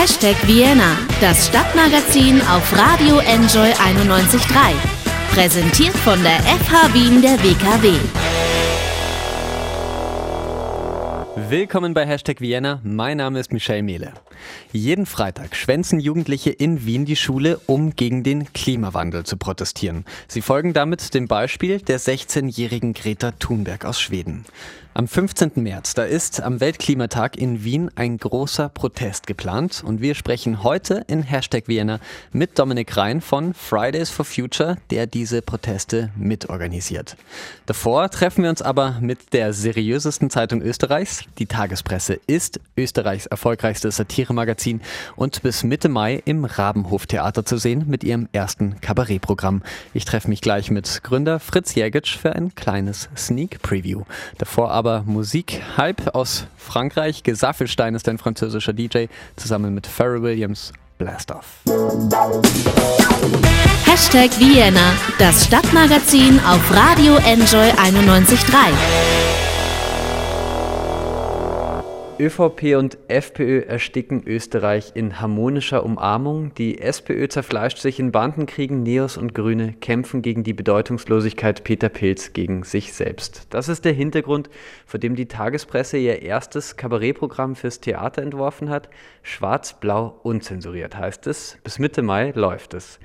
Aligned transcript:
Hashtag 0.00 0.36
Vienna, 0.46 0.96
das 1.20 1.48
Stadtmagazin 1.48 2.40
auf 2.40 2.72
Radio 2.74 3.18
Enjoy 3.18 3.68
91.3. 3.68 4.72
Präsentiert 5.34 5.94
von 5.94 6.18
der 6.22 6.38
FH 6.40 6.94
Wien 6.94 7.20
der 7.20 7.38
WKW. 7.44 7.92
Willkommen 11.50 11.92
bei 11.92 12.06
Hashtag 12.06 12.40
Vienna. 12.40 12.80
Mein 12.82 13.18
Name 13.18 13.40
ist 13.40 13.52
Michelle 13.52 13.82
Mehle. 13.82 14.14
Jeden 14.72 15.04
Freitag 15.04 15.54
schwänzen 15.54 16.00
Jugendliche 16.00 16.48
in 16.48 16.86
Wien 16.86 17.04
die 17.04 17.16
Schule, 17.16 17.60
um 17.66 17.94
gegen 17.94 18.22
den 18.22 18.50
Klimawandel 18.54 19.24
zu 19.24 19.36
protestieren. 19.36 20.06
Sie 20.28 20.40
folgen 20.40 20.72
damit 20.72 21.12
dem 21.12 21.28
Beispiel 21.28 21.78
der 21.78 22.00
16-jährigen 22.00 22.94
Greta 22.94 23.32
Thunberg 23.32 23.84
aus 23.84 24.00
Schweden. 24.00 24.46
Am 24.92 25.06
15. 25.06 25.52
März, 25.54 25.94
da 25.94 26.02
ist 26.02 26.42
am 26.42 26.58
Weltklimatag 26.58 27.36
in 27.36 27.62
Wien 27.62 27.92
ein 27.94 28.18
großer 28.18 28.68
Protest 28.68 29.28
geplant 29.28 29.84
und 29.86 30.00
wir 30.00 30.16
sprechen 30.16 30.64
heute 30.64 31.04
in 31.06 31.22
Hashtag 31.22 31.68
Vienna 31.68 32.00
mit 32.32 32.58
Dominik 32.58 32.96
Rhein 32.96 33.20
von 33.20 33.54
Fridays 33.54 34.10
for 34.10 34.24
Future, 34.24 34.78
der 34.90 35.06
diese 35.06 35.42
Proteste 35.42 36.10
mitorganisiert. 36.16 37.16
Davor 37.66 38.10
treffen 38.10 38.42
wir 38.42 38.50
uns 38.50 38.62
aber 38.62 38.98
mit 39.00 39.32
der 39.32 39.52
seriösesten 39.52 40.28
Zeitung 40.28 40.60
Österreichs. 40.60 41.22
Die 41.38 41.46
Tagespresse 41.46 42.18
ist 42.26 42.58
Österreichs 42.76 43.26
erfolgreichstes 43.26 43.94
Satiremagazin 43.94 44.80
und 45.14 45.40
bis 45.42 45.62
Mitte 45.62 45.88
Mai 45.88 46.20
im 46.24 46.44
Rabenhoftheater 46.44 47.44
zu 47.44 47.58
sehen 47.58 47.84
mit 47.86 48.02
ihrem 48.02 48.28
ersten 48.32 48.80
Kabarettprogramm. 48.80 49.62
Ich 49.94 50.04
treffe 50.04 50.28
mich 50.28 50.40
gleich 50.40 50.68
mit 50.72 51.04
Gründer 51.04 51.38
Fritz 51.38 51.76
Jägitsch 51.76 52.18
für 52.18 52.34
ein 52.34 52.56
kleines 52.56 53.08
Sneak 53.16 53.62
Preview. 53.62 54.02
Davor 54.38 54.79
aber 54.80 55.02
Musik. 55.04 55.60
Hype 55.76 56.14
aus 56.14 56.46
Frankreich. 56.56 57.22
Gesaffelstein 57.22 57.94
ist 57.94 58.08
ein 58.08 58.16
französischer 58.16 58.72
DJ, 58.72 59.08
zusammen 59.36 59.74
mit 59.74 59.86
Pharrell 59.86 60.22
Williams. 60.22 60.72
Blast 60.96 61.30
Off. 61.30 61.44
Hashtag 63.84 64.30
Vienna, 64.38 64.94
das 65.18 65.44
Stadtmagazin 65.44 66.40
auf 66.46 66.74
Radio 66.74 67.16
Enjoy 67.16 67.68
91.3. 67.72 69.19
ÖVP 72.20 72.76
und 72.76 72.98
FPÖ 73.08 73.62
ersticken 73.62 74.22
Österreich 74.26 74.92
in 74.94 75.22
harmonischer 75.22 75.82
Umarmung. 75.82 76.52
Die 76.54 76.78
SPÖ 76.78 77.28
zerfleischt 77.28 77.78
sich 77.78 77.98
in 77.98 78.12
Bandenkriegen. 78.12 78.82
Neos 78.82 79.16
und 79.16 79.34
Grüne 79.34 79.72
kämpfen 79.80 80.20
gegen 80.20 80.44
die 80.44 80.52
Bedeutungslosigkeit. 80.52 81.64
Peter 81.64 81.88
Pilz 81.88 82.34
gegen 82.34 82.62
sich 82.62 82.92
selbst. 82.92 83.46
Das 83.48 83.70
ist 83.70 83.86
der 83.86 83.94
Hintergrund, 83.94 84.50
vor 84.84 85.00
dem 85.00 85.14
die 85.14 85.28
Tagespresse 85.28 85.96
ihr 85.96 86.20
erstes 86.20 86.76
Kabarettprogramm 86.76 87.56
fürs 87.56 87.80
Theater 87.80 88.20
entworfen 88.20 88.68
hat. 88.68 88.90
Schwarz-Blau 89.22 90.20
unzensuriert 90.22 90.98
heißt 90.98 91.26
es. 91.26 91.56
Bis 91.64 91.78
Mitte 91.78 92.02
Mai 92.02 92.32
läuft 92.34 92.74
es. 92.74 93.00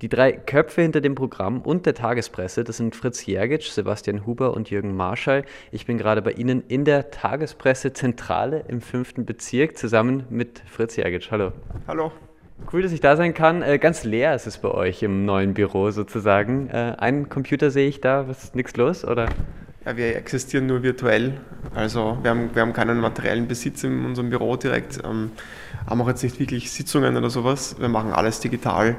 Die 0.00 0.08
drei 0.08 0.30
Köpfe 0.30 0.82
hinter 0.82 1.00
dem 1.00 1.16
Programm 1.16 1.60
und 1.60 1.84
der 1.84 1.92
Tagespresse, 1.92 2.62
das 2.62 2.76
sind 2.76 2.94
Fritz 2.94 3.26
Jergitsch, 3.26 3.70
Sebastian 3.70 4.26
Huber 4.26 4.54
und 4.54 4.70
Jürgen 4.70 4.96
Marschall. 4.96 5.42
Ich 5.72 5.86
bin 5.86 5.98
gerade 5.98 6.22
bei 6.22 6.30
Ihnen 6.30 6.62
in 6.68 6.84
der 6.84 7.10
Tagespressezentrale 7.10 8.64
im 8.68 8.80
fünften 8.80 9.26
Bezirk 9.26 9.76
zusammen 9.76 10.22
mit 10.30 10.62
Fritz 10.66 10.94
Jergitsch. 10.94 11.32
Hallo. 11.32 11.50
Hallo. 11.88 12.12
Cool, 12.72 12.82
dass 12.82 12.92
ich 12.92 13.00
da 13.00 13.16
sein 13.16 13.34
kann. 13.34 13.62
Äh, 13.62 13.80
ganz 13.80 14.04
leer 14.04 14.36
ist 14.36 14.46
es 14.46 14.58
bei 14.58 14.70
euch 14.70 15.02
im 15.02 15.24
neuen 15.24 15.54
Büro 15.54 15.90
sozusagen. 15.90 16.70
Äh, 16.70 16.94
einen 16.98 17.28
Computer 17.28 17.72
sehe 17.72 17.88
ich 17.88 18.00
da, 18.00 18.28
was 18.28 18.44
ist 18.44 18.54
nichts 18.54 18.76
los, 18.76 19.04
oder? 19.04 19.28
Ja, 19.84 19.96
wir 19.96 20.14
existieren 20.16 20.66
nur 20.66 20.82
virtuell. 20.82 21.40
Also 21.74 22.18
wir 22.22 22.30
haben, 22.30 22.50
wir 22.54 22.62
haben 22.62 22.72
keinen 22.72 23.00
materiellen 23.00 23.48
Besitz 23.48 23.82
in 23.84 24.04
unserem 24.04 24.30
Büro 24.30 24.56
direkt, 24.56 24.98
ähm, 25.04 25.30
haben 25.88 26.00
auch 26.02 26.08
jetzt 26.08 26.22
nicht 26.22 26.38
wirklich 26.38 26.70
Sitzungen 26.70 27.16
oder 27.16 27.30
sowas. 27.30 27.76
Wir 27.80 27.88
machen 27.88 28.12
alles 28.12 28.38
digital. 28.40 28.96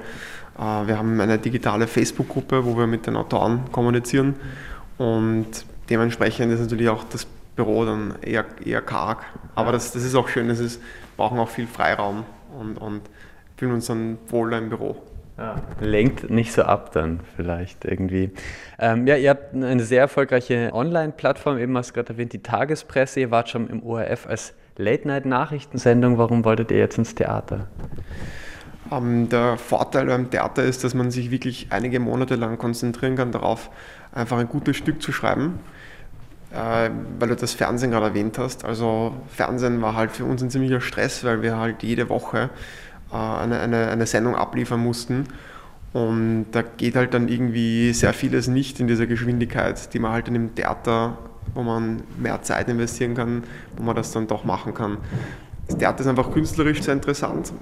Äh, 0.59 0.87
wir 0.87 0.97
haben 0.97 1.19
eine 1.21 1.37
digitale 1.37 1.87
Facebook-Gruppe, 1.87 2.65
wo 2.65 2.77
wir 2.77 2.87
mit 2.87 3.07
den 3.07 3.15
Autoren 3.15 3.61
kommunizieren 3.71 4.35
und 4.97 5.47
dementsprechend 5.89 6.51
ist 6.51 6.59
natürlich 6.59 6.89
auch 6.89 7.03
das 7.05 7.25
Büro 7.55 7.85
dann 7.85 8.15
eher, 8.21 8.45
eher 8.63 8.81
karg. 8.81 9.25
Aber 9.55 9.71
das, 9.71 9.91
das 9.91 10.03
ist 10.03 10.15
auch 10.15 10.27
schön, 10.27 10.49
ist, 10.49 10.81
brauchen 11.17 11.39
auch 11.39 11.49
viel 11.49 11.67
Freiraum 11.67 12.23
und, 12.57 12.77
und 12.77 13.01
fühlen 13.57 13.73
uns 13.73 13.87
dann 13.87 14.17
wohler 14.27 14.57
im 14.57 14.69
Büro. 14.69 14.95
Ja. 15.37 15.55
Lenkt 15.79 16.29
nicht 16.29 16.51
so 16.51 16.63
ab 16.63 16.91
dann 16.91 17.21
vielleicht 17.37 17.85
irgendwie. 17.85 18.31
Ähm, 18.77 19.07
ja, 19.07 19.15
ihr 19.15 19.29
habt 19.29 19.53
eine 19.53 19.83
sehr 19.83 20.01
erfolgreiche 20.01 20.71
Online-Plattform, 20.73 21.57
eben 21.57 21.77
hast 21.77 21.91
du 21.91 21.93
gerade 21.93 22.09
erwähnt, 22.09 22.33
die 22.33 22.43
Tagespresse. 22.43 23.21
Ihr 23.21 23.31
wart 23.31 23.49
schon 23.49 23.69
im 23.69 23.81
ORF 23.81 24.27
als 24.27 24.53
Late-Night-Nachrichtensendung. 24.77 26.17
Warum 26.17 26.43
wolltet 26.43 26.71
ihr 26.71 26.77
jetzt 26.77 26.97
ins 26.97 27.15
Theater? 27.15 27.67
Ähm, 28.91 29.29
der 29.29 29.57
Vorteil 29.57 30.07
beim 30.07 30.29
Theater 30.29 30.63
ist, 30.63 30.83
dass 30.83 30.93
man 30.93 31.11
sich 31.11 31.31
wirklich 31.31 31.67
einige 31.69 31.99
Monate 31.99 32.35
lang 32.35 32.57
konzentrieren 32.57 33.15
kann 33.15 33.31
darauf, 33.31 33.69
einfach 34.11 34.37
ein 34.37 34.49
gutes 34.49 34.77
Stück 34.77 35.01
zu 35.01 35.11
schreiben. 35.11 35.59
Äh, 36.51 36.89
weil 37.19 37.29
du 37.29 37.35
das 37.35 37.53
Fernsehen 37.53 37.91
gerade 37.91 38.07
erwähnt 38.07 38.39
hast. 38.39 38.65
Also 38.65 39.13
Fernsehen 39.27 39.81
war 39.81 39.95
halt 39.95 40.11
für 40.11 40.25
uns 40.25 40.41
ein 40.41 40.49
ziemlicher 40.49 40.81
Stress, 40.81 41.23
weil 41.23 41.43
wir 41.43 41.57
halt 41.57 41.83
jede 41.83 42.09
Woche 42.09 42.49
äh, 43.11 43.15
eine, 43.15 43.59
eine, 43.59 43.89
eine 43.89 44.05
Sendung 44.07 44.35
abliefern 44.35 44.79
mussten. 44.79 45.25
Und 45.93 46.47
da 46.51 46.63
geht 46.63 46.95
halt 46.95 47.13
dann 47.13 47.27
irgendwie 47.27 47.93
sehr 47.93 48.13
vieles 48.13 48.47
nicht 48.47 48.79
in 48.79 48.87
dieser 48.87 49.05
Geschwindigkeit, 49.05 49.93
die 49.93 49.99
man 49.99 50.11
halt 50.11 50.27
in 50.27 50.33
dem 50.35 50.55
Theater, 50.55 51.17
wo 51.53 51.61
man 51.61 52.01
mehr 52.17 52.41
Zeit 52.41 52.67
investieren 52.67 53.15
kann, 53.15 53.43
wo 53.75 53.83
man 53.83 53.95
das 53.95 54.11
dann 54.11 54.27
doch 54.27 54.43
machen 54.43 54.73
kann. 54.73 54.97
Das 55.67 55.77
Theater 55.77 56.01
ist 56.01 56.07
einfach 56.07 56.31
künstlerisch 56.31 56.81
sehr 56.81 56.95
interessant. 56.95 57.53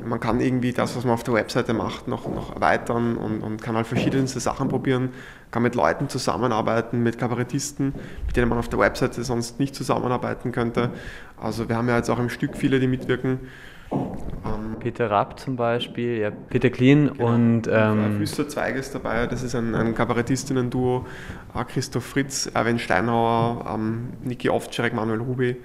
Äh, 0.00 0.04
man 0.04 0.20
kann 0.20 0.40
irgendwie 0.40 0.72
das, 0.72 0.96
was 0.96 1.04
man 1.04 1.14
auf 1.14 1.22
der 1.22 1.34
Webseite 1.34 1.74
macht, 1.74 2.08
noch, 2.08 2.28
noch 2.28 2.54
erweitern 2.54 3.16
und, 3.16 3.42
und 3.42 3.62
kann 3.62 3.76
halt 3.76 3.86
verschiedenste 3.86 4.40
Sachen 4.40 4.68
probieren, 4.68 5.10
kann 5.50 5.62
mit 5.62 5.74
Leuten 5.74 6.08
zusammenarbeiten, 6.08 7.02
mit 7.02 7.18
Kabarettisten, 7.18 7.94
mit 8.26 8.36
denen 8.36 8.48
man 8.48 8.58
auf 8.58 8.68
der 8.68 8.78
Webseite 8.78 9.22
sonst 9.24 9.58
nicht 9.58 9.74
zusammenarbeiten 9.74 10.52
könnte. 10.52 10.90
Also 11.36 11.68
wir 11.68 11.76
haben 11.76 11.88
ja 11.88 11.96
jetzt 11.96 12.10
auch 12.10 12.18
im 12.18 12.28
Stück 12.28 12.56
viele, 12.56 12.80
die 12.80 12.86
mitwirken. 12.86 13.40
Ähm, 13.92 14.76
Peter 14.80 15.10
Rapp 15.10 15.38
zum 15.38 15.56
Beispiel, 15.56 16.18
ja, 16.18 16.30
Peter 16.30 16.70
Clean 16.70 17.12
genau. 17.12 17.34
und... 17.34 17.68
Ähm, 17.70 18.16
Füster 18.18 18.48
Zweig 18.48 18.76
ist 18.76 18.94
dabei, 18.94 19.26
das 19.26 19.42
ist 19.42 19.54
ein, 19.54 19.74
ein 19.74 19.94
Kabarettistinnen-Duo, 19.94 21.06
Christoph 21.68 22.04
Fritz, 22.04 22.50
Erwin 22.54 22.78
Steinhauer, 22.78 23.66
ähm, 23.74 24.14
Niki 24.22 24.48
Ovtscharek, 24.48 24.94
Manuel 24.94 25.20
Rubi. 25.20 25.56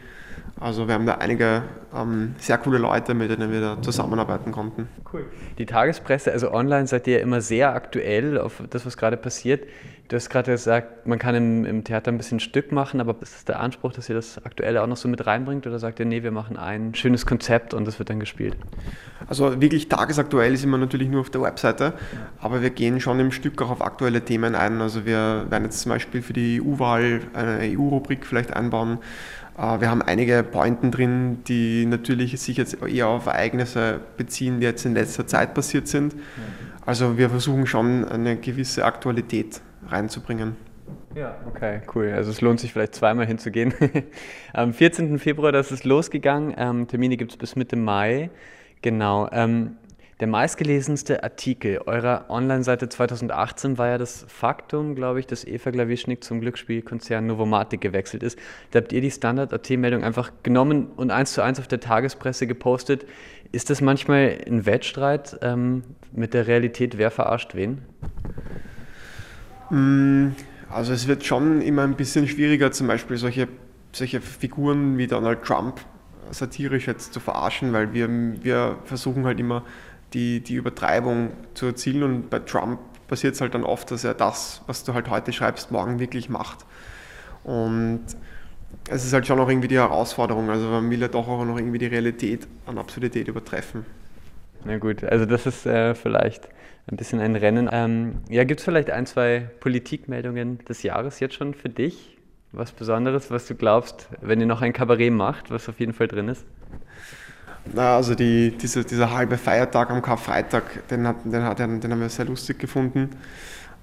Also 0.60 0.88
wir 0.88 0.96
haben 0.96 1.06
da 1.06 1.16
einige 1.16 1.64
ähm, 1.94 2.36
sehr 2.40 2.58
coole 2.58 2.80
Leute, 2.80 3.14
mit 3.14 3.30
denen 3.30 3.52
wir 3.52 3.62
da 3.62 3.82
zusammenarbeiten 3.82 4.52
konnten. 4.52 4.90
Cool. 5.12 5.26
Die 5.58 5.66
Tagespresse, 5.66 6.32
also 6.32 6.52
online 6.52 6.88
seid 6.88 7.08
ihr 7.08 7.22
immer 7.22 7.42
sehr 7.42 7.74
aktuell 7.74 8.40
auf 8.40 8.64
das, 8.70 8.86
was 8.86 8.98
gerade 8.98 9.18
passiert. 9.18 9.66
Du 10.08 10.16
hast 10.16 10.30
gerade 10.30 10.52
gesagt, 10.52 11.06
man 11.06 11.20
kann 11.20 11.36
im, 11.36 11.66
im, 11.66 11.84
Theater 11.84 12.12
ein 12.12 12.18
bisschen 12.18 12.40
Stück 12.40 12.72
machen, 12.72 13.02
aber 13.02 13.14
ist 13.22 13.36
das 13.36 13.46
der 13.46 13.60
Anspruch, 13.60 13.92
dass 13.92 14.08
ihr 14.08 14.16
das 14.16 14.44
Aktuelle 14.46 14.82
auch 14.82 14.88
noch 14.88 14.96
so 14.96 15.10
mit 15.10 15.28
reinbringt 15.28 15.68
oder 15.68 15.80
sagt 15.80 16.00
ihr, 16.00 16.06
nee, 16.06 16.24
wir 16.24 16.32
machen 16.32 16.56
ein 16.56 16.96
schönes 16.96 17.26
Konzept 17.26 17.74
und 17.74 17.86
das 17.86 18.00
wird 18.00 18.10
dann 18.10 18.22
gespielt? 18.22 18.56
Also 19.28 19.60
wirklich 19.60 19.90
tagesaktuell 19.90 20.54
ist 20.54 20.64
immer 20.64 20.78
natürlich 20.78 21.10
nur 21.10 21.22
auf 21.22 21.30
der 21.30 21.42
Webseite, 21.42 21.92
aber 22.40 22.62
wir 22.62 22.70
gehen 22.70 23.02
schon 23.02 23.20
im 23.20 23.32
Stück 23.32 23.62
auch 23.62 23.70
auf 23.70 23.82
aktuelle 23.82 24.22
Themen 24.22 24.56
ein. 24.56 24.80
Also 24.80 25.06
wir 25.06 25.46
werden 25.50 25.66
jetzt 25.66 25.82
zum 25.82 25.90
Beispiel 25.90 26.22
für 26.22 26.34
die 26.34 26.62
EU-Wahl 26.62 27.20
eine 27.34 27.60
EU-Rubrik 27.64 28.26
vielleicht 28.26 28.56
einbauen. 28.56 29.00
Äh, 29.58 29.82
wir 29.82 29.90
haben 29.90 30.02
einige 30.02 30.44
Pointen 30.44 30.92
drin, 30.92 31.44
die 31.48 31.86
natürlich 31.86 32.40
sich 32.40 32.58
jetzt 32.58 32.82
eher 32.84 33.08
auf 33.08 33.26
Ereignisse 33.26 34.00
beziehen, 34.18 34.60
die 34.60 34.66
jetzt 34.66 34.86
in 34.86 34.94
letzter 34.94 35.28
Zeit 35.28 35.54
passiert 35.54 35.88
sind. 35.88 36.16
Also 36.86 37.18
wir 37.18 37.30
versuchen 37.30 37.68
schon 37.68 38.06
eine 38.06 38.38
gewisse 38.38 38.86
Aktualität 38.86 39.62
reinzubringen. 39.90 40.56
Ja, 41.16 41.36
okay, 41.48 41.82
cool. 41.96 42.14
Also 42.16 42.30
es 42.32 42.42
lohnt 42.42 42.60
sich 42.60 42.72
vielleicht 42.72 42.96
zweimal 42.96 43.26
hinzugehen. 43.26 43.74
Am 44.54 44.74
14. 44.74 45.18
Februar, 45.20 45.52
das 45.52 45.72
ist 45.72 45.84
losgegangen. 45.84 46.54
Ähm, 46.58 46.88
Termine 46.88 47.18
gibt 47.18 47.32
es 47.32 47.38
bis 47.38 47.56
Mitte 47.56 47.76
Mai. 47.76 48.30
Genau. 48.82 49.28
Ähm, 49.32 49.78
der 50.20 50.28
meistgelesenste 50.28 51.24
Artikel 51.24 51.80
eurer 51.86 52.26
Online-Seite 52.30 52.90
2018 52.90 53.78
war 53.78 53.88
ja 53.88 53.98
das 54.00 54.26
Faktum, 54.28 54.96
glaube 54.96 55.20
ich, 55.20 55.28
dass 55.28 55.46
Eva 55.46 55.70
Glawischnik 55.70 56.24
zum 56.24 56.42
Glücksspielkonzern 56.42 57.28
Novomatic 57.28 57.82
gewechselt 57.82 58.24
ist. 58.24 58.40
Da 58.72 58.80
habt 58.80 58.92
ihr 58.94 59.02
die 59.02 59.12
Standard-AT-Meldung 59.12 60.04
einfach 60.04 60.32
genommen 60.42 60.88
und 60.96 61.12
eins 61.12 61.34
zu 61.34 61.44
eins 61.44 61.60
auf 61.60 61.68
der 61.68 61.80
Tagespresse 61.80 62.48
gepostet. 62.48 63.06
Ist 63.52 63.70
das 63.70 63.80
manchmal 63.80 64.40
ein 64.48 64.66
Wettstreit 64.66 65.38
ähm, 65.44 65.84
mit 66.12 66.34
der 66.34 66.48
Realität, 66.48 66.98
wer 66.98 67.12
verarscht 67.12 67.54
wen? 67.54 67.84
Mm, 69.70 70.30
also 70.72 70.94
es 70.94 71.08
wird 71.08 71.26
schon 71.26 71.62
immer 71.62 71.84
ein 71.84 71.96
bisschen 71.96 72.28
schwieriger, 72.28 72.72
zum 72.72 72.88
Beispiel 72.88 73.18
solche, 73.18 73.48
solche 73.92 74.20
Figuren 74.20 74.98
wie 74.98 75.06
Donald 75.06 75.44
Trump 75.44 75.80
satirisch 76.32 76.88
jetzt 76.88 77.14
zu 77.14 77.20
verarschen, 77.20 77.74
weil 77.74 77.94
wir, 77.94 78.10
wir 78.10 78.78
versuchen 78.86 79.26
halt 79.26 79.40
immer 79.40 79.64
die, 80.14 80.40
die 80.42 80.56
Übertreibung 80.56 81.32
zu 81.54 81.68
erzielen. 81.68 82.04
Und 82.04 82.30
bei 82.30 82.40
Trump 82.40 82.80
passiert 83.08 83.36
es 83.36 83.42
halt 83.42 83.54
dann 83.54 83.64
oft, 83.64 83.92
dass 83.92 84.04
er 84.04 84.14
das, 84.14 84.62
was 84.68 84.84
du 84.84 84.94
halt 84.94 85.10
heute 85.10 85.34
schreibst, 85.34 85.72
morgen 85.72 86.00
wirklich 86.00 86.30
macht. 86.30 86.66
Und 87.44 88.06
es 88.90 89.06
ist 89.06 89.14
halt 89.14 89.28
schon 89.28 89.38
noch 89.38 89.50
irgendwie 89.50 89.68
die 89.68 89.78
Herausforderung. 89.78 90.50
Also 90.50 90.68
man 90.68 90.90
will 90.90 91.02
ja 91.02 91.08
doch 91.08 91.28
auch 91.28 91.44
noch 91.46 91.58
irgendwie 91.58 91.78
die 91.78 91.88
Realität 91.88 92.48
an 92.66 92.78
Absurdität 92.78 93.28
übertreffen. 93.28 93.86
Na 94.66 94.78
gut, 94.78 95.04
also 95.04 95.26
das 95.26 95.46
ist 95.46 95.66
äh, 95.66 95.96
vielleicht 95.96 96.50
ein 96.88 96.98
bisschen 96.98 97.20
ein 97.20 97.36
Rennen. 97.36 97.70
Ähm, 97.72 98.20
ja, 98.30 98.44
gibt 98.44 98.60
es 98.60 98.66
vielleicht 98.66 98.90
ein, 98.90 99.06
zwei 99.06 99.50
Politikmeldungen 99.60 100.60
des 100.66 100.84
Jahres 100.84 101.20
jetzt 101.20 101.36
schon 101.36 101.54
für 101.54 101.70
dich? 101.70 102.18
Was 102.54 102.72
Besonderes, 102.72 103.30
was 103.30 103.46
du 103.46 103.56
glaubst, 103.56 104.10
wenn 104.22 104.40
ihr 104.40 104.46
noch 104.46 104.62
ein 104.62 104.74
Kabarett 104.74 105.12
macht, 105.12 105.52
was 105.52 105.68
auf 105.68 105.80
jeden 105.80 105.94
Fall 105.94 106.08
drin 106.08 106.30
ist? 106.30 106.46
Na, 107.74 107.96
also 107.96 108.16
die, 108.16 108.52
diese, 108.52 108.84
dieser 108.84 109.12
halbe 109.12 109.38
Feiertag 109.38 109.90
am 109.90 110.02
Karfreitag, 110.02 110.88
den, 110.90 111.08
hat, 111.08 111.18
den, 111.26 111.44
hat, 111.44 111.60
den 111.60 111.84
haben 111.84 112.02
wir 112.02 112.10
sehr 112.10 112.26
lustig 112.26 112.60
gefunden. 112.60 113.10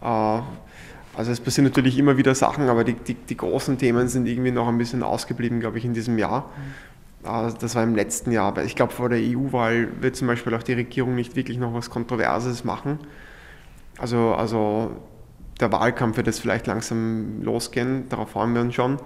Äh, 0.03 0.41
also 1.17 1.31
es 1.31 1.41
passieren 1.41 1.65
natürlich 1.65 1.99
immer 1.99 2.17
wieder 2.17 2.35
Sachen, 2.35 2.69
aber 2.69 2.85
die, 2.85 2.95
die, 2.95 3.15
die, 3.15 3.37
großen 3.37 3.79
Themen 3.79 4.09
sind 4.09 4.27
irgendwie 4.27 4.51
noch 4.51 4.67
ein 4.67 4.79
bisschen 4.79 5.03
ausgeblieben, 5.03 5.61
glaube 5.61 5.79
ich, 5.79 5.85
in 5.85 5.95
diesem 5.95 6.19
Jahr. 6.19 6.51
Mhm. 6.57 7.55
Das 7.59 7.75
war 7.75 7.83
im 7.83 7.95
letzten 7.95 8.33
Jahr. 8.33 8.49
Aber 8.49 8.65
ich 8.65 8.77
glaube, 8.77 8.93
vor 8.93 9.09
der 9.09 9.19
EU-Wahl 9.19 9.89
wird 10.03 10.15
zum 10.15 10.27
Beispiel 10.27 10.55
auch 10.55 10.63
die 10.63 10.75
Regierung 10.75 11.15
nicht 11.15 11.37
wirklich 11.37 11.57
noch 11.57 11.73
was 11.73 11.89
Kontroverses 11.89 12.65
machen. 12.65 12.99
Also, 13.97 14.35
also 14.35 14.91
der 15.61 15.73
Wahlkampf 15.73 16.17
wird 16.17 16.27
jetzt 16.27 16.41
vielleicht 16.41 16.67
langsam 16.67 17.43
losgehen, 17.43 18.09
darauf 18.09 18.31
freuen 18.31 18.55
wir 18.55 18.61
uns 18.61 18.75
schon. 18.75 18.99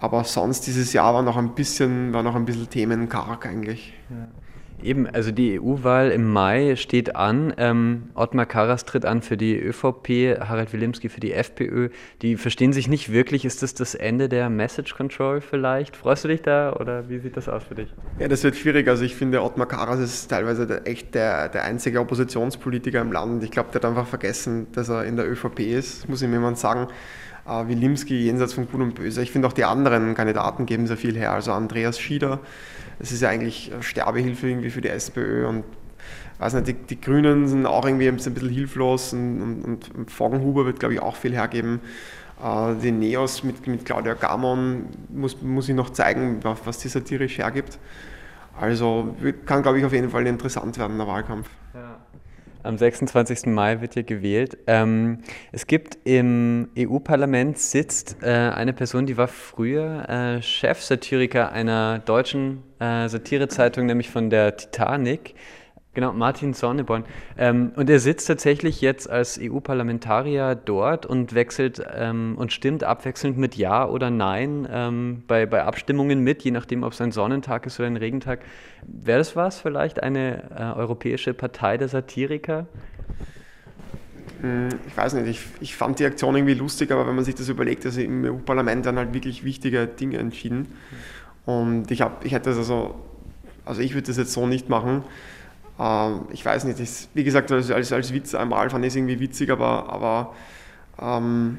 Aber 0.00 0.24
sonst 0.24 0.66
dieses 0.66 0.92
Jahr 0.92 1.14
war 1.14 1.22
noch 1.22 1.36
ein 1.36 1.54
bisschen, 1.54 2.12
war 2.12 2.22
noch 2.22 2.34
ein 2.34 2.44
bisschen 2.44 2.70
themenkarg 2.70 3.46
eigentlich. 3.46 3.94
Ja. 4.10 4.28
Eben, 4.82 5.08
also 5.08 5.32
die 5.32 5.60
EU-Wahl 5.60 6.10
im 6.10 6.30
Mai 6.32 6.76
steht 6.76 7.16
an. 7.16 7.52
Ähm, 7.56 8.10
Ottmar 8.14 8.46
Karas 8.46 8.84
tritt 8.84 9.04
an 9.04 9.22
für 9.22 9.36
die 9.36 9.58
ÖVP, 9.58 10.38
Harald 10.40 10.72
Wilimski 10.72 11.08
für 11.08 11.18
die 11.18 11.32
FPÖ. 11.32 11.88
Die 12.22 12.36
verstehen 12.36 12.72
sich 12.72 12.86
nicht 12.86 13.10
wirklich. 13.10 13.44
Ist 13.44 13.62
das 13.62 13.74
das 13.74 13.96
Ende 13.96 14.28
der 14.28 14.50
Message 14.50 14.94
Control 14.94 15.40
vielleicht? 15.40 15.96
Freust 15.96 16.24
du 16.24 16.28
dich 16.28 16.42
da 16.42 16.74
oder 16.74 17.08
wie 17.08 17.18
sieht 17.18 17.36
das 17.36 17.48
aus 17.48 17.64
für 17.64 17.74
dich? 17.74 17.92
Ja, 18.20 18.28
das 18.28 18.44
wird 18.44 18.54
schwierig. 18.54 18.86
Also 18.86 19.02
ich 19.02 19.16
finde, 19.16 19.42
Ottmar 19.42 19.66
Karas 19.66 19.98
ist 19.98 20.28
teilweise 20.28 20.66
der, 20.66 20.86
echt 20.86 21.14
der, 21.14 21.48
der 21.48 21.64
einzige 21.64 22.00
Oppositionspolitiker 22.00 23.00
im 23.00 23.10
Land. 23.10 23.42
Ich 23.42 23.50
glaube, 23.50 23.70
der 23.72 23.80
hat 23.80 23.84
einfach 23.84 24.06
vergessen, 24.06 24.68
dass 24.72 24.88
er 24.88 25.04
in 25.04 25.16
der 25.16 25.28
ÖVP 25.28 25.58
ist, 25.58 26.08
muss 26.08 26.22
ihm 26.22 26.32
jemand 26.32 26.56
sagen. 26.56 26.86
Uh, 27.48 27.66
Wilimski 27.66 28.14
jenseits 28.14 28.52
von 28.52 28.70
Gut 28.70 28.80
und 28.80 28.94
Böse. 28.94 29.22
Ich 29.22 29.30
finde 29.30 29.48
auch 29.48 29.54
die 29.54 29.64
anderen 29.64 30.14
Kandidaten 30.14 30.66
geben 30.66 30.86
sehr 30.86 30.98
viel 30.98 31.16
her. 31.16 31.32
Also 31.32 31.52
Andreas 31.52 31.98
Schieder, 31.98 32.40
das 32.98 33.10
ist 33.10 33.22
ja 33.22 33.30
eigentlich 33.30 33.72
Sterbehilfe 33.80 34.48
irgendwie 34.48 34.68
für 34.68 34.82
die 34.82 34.88
SPÖ 34.88 35.46
und 35.46 35.64
weiß 36.38 36.54
nicht, 36.54 36.68
die, 36.68 36.74
die 36.74 37.00
Grünen 37.00 37.48
sind 37.48 37.64
auch 37.64 37.86
irgendwie 37.86 38.08
ein 38.08 38.16
bisschen 38.16 38.36
hilflos 38.36 39.14
und, 39.14 39.62
und, 39.64 39.94
und 39.94 40.10
Foggenhuber 40.10 40.66
wird, 40.66 40.78
glaube 40.78 40.94
ich, 40.94 41.00
auch 41.00 41.16
viel 41.16 41.32
hergeben. 41.32 41.80
Uh, 42.40 42.74
die 42.74 42.92
Neos 42.92 43.42
mit, 43.42 43.66
mit 43.66 43.84
Claudia 43.84 44.14
Gamon 44.14 44.84
muss, 45.08 45.40
muss 45.42 45.68
ich 45.68 45.74
noch 45.74 45.90
zeigen, 45.90 46.40
was 46.42 46.78
die 46.78 46.88
satirisch 46.88 47.38
hergibt. 47.38 47.78
Also 48.60 49.16
kann, 49.46 49.62
glaube 49.62 49.78
ich, 49.78 49.84
auf 49.84 49.92
jeden 49.92 50.10
Fall 50.10 50.26
interessant 50.26 50.78
werden, 50.78 50.98
der 50.98 51.06
Wahlkampf. 51.06 51.48
Ja. 51.74 51.96
Am 52.62 52.76
26. 52.76 53.46
Mai 53.46 53.80
wird 53.80 53.94
hier 53.94 54.02
gewählt. 54.02 54.58
Ähm, 54.66 55.18
es 55.52 55.66
gibt 55.66 55.98
im 56.04 56.68
EU-Parlament 56.76 57.58
sitzt 57.58 58.16
äh, 58.22 58.26
eine 58.26 58.72
Person, 58.72 59.06
die 59.06 59.16
war 59.16 59.28
früher 59.28 60.08
äh, 60.08 60.42
Chefsatiriker 60.42 61.52
einer 61.52 62.00
deutschen 62.00 62.64
äh, 62.80 63.08
Satirezeitung, 63.08 63.86
nämlich 63.86 64.10
von 64.10 64.28
der 64.28 64.56
Titanic. 64.56 65.34
Genau, 65.98 66.12
Martin 66.12 66.54
Sonneborn. 66.54 67.02
Ähm, 67.36 67.72
und 67.74 67.90
er 67.90 67.98
sitzt 67.98 68.28
tatsächlich 68.28 68.80
jetzt 68.80 69.10
als 69.10 69.36
EU-Parlamentarier 69.42 70.54
dort 70.54 71.06
und 71.06 71.34
wechselt 71.34 71.82
ähm, 71.92 72.36
und 72.38 72.52
stimmt 72.52 72.84
abwechselnd 72.84 73.36
mit 73.36 73.56
Ja 73.56 73.84
oder 73.84 74.08
Nein 74.08 74.68
ähm, 74.70 75.24
bei, 75.26 75.44
bei 75.44 75.64
Abstimmungen 75.64 76.20
mit, 76.20 76.44
je 76.44 76.52
nachdem, 76.52 76.84
ob 76.84 76.92
es 76.92 77.00
ein 77.00 77.10
Sonnentag 77.10 77.66
ist 77.66 77.80
oder 77.80 77.88
ein 77.88 77.96
Regentag. 77.96 78.42
Wäre 78.86 79.18
das 79.18 79.34
was, 79.34 79.60
vielleicht 79.60 80.00
eine 80.00 80.44
äh, 80.56 80.78
europäische 80.78 81.34
Partei 81.34 81.76
der 81.78 81.88
Satiriker? 81.88 82.68
Hm, 84.40 84.68
ich 84.86 84.96
weiß 84.96 85.14
nicht, 85.14 85.26
ich, 85.26 85.40
ich 85.58 85.74
fand 85.74 85.98
die 85.98 86.04
Aktion 86.04 86.36
irgendwie 86.36 86.54
lustig, 86.54 86.92
aber 86.92 87.08
wenn 87.08 87.16
man 87.16 87.24
sich 87.24 87.34
das 87.34 87.48
überlegt, 87.48 87.84
also 87.84 88.00
im 88.00 88.24
EU-Parlament 88.24 88.86
dann 88.86 88.98
halt 88.98 89.14
wirklich 89.14 89.42
wichtige 89.42 89.88
Dinge 89.88 90.18
entschieden. 90.18 90.68
Und 91.44 91.90
ich, 91.90 92.02
hab, 92.02 92.24
ich 92.24 92.30
hätte 92.30 92.50
das 92.50 92.58
also, 92.58 92.94
also 93.64 93.80
ich 93.80 93.94
würde 93.94 94.06
das 94.06 94.16
jetzt 94.16 94.32
so 94.32 94.46
nicht 94.46 94.68
machen. 94.68 95.02
Ähm, 95.78 96.22
ich 96.32 96.44
weiß 96.44 96.64
nicht, 96.64 96.80
ich, 96.80 97.08
wie 97.14 97.24
gesagt, 97.24 97.50
als, 97.52 97.70
als, 97.70 97.92
als 97.92 98.12
Witz 98.12 98.34
einmal 98.34 98.70
fand 98.70 98.84
ich 98.84 98.90
es 98.90 98.96
irgendwie 98.96 99.20
witzig, 99.20 99.50
aber, 99.50 99.90
aber 99.92 100.34
ähm, 101.00 101.58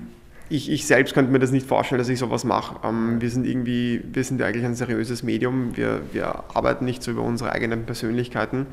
ich, 0.50 0.70
ich, 0.70 0.88
selbst 0.88 1.14
könnte 1.14 1.32
mir 1.32 1.40
das 1.40 1.52
nicht 1.52 1.68
vorstellen, 1.68 2.00
dass 2.00 2.10
ich 2.10 2.20
sowas 2.20 2.44
mache. 2.44 2.76
Ähm, 2.88 3.22
wir 3.22 3.30
sind 3.30 3.46
irgendwie, 3.46 4.02
wir 4.12 4.24
sind 4.24 4.42
eigentlich 4.42 4.66
ein 4.66 4.76
seriöses 4.76 5.24
Medium, 5.24 5.78
wir, 5.78 6.02
wir 6.12 6.44
arbeiten 6.54 6.86
nicht 6.86 7.04
so 7.04 7.12
über 7.12 7.22
unsere 7.22 7.52
eigenen 7.52 7.86
Persönlichkeiten 7.86 8.66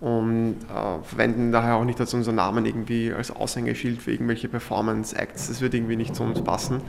und 0.00 0.56
äh, 0.74 1.04
verwenden 1.04 1.52
daher 1.52 1.76
auch 1.76 1.84
nicht 1.84 2.00
als 2.00 2.14
unseren 2.14 2.36
Namen 2.36 2.64
irgendwie 2.64 3.12
als 3.12 3.30
Aushängeschild 3.30 4.00
für 4.00 4.12
irgendwelche 4.12 4.48
Performance-Acts. 4.48 5.48
Das 5.48 5.60
wird 5.60 5.74
irgendwie 5.74 5.96
nicht 5.96 6.16
zu 6.16 6.22
uns 6.22 6.42
passen. 6.42 6.80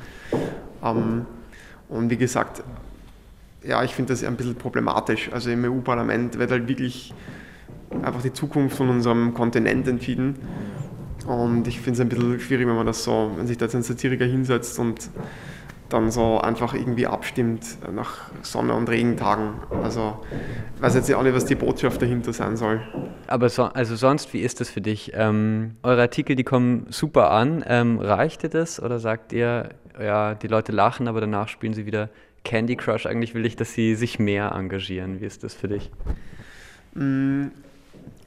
Ähm, 0.83 1.25
und 1.89 2.09
wie 2.09 2.17
gesagt, 2.17 2.63
ja, 3.63 3.83
ich 3.83 3.93
finde 3.93 4.13
das 4.13 4.23
ein 4.23 4.37
bisschen 4.37 4.55
problematisch. 4.55 5.29
Also 5.33 5.51
im 5.51 5.65
EU-Parlament 5.65 6.39
wird 6.39 6.51
halt 6.51 6.69
wirklich 6.69 7.13
einfach 8.03 8.21
die 8.21 8.33
Zukunft 8.33 8.77
von 8.77 8.89
unserem 8.89 9.33
Kontinent 9.33 9.87
entschieden. 9.87 10.35
Und 11.27 11.67
ich 11.67 11.79
finde 11.79 11.93
es 11.93 11.99
ein 11.99 12.09
bisschen 12.09 12.39
schwierig, 12.39 12.67
wenn 12.67 12.75
man 12.75 12.85
das 12.85 13.03
so, 13.03 13.31
wenn 13.37 13.47
sich 13.47 13.57
da 13.57 13.65
jetzt 13.65 13.75
ein 13.75 13.83
Satiriker 13.83 14.25
hinsetzt 14.25 14.79
und 14.79 15.09
dann 15.89 16.09
so 16.11 16.39
einfach 16.39 16.73
irgendwie 16.73 17.05
abstimmt 17.05 17.77
nach 17.93 18.31
Sonne- 18.41 18.73
und 18.73 18.89
Regentagen. 18.89 19.53
Also 19.83 20.17
ich 20.75 20.81
weiß 20.81 20.95
jetzt 20.95 21.13
auch 21.13 21.23
nicht, 21.23 21.35
was 21.35 21.45
die 21.45 21.55
Botschaft 21.55 22.01
dahinter 22.01 22.33
sein 22.33 22.55
soll. 22.55 22.81
Aber 23.27 23.49
so, 23.49 23.63
also 23.63 23.95
sonst, 23.95 24.33
wie 24.33 24.39
ist 24.39 24.61
das 24.61 24.69
für 24.69 24.81
dich? 24.81 25.11
Ähm, 25.13 25.75
eure 25.83 26.01
Artikel, 26.01 26.35
die 26.35 26.43
kommen 26.43 26.87
super 26.89 27.31
an. 27.31 27.63
Ähm, 27.67 27.99
reicht 27.99 28.43
dir 28.43 28.49
das 28.49 28.81
oder 28.81 28.99
sagt 28.99 29.33
ihr, 29.33 29.69
ja, 30.01 30.33
die 30.35 30.47
Leute 30.47 30.71
lachen, 30.71 31.07
aber 31.07 31.21
danach 31.21 31.49
spielen 31.49 31.73
sie 31.73 31.85
wieder 31.85 32.09
Candy 32.43 32.75
Crush? 32.75 33.05
Eigentlich 33.05 33.35
will 33.35 33.45
ich, 33.45 33.55
dass 33.55 33.73
sie 33.73 33.95
sich 33.95 34.17
mehr 34.17 34.53
engagieren. 34.53 35.19
Wie 35.21 35.25
ist 35.25 35.43
das 35.43 35.53
für 35.53 35.67
dich? 35.67 35.91
Mm, 36.93 37.47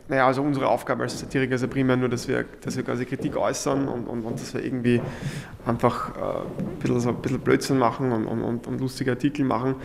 naja, 0.09 0.27
also 0.27 0.43
unsere 0.43 0.69
Aufgabe 0.69 1.03
als 1.03 1.19
Satiriker 1.19 1.55
ist 1.55 1.63
ja 1.63 1.67
primär 1.67 1.97
nur, 1.97 2.11
dass 2.11 2.29
wir, 2.29 2.45
dass 2.61 2.77
wir 2.77 2.85
quasi 2.85 3.07
Kritik 3.07 3.37
äußern 3.37 3.89
und, 3.89 4.07
und, 4.07 4.25
und 4.25 4.39
dass 4.39 4.53
wir 4.53 4.63
irgendwie 4.63 5.01
einfach 5.65 6.11
äh, 6.17 6.21
ein, 6.61 6.79
bisschen, 6.79 7.01
so 7.01 7.09
ein 7.09 7.17
bisschen 7.17 7.41
Blödsinn 7.41 7.79
machen 7.79 8.13
und, 8.13 8.27
und, 8.27 8.67
und 8.67 8.81
lustige 8.81 9.13
Artikel 9.13 9.45
machen. 9.47 9.77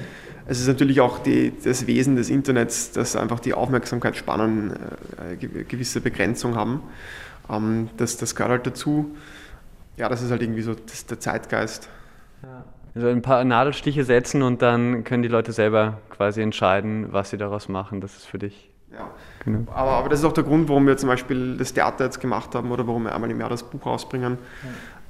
Es 0.45 0.60
ist 0.60 0.68
natürlich 0.68 1.00
auch 1.00 1.19
die, 1.19 1.54
das 1.63 1.88
Wesen 1.88 2.18
des 2.18 2.30
Internets, 2.30 2.92
dass 2.92 3.16
einfach 3.16 3.40
die 3.40 3.54
Aufmerksamkeitsspannen 3.54 4.73
äh, 5.31 5.35
gewisse 5.38 6.02
Begrenzung 6.02 6.56
haben. 6.56 6.81
Ähm, 7.49 7.90
das, 7.95 8.18
das 8.18 8.35
gehört 8.35 8.52
halt 8.52 8.68
dazu. 8.68 9.16
Ja, 9.95 10.09
das 10.09 10.21
ist 10.21 10.31
halt 10.31 10.42
irgendwie 10.42 10.64
so 10.64 10.73
das, 10.73 11.06
der 11.06 11.19
Zeitgeist. 11.19 11.88
Ja. 12.44 12.66
Also 12.95 13.07
ein 13.07 13.21
paar 13.21 13.44
Nadelstiche 13.45 14.04
setzen 14.04 14.42
und 14.42 14.61
dann 14.61 15.06
können 15.06 15.23
die 15.23 15.30
Leute 15.30 15.54
selber 15.54 15.99
quasi 16.09 16.42
entscheiden, 16.42 17.14
was 17.14 17.30
sie 17.30 17.38
daraus 17.38 17.69
machen. 17.69 18.02
Das 18.02 18.18
ist 18.18 18.26
für 18.26 18.40
dich 18.40 18.69
ja. 18.92 19.09
Genau. 19.45 19.71
Aber, 19.71 19.91
aber, 19.91 20.09
das 20.09 20.19
ist 20.19 20.25
auch 20.25 20.33
der 20.33 20.43
Grund, 20.43 20.67
warum 20.67 20.85
wir 20.85 20.97
zum 20.97 21.07
Beispiel 21.07 21.57
das 21.57 21.73
Theater 21.73 22.05
jetzt 22.05 22.19
gemacht 22.19 22.55
haben 22.55 22.71
oder 22.71 22.85
warum 22.87 23.03
wir 23.03 23.15
einmal 23.15 23.31
im 23.31 23.39
Jahr 23.39 23.49
das 23.49 23.63
Buch 23.63 23.85
rausbringen. 23.85 24.37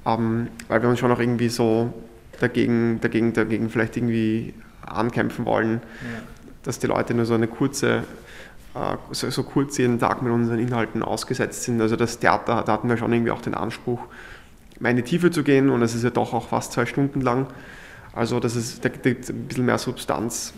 Ja. 0.04 0.14
Ähm, 0.14 0.48
weil 0.68 0.82
wir 0.82 0.88
uns 0.88 0.98
schon 0.98 1.10
auch 1.10 1.18
irgendwie 1.18 1.48
so 1.48 1.92
dagegen, 2.38 3.00
dagegen, 3.00 3.32
dagegen 3.32 3.68
vielleicht 3.68 3.96
irgendwie 3.96 4.54
ankämpfen 4.86 5.44
wollen, 5.44 5.82
ja. 6.02 6.22
dass 6.62 6.78
die 6.78 6.86
Leute 6.86 7.12
nur 7.14 7.26
so 7.26 7.34
eine 7.34 7.48
kurze, 7.48 8.04
äh, 8.74 8.96
so, 9.10 9.28
so, 9.30 9.42
kurz 9.42 9.78
jeden 9.78 9.98
Tag 9.98 10.22
mit 10.22 10.32
unseren 10.32 10.58
Inhalten 10.58 11.02
ausgesetzt 11.02 11.64
sind. 11.64 11.80
Also 11.80 11.96
das 11.96 12.18
Theater, 12.18 12.62
da 12.64 12.72
hatten 12.72 12.88
wir 12.88 12.96
schon 12.96 13.12
irgendwie 13.12 13.32
auch 13.32 13.42
den 13.42 13.54
Anspruch, 13.54 14.00
mehr 14.78 14.92
in 14.92 14.96
die 14.96 15.02
Tiefe 15.02 15.30
zu 15.30 15.42
gehen 15.42 15.70
und 15.70 15.82
es 15.82 15.94
ist 15.94 16.04
ja 16.04 16.10
doch 16.10 16.32
auch 16.32 16.48
fast 16.48 16.72
zwei 16.72 16.86
Stunden 16.86 17.20
lang. 17.20 17.46
Also 18.12 18.40
das 18.40 18.56
ist, 18.56 18.84
da 18.84 18.88
gibt 18.88 19.06
ein 19.06 19.44
bisschen 19.46 19.66
mehr 19.66 19.78
Substanz 19.78 20.54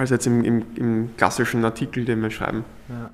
als 0.00 0.10
jetzt 0.10 0.26
im, 0.26 0.42
im, 0.44 0.62
im 0.76 1.10
klassischen 1.16 1.64
Artikel, 1.64 2.04
den 2.04 2.22
wir 2.22 2.30
schreiben. 2.30 2.64
Ja. 2.88 3.10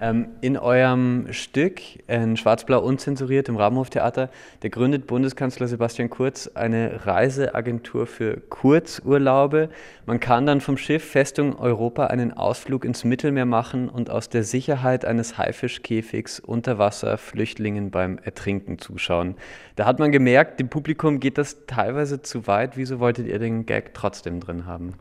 Ähm, 0.00 0.30
in 0.40 0.56
eurem 0.56 1.28
Stück 1.32 1.80
in 2.08 2.36
Schwarz-Blau 2.36 2.80
unzensuriert 2.80 3.48
im 3.48 3.56
Rabenhoftheater, 3.56 4.30
da 4.58 4.68
gründet 4.68 5.06
Bundeskanzler 5.06 5.68
Sebastian 5.68 6.10
Kurz 6.10 6.48
eine 6.48 7.06
Reiseagentur 7.06 8.08
für 8.08 8.40
Kurzurlaube. 8.40 9.68
Man 10.04 10.18
kann 10.18 10.44
dann 10.44 10.60
vom 10.60 10.76
Schiff 10.76 11.04
Festung 11.04 11.56
Europa 11.56 12.08
einen 12.08 12.32
Ausflug 12.32 12.84
ins 12.84 13.04
Mittelmeer 13.04 13.46
machen 13.46 13.88
und 13.88 14.10
aus 14.10 14.28
der 14.28 14.42
Sicherheit 14.42 15.04
eines 15.04 15.38
Haifischkäfigs 15.38 16.40
unter 16.40 16.78
Wasser 16.78 17.16
Flüchtlingen 17.16 17.92
beim 17.92 18.18
Ertrinken 18.18 18.80
zuschauen. 18.80 19.36
Da 19.76 19.86
hat 19.86 20.00
man 20.00 20.10
gemerkt, 20.10 20.58
dem 20.58 20.68
Publikum 20.68 21.20
geht 21.20 21.38
das 21.38 21.58
teilweise 21.68 22.22
zu 22.22 22.48
weit. 22.48 22.76
Wieso 22.76 22.98
wolltet 22.98 23.28
ihr 23.28 23.38
den 23.38 23.66
Gag 23.66 23.94
trotzdem 23.94 24.40
drin 24.40 24.66
haben? 24.66 24.94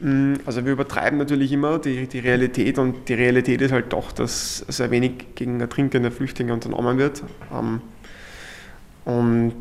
Mm, 0.00 0.34
also 0.46 0.64
wir 0.64 0.72
übertreiben 0.72 1.18
natürlich 1.18 1.52
immer 1.52 1.78
die, 1.78 2.06
die 2.06 2.20
Realität 2.20 2.78
und 2.78 3.08
die 3.08 3.14
Realität 3.14 3.60
ist 3.60 3.72
halt 3.72 3.92
doch, 3.92 4.12
dass 4.12 4.58
sehr 4.68 4.90
wenig 4.90 5.34
gegen 5.34 5.60
ertrinkende 5.60 6.10
Flüchtlinge 6.10 6.52
unternommen 6.52 6.98
wird. 6.98 7.22
Ähm, 7.52 7.80
und 9.04 9.56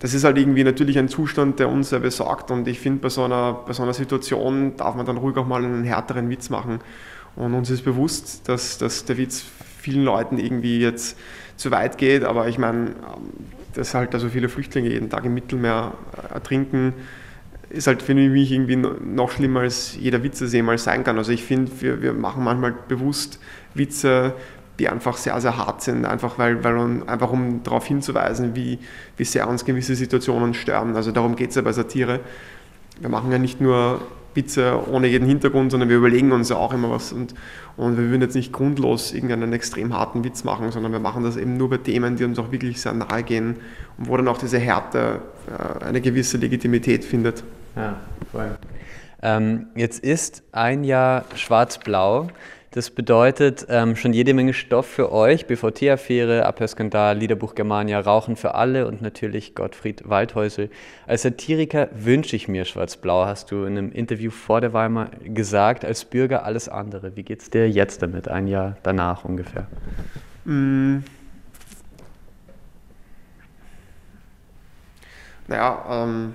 das 0.00 0.14
ist 0.14 0.24
halt 0.24 0.38
irgendwie 0.38 0.64
natürlich 0.64 0.98
ein 0.98 1.08
Zustand, 1.08 1.58
der 1.58 1.68
uns 1.68 1.90
sehr 1.90 2.00
besorgt. 2.00 2.50
Und 2.50 2.66
ich 2.66 2.80
finde, 2.80 3.00
bei, 3.00 3.10
so 3.10 3.22
einer, 3.24 3.52
bei 3.52 3.74
so 3.74 3.82
einer 3.82 3.92
Situation 3.92 4.76
darf 4.76 4.94
man 4.94 5.04
dann 5.04 5.18
ruhig 5.18 5.36
auch 5.36 5.46
mal 5.46 5.62
einen 5.62 5.84
härteren 5.84 6.30
Witz 6.30 6.48
machen. 6.48 6.80
Und 7.36 7.54
uns 7.54 7.70
ist 7.70 7.84
bewusst, 7.84 8.48
dass, 8.48 8.78
dass 8.78 9.04
der 9.04 9.18
Witz 9.18 9.44
vielen 9.78 10.04
Leuten 10.04 10.38
irgendwie 10.38 10.80
jetzt 10.80 11.18
zu 11.56 11.70
weit 11.70 11.98
geht. 11.98 12.24
Aber 12.24 12.48
ich 12.48 12.58
meine, 12.58 12.88
ähm, 12.88 12.94
dass 13.74 13.94
halt 13.94 14.14
da 14.14 14.18
so 14.18 14.30
viele 14.30 14.48
Flüchtlinge 14.48 14.88
jeden 14.88 15.10
Tag 15.10 15.24
im 15.26 15.34
Mittelmeer 15.34 15.92
äh, 16.16 16.34
ertrinken, 16.34 16.94
ist 17.70 17.86
halt 17.86 18.02
für 18.02 18.14
mich 18.14 18.50
irgendwie 18.52 18.76
noch 18.76 19.30
schlimmer, 19.30 19.60
als 19.60 19.96
jeder 19.98 20.22
Witz 20.22 20.40
es 20.40 20.52
jemals 20.52 20.84
sein 20.84 21.04
kann. 21.04 21.16
Also 21.18 21.32
ich 21.32 21.44
finde, 21.44 21.70
wir, 21.80 22.02
wir 22.02 22.12
machen 22.12 22.42
manchmal 22.42 22.74
bewusst 22.88 23.38
Witze, 23.74 24.34
die 24.80 24.88
einfach 24.88 25.16
sehr, 25.16 25.40
sehr 25.40 25.56
hart 25.56 25.82
sind, 25.82 26.04
einfach, 26.04 26.38
weil, 26.38 26.64
weil 26.64 26.76
um, 26.76 27.08
einfach 27.08 27.30
um 27.30 27.62
darauf 27.62 27.86
hinzuweisen, 27.86 28.56
wie, 28.56 28.78
wie 29.16 29.24
sehr 29.24 29.48
uns 29.48 29.64
gewisse 29.64 29.94
Situationen 29.94 30.54
stören. 30.54 30.96
Also 30.96 31.12
darum 31.12 31.36
geht 31.36 31.50
es 31.50 31.56
ja 31.56 31.62
bei 31.62 31.72
Satire. 31.72 32.20
Wir 32.98 33.08
machen 33.08 33.30
ja 33.30 33.38
nicht 33.38 33.60
nur 33.60 34.00
Witze 34.34 34.80
ohne 34.90 35.06
jeden 35.06 35.28
Hintergrund, 35.28 35.70
sondern 35.70 35.88
wir 35.88 35.96
überlegen 35.96 36.32
uns 36.32 36.48
ja 36.48 36.56
auch 36.56 36.72
immer 36.72 36.90
was 36.90 37.12
und, 37.12 37.34
und 37.76 37.96
wir 37.98 38.04
würden 38.10 38.22
jetzt 38.22 38.34
nicht 38.34 38.52
grundlos 38.52 39.12
irgendeinen 39.12 39.52
extrem 39.52 39.92
harten 39.92 40.24
Witz 40.24 40.44
machen, 40.44 40.70
sondern 40.70 40.92
wir 40.92 41.00
machen 41.00 41.24
das 41.24 41.36
eben 41.36 41.56
nur 41.56 41.70
bei 41.70 41.78
Themen, 41.78 42.16
die 42.16 42.24
uns 42.24 42.38
auch 42.38 42.52
wirklich 42.52 42.80
sehr 42.80 42.92
nahe 42.92 43.22
gehen 43.22 43.56
und 43.98 44.08
wo 44.08 44.16
dann 44.16 44.28
auch 44.28 44.38
diese 44.38 44.58
Härte 44.58 45.20
äh, 45.48 45.84
eine 45.84 46.00
gewisse 46.00 46.36
Legitimität 46.36 47.04
findet. 47.04 47.42
Ja, 47.76 47.96
voll. 48.30 48.58
Ähm, 49.22 49.68
jetzt 49.74 50.02
ist 50.02 50.42
ein 50.52 50.84
Jahr 50.84 51.24
schwarz-blau. 51.34 52.28
Das 52.72 52.90
bedeutet 52.90 53.66
ähm, 53.68 53.96
schon 53.96 54.12
jede 54.12 54.32
Menge 54.32 54.54
Stoff 54.54 54.86
für 54.86 55.10
euch. 55.10 55.46
BVT-Affäre, 55.46 56.46
Abhörskandal, 56.46 57.18
Liederbuch 57.18 57.56
Germania, 57.56 57.98
Rauchen 57.98 58.36
für 58.36 58.54
alle 58.54 58.86
und 58.86 59.02
natürlich 59.02 59.56
Gottfried 59.56 60.08
Waldhäusel. 60.08 60.70
Als 61.04 61.22
Satiriker 61.22 61.88
wünsche 61.92 62.36
ich 62.36 62.46
mir 62.46 62.64
Schwarz-Blau, 62.64 63.26
hast 63.26 63.50
du 63.50 63.64
in 63.64 63.76
einem 63.76 63.90
Interview 63.90 64.30
vor 64.30 64.60
der 64.60 64.72
Weimar 64.72 65.10
gesagt, 65.24 65.84
als 65.84 66.04
Bürger 66.04 66.44
alles 66.44 66.68
andere. 66.68 67.16
Wie 67.16 67.24
geht 67.24 67.42
es 67.42 67.50
dir 67.50 67.68
jetzt 67.68 68.02
damit, 68.02 68.28
ein 68.28 68.46
Jahr 68.46 68.76
danach 68.84 69.24
ungefähr? 69.24 69.66
Mm. 70.44 70.98
Naja, 75.48 76.04
ähm 76.04 76.34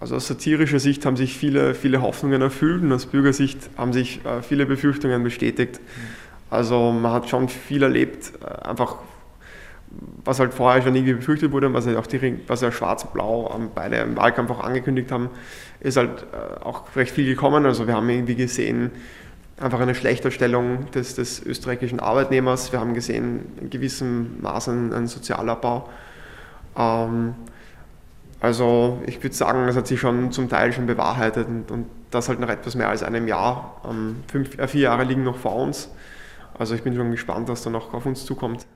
also 0.00 0.16
aus 0.16 0.28
satirischer 0.28 0.78
Sicht 0.78 1.04
haben 1.04 1.16
sich 1.16 1.36
viele, 1.36 1.74
viele 1.74 2.02
Hoffnungen 2.02 2.40
erfüllt 2.40 2.82
und 2.82 2.92
aus 2.92 3.06
Bürgersicht 3.06 3.58
haben 3.76 3.92
sich 3.92 4.24
äh, 4.24 4.42
viele 4.42 4.66
Befürchtungen 4.66 5.24
bestätigt. 5.24 5.80
Also 6.50 6.92
man 6.92 7.12
hat 7.12 7.28
schon 7.28 7.48
viel 7.48 7.82
erlebt, 7.82 8.32
äh, 8.42 8.68
einfach 8.68 8.96
was 10.24 10.38
halt 10.38 10.52
vorher 10.52 10.82
schon 10.82 10.94
irgendwie 10.94 11.14
befürchtet 11.14 11.52
wurde, 11.52 11.72
was 11.72 11.86
ja 11.86 11.98
auch 11.98 12.06
die, 12.06 12.40
was 12.46 12.60
ja 12.60 12.70
Schwarz-Blau 12.70 13.54
ähm, 13.56 13.70
beide 13.74 13.96
im 13.96 14.16
Wahlkampf 14.16 14.50
auch 14.50 14.60
angekündigt 14.60 15.10
haben, 15.10 15.30
ist 15.80 15.96
halt 15.96 16.26
äh, 16.32 16.64
auch 16.64 16.84
recht 16.94 17.12
viel 17.12 17.24
gekommen. 17.24 17.64
Also 17.66 17.86
wir 17.86 17.94
haben 17.94 18.08
irgendwie 18.08 18.34
gesehen, 18.34 18.90
einfach 19.58 19.80
eine 19.80 19.94
Schlechterstellung 19.94 20.90
des, 20.92 21.14
des 21.14 21.44
österreichischen 21.44 22.00
Arbeitnehmers. 22.00 22.70
Wir 22.72 22.80
haben 22.80 22.94
gesehen, 22.94 23.46
in 23.60 23.70
gewissem 23.70 24.40
Maße 24.40 24.70
einen 24.70 25.06
Sozialabbau. 25.06 25.88
Ähm, 26.76 27.34
also 28.40 29.02
ich 29.06 29.22
würde 29.22 29.34
sagen, 29.34 29.66
das 29.66 29.76
hat 29.76 29.86
sich 29.86 29.98
schon 29.98 30.30
zum 30.30 30.48
Teil 30.48 30.72
schon 30.72 30.86
bewahrheitet 30.86 31.48
und, 31.48 31.70
und 31.70 31.86
das 32.10 32.28
halt 32.28 32.40
nach 32.40 32.48
etwas 32.48 32.74
mehr 32.74 32.88
als 32.88 33.02
einem 33.02 33.26
Jahr. 33.26 33.80
Ähm, 33.88 34.16
fünf, 34.30 34.58
äh, 34.58 34.68
vier 34.68 34.82
Jahre 34.82 35.04
liegen 35.04 35.24
noch 35.24 35.36
vor 35.36 35.56
uns. 35.56 35.90
Also 36.58 36.74
ich 36.74 36.82
bin 36.82 36.94
schon 36.94 37.10
gespannt, 37.10 37.48
was 37.48 37.62
da 37.62 37.70
noch 37.70 37.94
auf 37.94 38.06
uns 38.06 38.24
zukommt. 38.24 38.66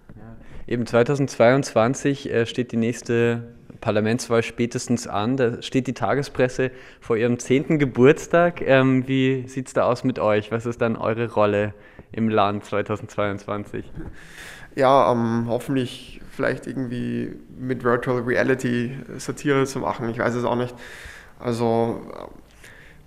Eben 0.67 0.87
2022 0.87 2.31
äh, 2.31 2.47
steht 2.47 2.73
die 2.73 2.77
nächste 2.77 3.55
Parlamentswahl 3.81 4.43
spätestens 4.43 5.07
an. 5.07 5.37
Da 5.37 5.61
steht 5.63 5.87
die 5.87 5.95
Tagespresse 5.95 6.71
vor 7.01 7.17
ihrem 7.17 7.39
zehnten 7.39 7.79
Geburtstag. 7.79 8.63
Ähm, 8.63 9.07
wie 9.09 9.47
sieht 9.49 9.69
es 9.69 9.75
da 9.75 9.85
aus 9.85 10.05
mit 10.05 10.19
euch? 10.19 10.51
Was 10.51 10.67
ist 10.67 10.81
dann 10.81 10.97
eure 10.97 11.31
Rolle 11.33 11.75
im 12.13 12.29
Land 12.29 12.65
2022? 12.65 13.85
Ja, 14.75 15.13
ähm, 15.13 15.47
hoffentlich 15.49 16.21
vielleicht 16.31 16.67
irgendwie 16.67 17.35
mit 17.59 17.85
Virtual 17.85 18.23
Reality 18.23 18.97
Satire 19.19 19.67
zu 19.67 19.81
machen. 19.81 20.09
Ich 20.11 20.19
weiß 20.19 20.35
es 20.35 20.45
auch 20.45 20.57
nicht. 20.57 20.75
Also 21.39 22.01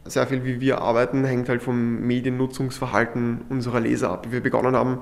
sehr 0.06 0.28
viel, 0.28 0.44
wie 0.44 0.62
wir 0.62 0.82
arbeiten, 0.82 1.26
hängt 1.26 1.50
halt 1.50 1.64
vom 1.64 2.02
Mediennutzungsverhalten 2.02 3.42
unserer 3.50 3.80
Leser 3.80 4.12
ab. 4.12 4.28
Wie 4.28 4.34
wir 4.34 4.44
begonnen 4.44 4.76
haben, 4.76 5.00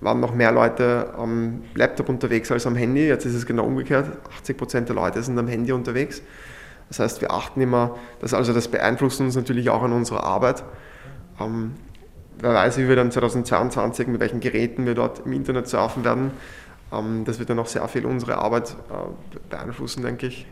waren 0.00 0.20
noch 0.20 0.34
mehr 0.34 0.52
Leute 0.52 1.12
am 1.18 1.62
Laptop 1.74 2.08
unterwegs 2.08 2.50
als 2.50 2.66
am 2.66 2.74
Handy. 2.74 3.06
Jetzt 3.06 3.26
ist 3.26 3.34
es 3.34 3.44
genau 3.44 3.64
umgekehrt. 3.64 4.06
80 4.38 4.56
Prozent 4.56 4.88
der 4.88 4.96
Leute 4.96 5.22
sind 5.22 5.38
am 5.38 5.48
Handy 5.48 5.72
unterwegs. 5.72 6.22
Das 6.88 7.00
heißt, 7.00 7.20
wir 7.20 7.30
achten 7.30 7.60
immer, 7.60 7.98
dass 8.20 8.32
also 8.32 8.54
das 8.54 8.68
beeinflusst 8.68 9.20
uns 9.20 9.36
natürlich 9.36 9.68
auch 9.68 9.82
an 9.82 9.92
unserer 9.92 10.24
Arbeit. 10.24 10.64
Ähm, 11.38 11.74
wer 12.40 12.54
weiß, 12.54 12.78
wie 12.78 12.88
wir 12.88 12.96
dann 12.96 13.10
2022, 13.10 14.06
mit 14.08 14.20
welchen 14.20 14.40
Geräten 14.40 14.86
wir 14.86 14.94
dort 14.94 15.24
im 15.24 15.32
Internet 15.32 15.68
surfen 15.68 16.04
werden. 16.04 16.30
Ähm, 16.92 17.24
das 17.24 17.38
wird 17.38 17.50
dann 17.50 17.58
auch 17.58 17.66
sehr 17.66 17.86
viel 17.88 18.06
unsere 18.06 18.38
Arbeit 18.38 18.76
äh, 18.90 19.38
beeinflussen, 19.50 20.02
denke 20.02 20.26
ich. 20.26 20.46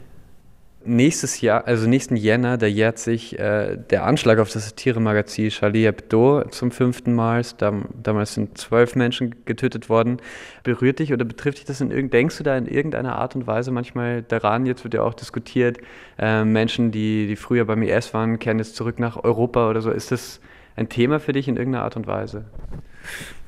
Nächstes 0.88 1.40
Jahr, 1.40 1.66
also 1.66 1.88
nächsten 1.88 2.14
Jänner, 2.14 2.58
da 2.58 2.66
jährt 2.66 3.00
sich 3.00 3.36
äh, 3.40 3.76
der 3.76 4.04
Anschlag 4.04 4.38
auf 4.38 4.52
das 4.52 4.68
Satiremagazin 4.68 5.48
Charlie 5.48 5.84
Hebdo 5.84 6.44
zum 6.50 6.70
fünften 6.70 7.12
Mal. 7.12 7.42
Dam 7.58 7.86
damals 8.00 8.34
sind 8.34 8.56
zwölf 8.56 8.94
Menschen 8.94 9.34
getötet 9.46 9.88
worden. 9.88 10.18
Berührt 10.62 11.00
dich 11.00 11.12
oder 11.12 11.24
betrifft 11.24 11.58
dich 11.58 11.64
das 11.64 11.80
in 11.80 11.90
irgendeinem, 11.90 12.10
denkst 12.10 12.38
du 12.38 12.44
da 12.44 12.56
in 12.56 12.68
irgendeiner 12.68 13.16
Art 13.16 13.34
und 13.34 13.48
Weise 13.48 13.72
manchmal 13.72 14.22
daran? 14.22 14.64
Jetzt 14.64 14.84
wird 14.84 14.94
ja 14.94 15.02
auch 15.02 15.14
diskutiert, 15.14 15.78
äh, 16.20 16.44
Menschen, 16.44 16.92
die, 16.92 17.26
die 17.26 17.36
früher 17.36 17.64
beim 17.64 17.82
IS 17.82 18.14
waren, 18.14 18.38
kehren 18.38 18.58
jetzt 18.58 18.76
zurück 18.76 19.00
nach 19.00 19.24
Europa 19.24 19.68
oder 19.68 19.80
so. 19.80 19.90
Ist 19.90 20.12
das 20.12 20.40
ein 20.76 20.88
Thema 20.88 21.18
für 21.20 21.32
dich 21.32 21.48
in 21.48 21.56
irgendeiner 21.56 21.84
Art 21.84 21.96
und 21.96 22.06
Weise? 22.06 22.44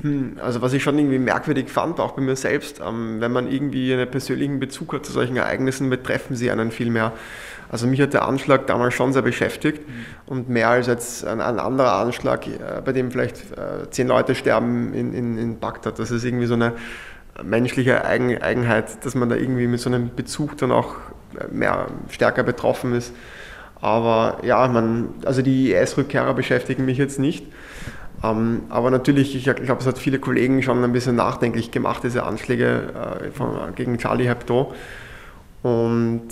Hm, 0.02 0.38
also 0.42 0.62
was 0.62 0.72
ich 0.72 0.82
schon 0.82 0.98
irgendwie 0.98 1.18
merkwürdig 1.18 1.68
fand, 1.68 2.00
auch 2.00 2.12
bei 2.12 2.22
mir 2.22 2.36
selbst, 2.36 2.80
ähm, 2.80 3.20
wenn 3.20 3.32
man 3.32 3.50
irgendwie 3.50 3.92
einen 3.92 4.10
persönlichen 4.10 4.60
Bezug 4.60 4.94
hat 4.94 5.04
zu 5.04 5.12
solchen 5.12 5.36
Ereignissen, 5.36 5.90
betreffen 5.90 6.36
sie 6.36 6.50
einen 6.50 6.70
viel 6.70 6.90
mehr. 6.90 7.12
Also 7.70 7.86
mich 7.86 8.00
hat 8.00 8.14
der 8.14 8.26
Anschlag 8.26 8.66
damals 8.66 8.94
schon 8.94 9.12
sehr 9.12 9.22
beschäftigt 9.22 9.86
mhm. 9.86 9.92
und 10.26 10.48
mehr 10.48 10.70
als 10.70 10.86
jetzt 10.86 11.26
ein, 11.26 11.40
ein 11.40 11.58
anderer 11.58 11.94
Anschlag, 11.94 12.46
äh, 12.46 12.80
bei 12.84 12.92
dem 12.92 13.10
vielleicht 13.10 13.52
äh, 13.52 13.90
zehn 13.90 14.08
Leute 14.08 14.34
sterben 14.34 14.94
in, 14.94 15.12
in, 15.12 15.38
in 15.38 15.58
Bagdad. 15.58 15.98
Das 15.98 16.10
ist 16.10 16.24
irgendwie 16.24 16.46
so 16.46 16.54
eine 16.54 16.72
menschliche 17.42 18.04
Eigen, 18.04 18.40
Eigenheit, 18.40 19.04
dass 19.04 19.14
man 19.14 19.28
da 19.28 19.36
irgendwie 19.36 19.66
mit 19.66 19.80
so 19.80 19.90
einem 19.90 20.14
Bezug 20.14 20.56
dann 20.58 20.72
auch 20.72 20.96
mehr 21.50 21.86
stärker 22.08 22.42
betroffen 22.42 22.94
ist. 22.94 23.12
Aber 23.80 24.38
ja, 24.42 24.66
man, 24.68 25.10
also 25.24 25.42
die 25.42 25.72
IS-Rückkehrer 25.72 26.34
beschäftigen 26.34 26.84
mich 26.84 26.98
jetzt 26.98 27.18
nicht. 27.18 27.46
Ähm, 28.22 28.62
aber 28.68 28.90
natürlich, 28.90 29.36
ich 29.36 29.44
glaube, 29.44 29.80
es 29.80 29.86
hat 29.86 29.98
viele 29.98 30.18
Kollegen 30.18 30.62
schon 30.62 30.82
ein 30.82 30.92
bisschen 30.92 31.14
nachdenklich 31.14 31.70
gemacht, 31.70 32.02
diese 32.02 32.24
Anschläge 32.24 33.20
äh, 33.22 33.30
von, 33.30 33.74
gegen 33.76 33.98
Charlie 33.98 34.28
Hebdo. 34.28 34.74
Und 35.62 36.22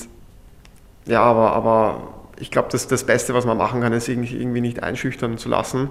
ja, 1.07 1.23
aber, 1.23 1.53
aber 1.53 2.15
ich 2.39 2.51
glaube, 2.51 2.69
das, 2.73 2.89
das 2.89 3.05
Beste, 3.05 3.35
was 3.35 3.47
man 3.47 3.57
machen 3.57 3.81
kann, 3.81 3.93
ist 3.93 4.09
irgendwie 4.09 4.61
nicht 4.61 4.83
einschüchtern 4.83 5.39
zu 5.39 5.49
lassen. 5.49 5.91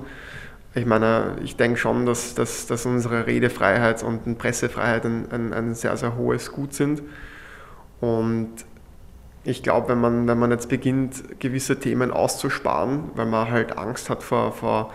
Ich 0.74 0.85
meine, 0.85 1.38
ich 1.41 1.55
denke 1.55 1.79
schon, 1.79 2.05
dass, 2.05 2.35
dass, 2.35 2.67
dass 2.67 2.85
unsere 2.85 3.27
Redefreiheit 3.27 4.03
und 4.03 4.38
Pressefreiheit 4.38 5.05
ein, 5.05 5.31
ein, 5.31 5.53
ein 5.53 5.74
sehr, 5.74 5.95
sehr 5.95 6.17
hohes 6.17 6.51
Gut 6.51 6.74
sind. 6.74 7.01
Und 8.01 8.50
ich 9.46 9.62
glaube, 9.62 9.90
wenn 9.90 10.02
man, 10.02 10.28
wenn 10.28 10.40
man 10.40 10.52
jetzt 10.52 10.70
beginnt, 10.70 11.40
gewisse 11.40 11.80
Themen 11.80 12.12
auszusparen, 12.12 13.12
weil 13.16 13.28
man 13.28 13.50
halt 13.50 13.78
Angst 13.78 14.10
hat 14.10 14.24
vor, 14.24 14.52
vor 14.52 14.94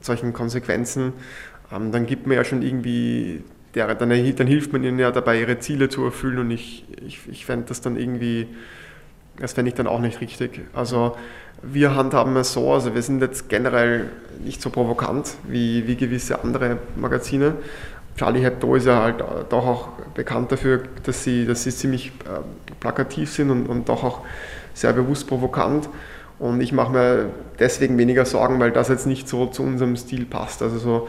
solchen 0.00 0.32
Konsequenzen, 0.32 1.12
ähm, 1.72 1.92
dann 1.92 2.04
gibt 2.04 2.26
man 2.26 2.36
ja 2.36 2.44
schon 2.44 2.62
irgendwie, 2.62 3.44
der, 3.74 3.94
dann, 3.94 4.10
dann, 4.10 4.46
hilft 4.46 4.72
man 4.72 4.82
ihnen 4.82 4.98
ja 4.98 5.12
dabei, 5.12 5.40
ihre 5.40 5.60
Ziele 5.60 5.88
zu 5.88 6.04
erfüllen 6.04 6.38
und 6.38 6.50
ich, 6.50 6.84
ich, 7.06 7.20
ich 7.30 7.46
fände 7.46 7.66
das 7.68 7.80
dann 7.80 7.96
irgendwie, 7.96 8.48
das 9.38 9.52
fände 9.52 9.68
ich 9.68 9.74
dann 9.74 9.86
auch 9.86 10.00
nicht 10.00 10.20
richtig. 10.20 10.60
Also 10.74 11.16
wir 11.62 11.94
handhaben 11.94 12.36
es 12.36 12.52
so, 12.52 12.72
also 12.72 12.94
wir 12.94 13.02
sind 13.02 13.22
jetzt 13.22 13.48
generell 13.48 14.10
nicht 14.44 14.60
so 14.60 14.70
provokant 14.70 15.36
wie, 15.48 15.86
wie 15.86 15.96
gewisse 15.96 16.42
andere 16.42 16.78
Magazine. 16.96 17.54
Charlie 18.16 18.42
Hebdo 18.42 18.76
ist 18.76 18.86
ja 18.86 19.02
halt 19.02 19.20
doch 19.20 19.66
auch 19.66 19.88
bekannt 20.14 20.52
dafür, 20.52 20.84
dass 21.02 21.24
sie, 21.24 21.46
dass 21.46 21.64
sie 21.64 21.70
ziemlich 21.70 22.08
äh, 22.08 22.63
plakativ 22.84 23.32
sind 23.32 23.50
und, 23.50 23.66
und 23.66 23.88
doch 23.88 24.04
auch 24.04 24.20
sehr 24.74 24.92
bewusst 24.92 25.26
provokant. 25.26 25.88
Und 26.38 26.60
ich 26.60 26.72
mache 26.72 26.92
mir 26.92 27.30
deswegen 27.58 27.96
weniger 27.96 28.26
Sorgen, 28.26 28.60
weil 28.60 28.70
das 28.70 28.88
jetzt 28.88 29.06
nicht 29.06 29.28
so 29.28 29.46
zu 29.46 29.62
unserem 29.62 29.96
Stil 29.96 30.26
passt. 30.26 30.62
Also 30.62 30.78
so, 30.78 31.08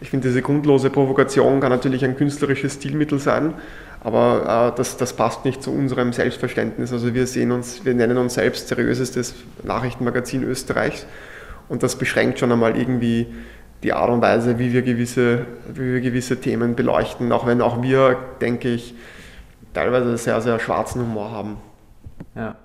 ich 0.00 0.10
finde, 0.10 0.28
diese 0.28 0.42
grundlose 0.42 0.90
Provokation 0.90 1.60
kann 1.60 1.70
natürlich 1.70 2.04
ein 2.04 2.16
künstlerisches 2.16 2.74
Stilmittel 2.74 3.18
sein, 3.18 3.54
aber 4.00 4.72
äh, 4.72 4.76
das, 4.76 4.96
das 4.96 5.14
passt 5.14 5.44
nicht 5.44 5.62
zu 5.62 5.72
unserem 5.72 6.12
Selbstverständnis. 6.12 6.92
Also 6.92 7.14
wir 7.14 7.26
sehen 7.26 7.50
uns, 7.50 7.84
wir 7.84 7.94
nennen 7.94 8.18
uns 8.18 8.34
selbst 8.34 8.68
seriösestes 8.68 9.34
Nachrichtenmagazin 9.64 10.44
Österreichs 10.44 11.06
und 11.68 11.82
das 11.82 11.96
beschränkt 11.96 12.38
schon 12.38 12.52
einmal 12.52 12.76
irgendwie 12.76 13.26
die 13.82 13.92
Art 13.92 14.10
und 14.10 14.22
Weise, 14.22 14.58
wie 14.58 14.72
wir 14.72 14.82
gewisse, 14.82 15.46
wie 15.72 15.94
wir 15.94 16.00
gewisse 16.00 16.36
Themen 16.40 16.76
beleuchten, 16.76 17.32
auch 17.32 17.46
wenn 17.46 17.60
auch 17.60 17.82
wir, 17.82 18.16
denke 18.40 18.68
ich, 18.68 18.94
teilweise 19.72 20.16
sehr, 20.16 20.40
sehr 20.40 20.58
schwarzen 20.58 21.02
Humor 21.02 21.30
haben. 21.30 21.56
Ja. 22.34 22.56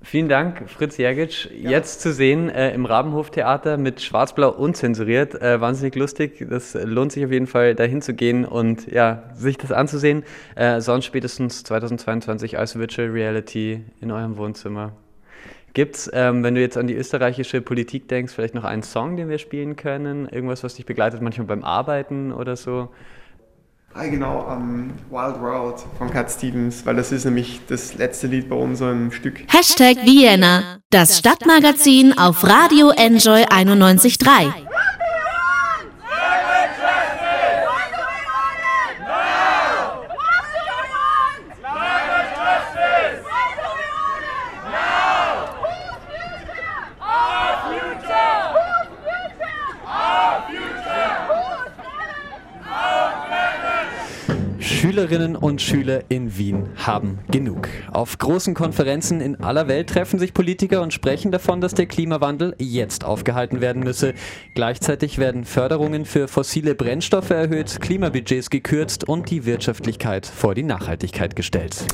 Vielen 0.00 0.28
Dank, 0.28 0.70
Fritz 0.70 0.96
Jergic. 0.96 1.50
Ja. 1.50 1.70
Jetzt 1.70 2.00
zu 2.00 2.12
sehen 2.12 2.48
äh, 2.48 2.72
im 2.72 2.86
Rabenhof-Theater 2.86 3.76
mit 3.76 4.00
Schwarz-Blau 4.00 4.50
unzensuriert. 4.50 5.34
Äh, 5.34 5.60
wahnsinnig 5.60 5.96
lustig. 5.96 6.46
Das 6.48 6.74
lohnt 6.74 7.12
sich 7.12 7.24
auf 7.24 7.32
jeden 7.32 7.48
Fall, 7.48 7.74
dahin 7.74 8.00
zu 8.00 8.14
gehen 8.14 8.44
und 8.44 8.90
ja, 8.90 9.24
sich 9.34 9.58
das 9.58 9.72
anzusehen. 9.72 10.22
Äh, 10.54 10.80
sonst 10.80 11.04
spätestens 11.04 11.64
2022 11.64 12.58
als 12.58 12.78
Virtual 12.78 13.08
Reality 13.08 13.84
in 14.00 14.12
eurem 14.12 14.36
Wohnzimmer. 14.36 14.92
Gibt 15.74 15.96
es, 15.96 16.10
ähm, 16.14 16.42
wenn 16.42 16.54
du 16.54 16.60
jetzt 16.60 16.78
an 16.78 16.86
die 16.86 16.94
österreichische 16.94 17.60
Politik 17.60 18.08
denkst, 18.08 18.32
vielleicht 18.32 18.54
noch 18.54 18.64
einen 18.64 18.82
Song, 18.82 19.16
den 19.16 19.28
wir 19.28 19.38
spielen 19.38 19.76
können? 19.76 20.28
Irgendwas, 20.28 20.64
was 20.64 20.74
dich 20.74 20.86
begleitet, 20.86 21.20
manchmal 21.22 21.46
beim 21.48 21.64
Arbeiten 21.64 22.32
oder 22.32 22.56
so? 22.56 22.88
Ah, 23.94 24.06
genau, 24.06 24.40
um, 24.52 24.90
Wild 25.10 25.40
World 25.40 25.80
von 25.96 26.10
Cat 26.10 26.30
Stevens, 26.30 26.84
weil 26.84 26.96
das 26.96 27.10
ist 27.10 27.24
nämlich 27.24 27.60
das 27.68 27.94
letzte 27.94 28.26
Lied 28.26 28.48
bei 28.48 28.54
unserem 28.54 29.10
Stück. 29.10 29.40
Hashtag 29.48 29.96
Vienna, 30.04 30.78
das 30.90 31.18
Stadtmagazin 31.18 32.16
auf 32.16 32.44
Radio 32.44 32.90
Enjoy 32.90 33.44
91.3. 33.44 34.52
Schülerinnen 54.80 55.34
und 55.34 55.60
Schüler 55.60 56.04
in 56.08 56.38
Wien 56.38 56.66
haben 56.76 57.18
genug. 57.32 57.68
Auf 57.90 58.16
großen 58.16 58.54
Konferenzen 58.54 59.20
in 59.20 59.40
aller 59.40 59.66
Welt 59.66 59.88
treffen 59.88 60.20
sich 60.20 60.32
Politiker 60.32 60.82
und 60.82 60.92
sprechen 60.92 61.32
davon, 61.32 61.60
dass 61.60 61.74
der 61.74 61.86
Klimawandel 61.86 62.54
jetzt 62.60 63.04
aufgehalten 63.04 63.60
werden 63.60 63.82
müsse. 63.82 64.14
Gleichzeitig 64.54 65.18
werden 65.18 65.44
Förderungen 65.44 66.04
für 66.04 66.28
fossile 66.28 66.76
Brennstoffe 66.76 67.30
erhöht, 67.30 67.80
Klimabudgets 67.80 68.50
gekürzt 68.50 69.08
und 69.08 69.30
die 69.32 69.46
Wirtschaftlichkeit 69.46 70.26
vor 70.26 70.54
die 70.54 70.62
Nachhaltigkeit 70.62 71.34
gestellt. 71.34 71.84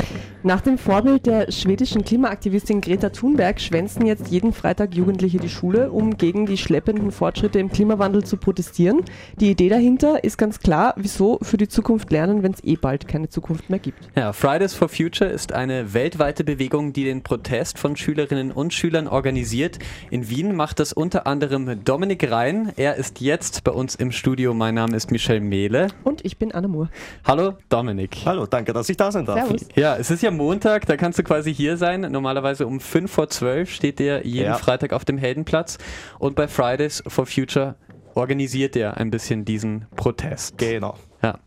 Nach 0.42 0.60
dem 0.60 0.76
Vorbild 0.76 1.24
der 1.24 1.50
schwedischen 1.50 2.04
Klimaaktivistin 2.04 2.82
Greta 2.82 3.08
Thunberg 3.08 3.62
schwänzen 3.62 4.04
jetzt 4.04 4.28
jeden 4.28 4.52
Freitag 4.52 4.94
Jugendliche 4.94 5.38
die 5.38 5.48
Schule, 5.48 5.90
um 5.90 6.18
gegen 6.18 6.44
die 6.44 6.58
schleppenden 6.58 7.12
Fortschritte 7.12 7.58
im 7.58 7.70
Klimawandel 7.70 8.24
zu 8.24 8.36
protestieren. 8.36 9.00
Die 9.40 9.50
Idee 9.50 9.70
dahinter 9.70 10.22
ist 10.22 10.36
ganz 10.36 10.58
klar, 10.58 10.92
wieso 10.98 11.38
für 11.40 11.56
die 11.56 11.68
Zukunft 11.68 12.12
lernen, 12.12 12.42
wenn 12.42 12.52
es 12.52 12.62
eh 12.62 12.73
bald 12.76 12.94
bald 12.94 13.08
keine 13.08 13.28
Zukunft 13.28 13.70
mehr 13.70 13.80
gibt. 13.80 13.98
Ja, 14.16 14.32
Fridays 14.32 14.72
for 14.72 14.88
Future 14.88 15.28
ist 15.28 15.52
eine 15.52 15.94
weltweite 15.94 16.44
Bewegung, 16.44 16.92
die 16.92 17.02
den 17.02 17.24
Protest 17.24 17.76
von 17.76 17.96
Schülerinnen 17.96 18.52
und 18.52 18.72
Schülern 18.72 19.08
organisiert. 19.08 19.80
In 20.10 20.28
Wien 20.28 20.54
macht 20.54 20.78
das 20.78 20.92
unter 20.92 21.26
anderem 21.26 21.82
Dominik 21.84 22.30
Rhein. 22.30 22.72
Er 22.76 22.94
ist 22.94 23.20
jetzt 23.20 23.64
bei 23.64 23.72
uns 23.72 23.96
im 23.96 24.12
Studio. 24.12 24.54
Mein 24.54 24.76
Name 24.76 24.96
ist 24.96 25.10
Michelle 25.10 25.40
Mehle. 25.40 25.88
Und 26.04 26.24
ich 26.24 26.38
bin 26.38 26.52
Anna 26.52 26.68
Moore. 26.68 26.88
Hallo 27.24 27.54
Dominik. 27.68 28.18
Hallo, 28.24 28.46
danke, 28.46 28.72
dass 28.72 28.88
ich 28.88 28.96
da 28.96 29.10
sein 29.10 29.24
darf. 29.24 29.40
Servus. 29.40 29.66
Ja, 29.74 29.96
es 29.96 30.12
ist 30.12 30.22
ja 30.22 30.30
Montag, 30.30 30.86
da 30.86 30.96
kannst 30.96 31.18
du 31.18 31.24
quasi 31.24 31.52
hier 31.52 31.76
sein. 31.76 32.02
Normalerweise 32.02 32.66
um 32.66 32.78
5 32.78 33.10
vor 33.10 33.28
12 33.28 33.70
steht 33.70 33.98
der 33.98 34.24
jeden 34.24 34.46
ja. 34.46 34.54
Freitag 34.54 34.92
auf 34.92 35.04
dem 35.04 35.18
Heldenplatz. 35.18 35.78
Und 36.20 36.36
bei 36.36 36.46
Fridays 36.46 37.02
for 37.08 37.26
Future 37.26 37.74
organisiert 38.14 38.76
er 38.76 38.98
ein 38.98 39.10
bisschen 39.10 39.44
diesen 39.44 39.86
Protest. 39.96 40.58
Genau. 40.58 40.94
Ja. 41.24 41.38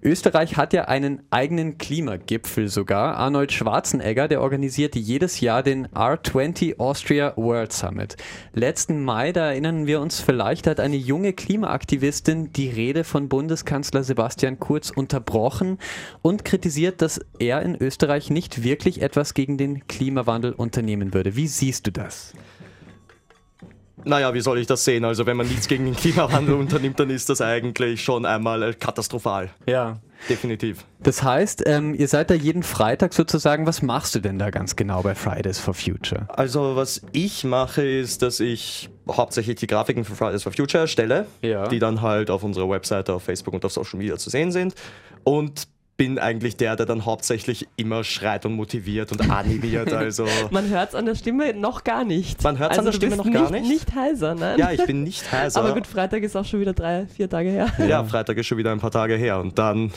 Österreich 0.00 0.56
hat 0.56 0.72
ja 0.72 0.84
einen 0.84 1.22
eigenen 1.30 1.76
Klimagipfel 1.76 2.68
sogar. 2.68 3.16
Arnold 3.16 3.50
Schwarzenegger, 3.50 4.28
der 4.28 4.40
organisiert 4.40 4.94
jedes 4.94 5.40
Jahr 5.40 5.64
den 5.64 5.88
R20 5.88 6.78
Austria 6.78 7.32
World 7.36 7.72
Summit. 7.72 8.16
Letzten 8.52 9.02
Mai, 9.02 9.32
da 9.32 9.50
erinnern 9.50 9.88
wir 9.88 10.00
uns 10.00 10.20
vielleicht, 10.20 10.68
hat 10.68 10.78
eine 10.78 10.94
junge 10.94 11.32
Klimaaktivistin 11.32 12.52
die 12.52 12.68
Rede 12.68 13.02
von 13.02 13.28
Bundeskanzler 13.28 14.04
Sebastian 14.04 14.60
Kurz 14.60 14.90
unterbrochen 14.90 15.78
und 16.22 16.44
kritisiert, 16.44 17.02
dass 17.02 17.20
er 17.40 17.62
in 17.62 17.74
Österreich 17.74 18.30
nicht 18.30 18.62
wirklich 18.62 19.02
etwas 19.02 19.34
gegen 19.34 19.58
den 19.58 19.88
Klimawandel 19.88 20.52
unternehmen 20.52 21.12
würde. 21.12 21.34
Wie 21.34 21.48
siehst 21.48 21.88
du 21.88 21.90
das? 21.90 22.34
Naja, 24.04 24.32
wie 24.34 24.40
soll 24.40 24.58
ich 24.58 24.66
das 24.66 24.84
sehen? 24.84 25.04
Also 25.04 25.26
wenn 25.26 25.36
man 25.36 25.48
nichts 25.48 25.68
gegen 25.68 25.84
den 25.84 25.96
Klimawandel 25.96 26.54
unternimmt, 26.58 26.98
dann 27.00 27.10
ist 27.10 27.28
das 27.28 27.40
eigentlich 27.40 28.02
schon 28.02 28.26
einmal 28.26 28.74
katastrophal. 28.74 29.50
Ja. 29.66 29.98
Definitiv. 30.28 30.84
Das 31.00 31.22
heißt, 31.22 31.62
ähm, 31.66 31.94
ihr 31.94 32.08
seid 32.08 32.30
da 32.30 32.34
jeden 32.34 32.64
Freitag 32.64 33.14
sozusagen. 33.14 33.66
Was 33.66 33.82
machst 33.82 34.14
du 34.14 34.20
denn 34.20 34.38
da 34.38 34.50
ganz 34.50 34.74
genau 34.74 35.02
bei 35.02 35.14
Fridays 35.14 35.60
for 35.60 35.74
Future? 35.74 36.26
Also 36.28 36.74
was 36.74 37.02
ich 37.12 37.44
mache, 37.44 37.86
ist, 37.86 38.22
dass 38.22 38.40
ich 38.40 38.90
hauptsächlich 39.08 39.56
die 39.56 39.66
Grafiken 39.66 40.04
für 40.04 40.16
Fridays 40.16 40.42
for 40.42 40.52
Future 40.52 40.82
erstelle, 40.82 41.26
ja. 41.40 41.68
die 41.68 41.78
dann 41.78 42.02
halt 42.02 42.30
auf 42.30 42.42
unserer 42.42 42.68
Webseite, 42.68 43.14
auf 43.14 43.22
Facebook 43.22 43.54
und 43.54 43.64
auf 43.64 43.72
Social 43.72 43.98
Media 43.98 44.16
zu 44.16 44.28
sehen 44.28 44.50
sind. 44.50 44.74
Und 45.22 45.68
bin 45.98 46.18
eigentlich 46.18 46.56
der, 46.56 46.76
der 46.76 46.86
dann 46.86 47.04
hauptsächlich 47.04 47.66
immer 47.76 48.04
schreit 48.04 48.46
und 48.46 48.54
motiviert 48.54 49.12
und 49.12 49.28
animiert. 49.30 49.92
Also 49.98 50.26
Man 50.50 50.68
hört 50.68 50.90
es 50.90 50.94
an 50.94 51.06
der 51.06 51.16
Stimme 51.16 51.52
noch 51.54 51.82
gar 51.82 52.04
nicht. 52.04 52.42
Man 52.44 52.58
hört 52.58 52.70
es 52.70 52.78
also 52.78 52.88
an 52.88 52.92
der 52.92 52.96
Stimme 52.96 53.16
noch 53.16 53.30
gar 53.30 53.50
nicht. 53.50 53.68
Nicht 53.68 53.94
heiser, 53.94 54.34
nein. 54.36 54.58
Ja, 54.58 54.70
ich 54.70 54.84
bin 54.86 55.02
nicht 55.02 55.30
heiser. 55.32 55.60
Aber 55.60 55.74
gut, 55.74 55.88
Freitag 55.88 56.22
ist 56.22 56.36
auch 56.36 56.44
schon 56.44 56.60
wieder 56.60 56.72
drei, 56.72 57.06
vier 57.06 57.28
Tage 57.28 57.50
her. 57.50 57.66
Ja, 57.88 58.04
Freitag 58.04 58.36
ist 58.38 58.46
schon 58.46 58.58
wieder 58.58 58.70
ein 58.70 58.78
paar 58.78 58.92
Tage 58.92 59.16
her 59.16 59.40
und 59.40 59.58
dann 59.58 59.90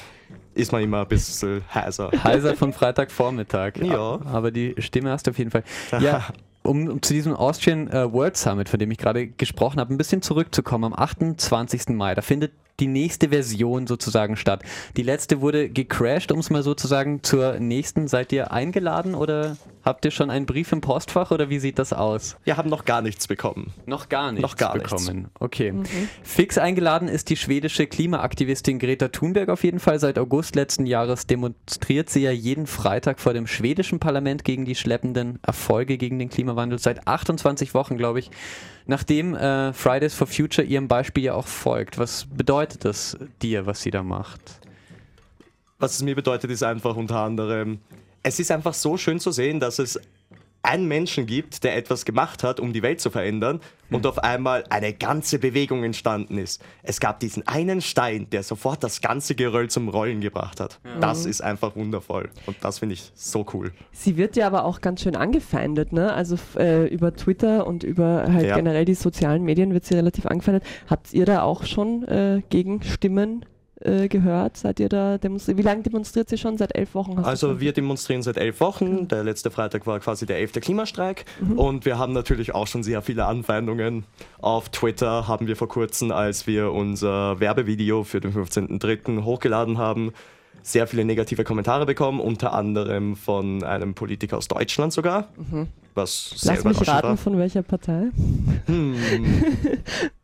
ist 0.55 0.71
man 0.71 0.81
immer 0.81 1.01
ein 1.01 1.07
bisschen 1.07 1.61
heiser. 1.73 2.09
Heiser 2.23 2.55
von 2.55 2.73
Freitagvormittag. 2.73 3.77
Ja. 3.77 4.19
Aber 4.25 4.49
die 4.49 4.73
Stimme 4.79 5.11
hast 5.11 5.27
du 5.27 5.31
auf 5.31 5.37
jeden 5.37 5.51
Fall. 5.51 5.63
Ja, 5.99 6.29
um, 6.63 6.87
um, 6.87 7.01
zu 7.01 7.13
diesem 7.13 7.35
Austrian 7.35 7.87
uh, 7.87 8.11
World 8.11 8.37
Summit, 8.37 8.69
von 8.69 8.79
dem 8.79 8.89
ich 8.89 8.97
gerade 8.97 9.27
gesprochen 9.27 9.79
habe, 9.79 9.93
ein 9.93 9.97
bisschen 9.97 10.23
zurückzukommen, 10.23 10.93
am 10.93 10.93
28. 10.93 11.89
Mai, 11.89 12.15
da 12.15 12.21
findet 12.21 12.53
die 12.81 12.87
nächste 12.87 13.29
Version 13.29 13.87
sozusagen 13.87 14.35
statt. 14.35 14.63
Die 14.97 15.03
letzte 15.03 15.39
wurde 15.39 15.69
gecrashed, 15.69 16.31
um 16.31 16.39
es 16.39 16.49
mal 16.49 16.63
sozusagen 16.63 17.23
zur 17.23 17.59
nächsten. 17.59 18.07
Seid 18.07 18.33
ihr 18.33 18.51
eingeladen 18.51 19.15
oder 19.15 19.55
habt 19.83 20.03
ihr 20.03 20.11
schon 20.11 20.29
einen 20.29 20.45
Brief 20.45 20.71
im 20.71 20.81
Postfach 20.81 21.31
oder 21.31 21.49
wie 21.49 21.59
sieht 21.59 21.79
das 21.79 21.93
aus? 21.93 22.35
Wir 22.43 22.57
haben 22.57 22.69
noch 22.69 22.85
gar 22.85 23.01
nichts 23.01 23.27
bekommen. 23.27 23.71
Noch 23.85 24.09
gar 24.09 24.31
nichts 24.31 24.41
noch 24.41 24.57
gar 24.57 24.73
bekommen. 24.73 25.17
Nichts. 25.17 25.31
Okay. 25.39 25.71
Mhm. 25.71 25.85
Fix 26.23 26.57
eingeladen 26.57 27.07
ist 27.07 27.29
die 27.29 27.37
schwedische 27.37 27.87
Klimaaktivistin 27.87 28.79
Greta 28.79 29.09
Thunberg 29.09 29.49
auf 29.49 29.63
jeden 29.63 29.79
Fall. 29.79 29.99
Seit 29.99 30.17
August 30.17 30.55
letzten 30.55 30.85
Jahres 30.85 31.27
demonstriert 31.27 32.09
sie 32.09 32.21
ja 32.21 32.31
jeden 32.31 32.65
Freitag 32.65 33.19
vor 33.19 33.33
dem 33.33 33.47
schwedischen 33.47 33.99
Parlament 33.99 34.43
gegen 34.43 34.65
die 34.65 34.75
schleppenden 34.75 35.39
Erfolge 35.43 35.97
gegen 35.97 36.17
den 36.17 36.29
Klimawandel. 36.29 36.79
Seit 36.79 37.07
28 37.07 37.73
Wochen, 37.73 37.97
glaube 37.97 38.19
ich 38.19 38.31
nachdem 38.85 39.35
äh, 39.35 39.73
Fridays 39.73 40.13
for 40.13 40.27
Future 40.27 40.65
ihrem 40.65 40.87
Beispiel 40.87 41.23
ja 41.23 41.33
auch 41.33 41.47
folgt. 41.47 41.97
Was 41.97 42.25
bedeutet 42.25 42.85
das 42.85 43.17
dir, 43.41 43.65
was 43.65 43.81
sie 43.81 43.91
da 43.91 44.03
macht? 44.03 44.59
Was 45.79 45.95
es 45.95 46.03
mir 46.03 46.15
bedeutet, 46.15 46.51
ist 46.51 46.63
einfach 46.63 46.95
unter 46.95 47.17
anderem, 47.17 47.79
es 48.23 48.39
ist 48.39 48.51
einfach 48.51 48.73
so 48.73 48.97
schön 48.97 49.19
zu 49.19 49.31
sehen, 49.31 49.59
dass 49.59 49.79
es 49.79 49.99
einen 50.63 50.87
Menschen 50.87 51.25
gibt, 51.25 51.63
der 51.63 51.75
etwas 51.75 52.05
gemacht 52.05 52.43
hat, 52.43 52.59
um 52.59 52.73
die 52.73 52.81
Welt 52.81 53.01
zu 53.01 53.09
verändern 53.09 53.61
und 53.89 54.05
auf 54.05 54.19
einmal 54.23 54.63
eine 54.69 54.93
ganze 54.93 55.39
Bewegung 55.39 55.83
entstanden 55.83 56.37
ist. 56.37 56.63
Es 56.83 56.99
gab 56.99 57.19
diesen 57.19 57.47
einen 57.47 57.81
Stein, 57.81 58.29
der 58.29 58.43
sofort 58.43 58.83
das 58.83 59.01
ganze 59.01 59.35
Geröll 59.35 59.69
zum 59.69 59.89
Rollen 59.89 60.21
gebracht 60.21 60.59
hat. 60.59 60.79
Ja. 60.83 60.99
Das 60.99 61.25
ist 61.25 61.41
einfach 61.41 61.75
wundervoll 61.75 62.29
und 62.45 62.57
das 62.61 62.79
finde 62.79 62.93
ich 62.93 63.11
so 63.15 63.45
cool. 63.53 63.71
Sie 63.91 64.17
wird 64.17 64.35
ja 64.35 64.47
aber 64.47 64.65
auch 64.65 64.81
ganz 64.81 65.01
schön 65.01 65.15
angefeindet, 65.15 65.91
ne? 65.93 66.13
Also 66.13 66.37
äh, 66.57 66.87
über 66.87 67.13
Twitter 67.15 67.67
und 67.67 67.83
über 67.83 68.25
halt 68.31 68.47
ja. 68.47 68.55
generell 68.55 68.85
die 68.85 68.93
sozialen 68.93 69.43
Medien 69.43 69.73
wird 69.73 69.85
sie 69.85 69.95
relativ 69.95 70.25
angefeindet. 70.25 70.63
Habt 70.87 71.13
ihr 71.13 71.25
da 71.25 71.41
auch 71.41 71.65
schon 71.65 72.07
äh, 72.07 72.41
Gegenstimmen 72.49 73.45
äh, 73.85 74.07
gehört? 74.07 74.57
Seid 74.57 74.79
ihr 74.79 74.89
da 74.89 75.17
demonstriert? 75.17 75.57
Wie 75.57 75.63
lange 75.63 75.83
demonstriert 75.83 76.29
sie 76.29 76.37
schon? 76.37 76.57
Seit 76.57 76.75
elf 76.75 76.93
Wochen? 76.95 77.19
also 77.19 77.59
wir 77.59 77.73
demonstrieren 77.73 78.21
seit 78.21 78.37
elf 78.37 78.59
Wochen. 78.59 79.07
Der 79.07 79.23
letzte 79.23 79.51
Freitag 79.51 79.87
war 79.87 79.99
quasi 79.99 80.25
der 80.25 80.37
elfte 80.39 80.61
Klimastreik. 80.61 81.25
Mhm. 81.39 81.59
Und 81.59 81.85
wir 81.85 81.97
haben 81.97 82.13
natürlich 82.13 82.53
auch 82.55 82.67
schon 82.67 82.83
sehr 82.83 83.01
viele 83.01 83.25
Anfeindungen. 83.25 84.05
Auf 84.39 84.69
Twitter 84.69 85.27
haben 85.27 85.47
wir 85.47 85.55
vor 85.55 85.67
kurzem, 85.67 86.11
als 86.11 86.47
wir 86.47 86.71
unser 86.71 87.39
Werbevideo 87.39 88.03
für 88.03 88.19
den 88.19 88.33
15.03. 88.33 89.23
hochgeladen 89.23 89.77
haben, 89.77 90.13
sehr 90.63 90.87
viele 90.87 91.05
negative 91.05 91.43
Kommentare 91.43 91.85
bekommen, 91.85 92.19
unter 92.19 92.53
anderem 92.53 93.15
von 93.15 93.63
einem 93.63 93.93
Politiker 93.93 94.37
aus 94.37 94.47
Deutschland 94.47 94.93
sogar. 94.93 95.29
Mhm. 95.37 95.67
Was 95.93 96.41
Lass 96.43 96.63
mich 96.63 96.87
raten, 96.87 97.07
war. 97.09 97.17
von 97.17 97.37
welcher 97.37 97.63
Partei? 97.63 98.09
Hm. 98.65 98.95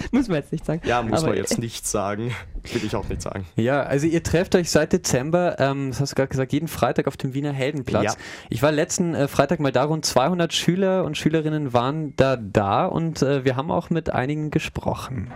Muss 0.10 0.28
man 0.28 0.38
jetzt 0.38 0.52
nicht 0.52 0.64
sagen. 0.64 0.80
Ja, 0.84 1.02
muss 1.02 1.22
man 1.22 1.34
jetzt 1.34 1.58
nicht 1.58 1.86
sagen. 1.86 2.34
Will 2.72 2.84
ich 2.84 2.94
auch 2.94 3.08
nicht 3.08 3.22
sagen. 3.22 3.46
Ja, 3.56 3.82
also 3.82 4.06
ihr 4.06 4.22
trefft 4.22 4.54
euch 4.54 4.70
seit 4.70 4.92
Dezember, 4.92 5.58
ähm, 5.58 5.90
das 5.90 6.00
hast 6.00 6.12
du 6.12 6.16
gerade 6.16 6.28
gesagt, 6.28 6.52
jeden 6.52 6.68
Freitag 6.68 7.06
auf 7.06 7.16
dem 7.16 7.34
Wiener 7.34 7.52
Heldenplatz. 7.52 8.04
Ja. 8.04 8.14
Ich 8.48 8.62
war 8.62 8.72
letzten 8.72 9.14
äh, 9.14 9.28
Freitag 9.28 9.60
mal 9.60 9.72
da, 9.72 9.84
rund 9.84 10.04
200 10.04 10.52
Schüler 10.52 11.04
und 11.04 11.16
Schülerinnen 11.16 11.72
waren 11.72 12.14
da 12.16 12.36
da 12.36 12.86
und 12.86 13.22
äh, 13.22 13.44
wir 13.44 13.56
haben 13.56 13.70
auch 13.70 13.90
mit 13.90 14.10
einigen 14.10 14.50
gesprochen. 14.50 15.30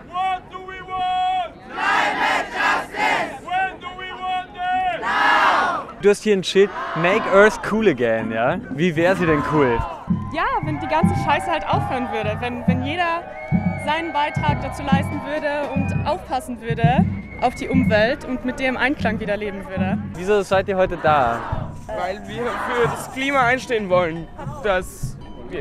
Du 6.02 6.10
hast 6.10 6.22
hier 6.22 6.36
ein 6.36 6.44
Schild, 6.44 6.68
Make 6.96 7.24
Earth 7.32 7.60
Cool 7.72 7.88
Again, 7.88 8.30
ja? 8.30 8.60
Wie 8.74 8.94
wäre 8.94 9.16
sie 9.16 9.24
denn 9.24 9.42
cool? 9.50 9.78
Ja, 10.34 10.44
wenn 10.62 10.78
die 10.78 10.86
ganze 10.86 11.14
Scheiße 11.24 11.50
halt 11.50 11.66
aufhören 11.66 12.12
würde. 12.12 12.36
Wenn, 12.40 12.62
wenn 12.66 12.84
jeder 12.84 13.22
seinen 13.84 14.12
Beitrag 14.12 14.60
dazu 14.62 14.82
leisten 14.82 15.20
würde 15.24 15.68
und 15.74 16.06
aufpassen 16.06 16.60
würde 16.60 17.04
auf 17.40 17.54
die 17.54 17.68
Umwelt 17.68 18.24
und 18.24 18.44
mit 18.44 18.58
dem 18.60 18.76
Einklang 18.76 19.20
wieder 19.20 19.36
leben 19.36 19.66
würde. 19.68 19.98
Wieso 20.14 20.42
seid 20.42 20.68
ihr 20.68 20.76
heute 20.76 20.96
da? 21.02 21.70
Weil 21.86 22.20
wir 22.26 22.44
für 22.44 22.84
das 22.84 23.12
Klima 23.12 23.44
einstehen 23.46 23.88
wollen, 23.90 24.26
das 24.62 25.16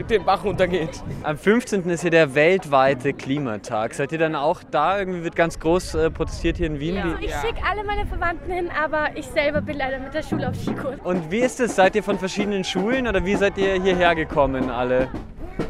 den 0.09 0.23
Bach 0.25 0.43
runtergeht. 0.43 1.03
Am 1.21 1.37
15. 1.37 1.87
ist 1.89 2.01
hier 2.01 2.09
der 2.09 2.33
weltweite 2.33 3.13
Klimatag. 3.13 3.93
Seid 3.93 4.11
ihr 4.11 4.17
dann 4.17 4.33
auch 4.35 4.63
da? 4.71 4.97
Irgendwie 4.97 5.23
wird 5.23 5.35
ganz 5.35 5.59
groß 5.59 5.93
äh, 5.95 6.09
protestiert 6.09 6.57
hier 6.57 6.65
in 6.67 6.79
Wien. 6.79 6.95
Ja. 6.95 7.19
Wie- 7.19 7.25
Ich 7.25 7.35
schicke 7.35 7.59
alle 7.69 7.83
meine 7.83 8.07
Verwandten 8.07 8.51
hin, 8.51 8.69
aber 8.83 9.15
ich 9.15 9.27
selber 9.27 9.61
bin 9.61 9.77
leider 9.77 9.99
mit 9.99 10.11
der 10.15 10.23
Schule 10.23 10.49
auf 10.49 10.55
Skikurs. 10.55 10.99
Und 11.03 11.29
wie 11.29 11.39
ist 11.41 11.59
es? 11.59 11.75
Seid 11.75 11.95
ihr 11.95 12.01
von 12.01 12.17
verschiedenen 12.17 12.63
Schulen 12.63 13.05
oder 13.07 13.23
wie 13.23 13.35
seid 13.35 13.55
ihr 13.59 13.79
hierher 13.79 14.15
gekommen 14.15 14.71
alle? 14.71 15.09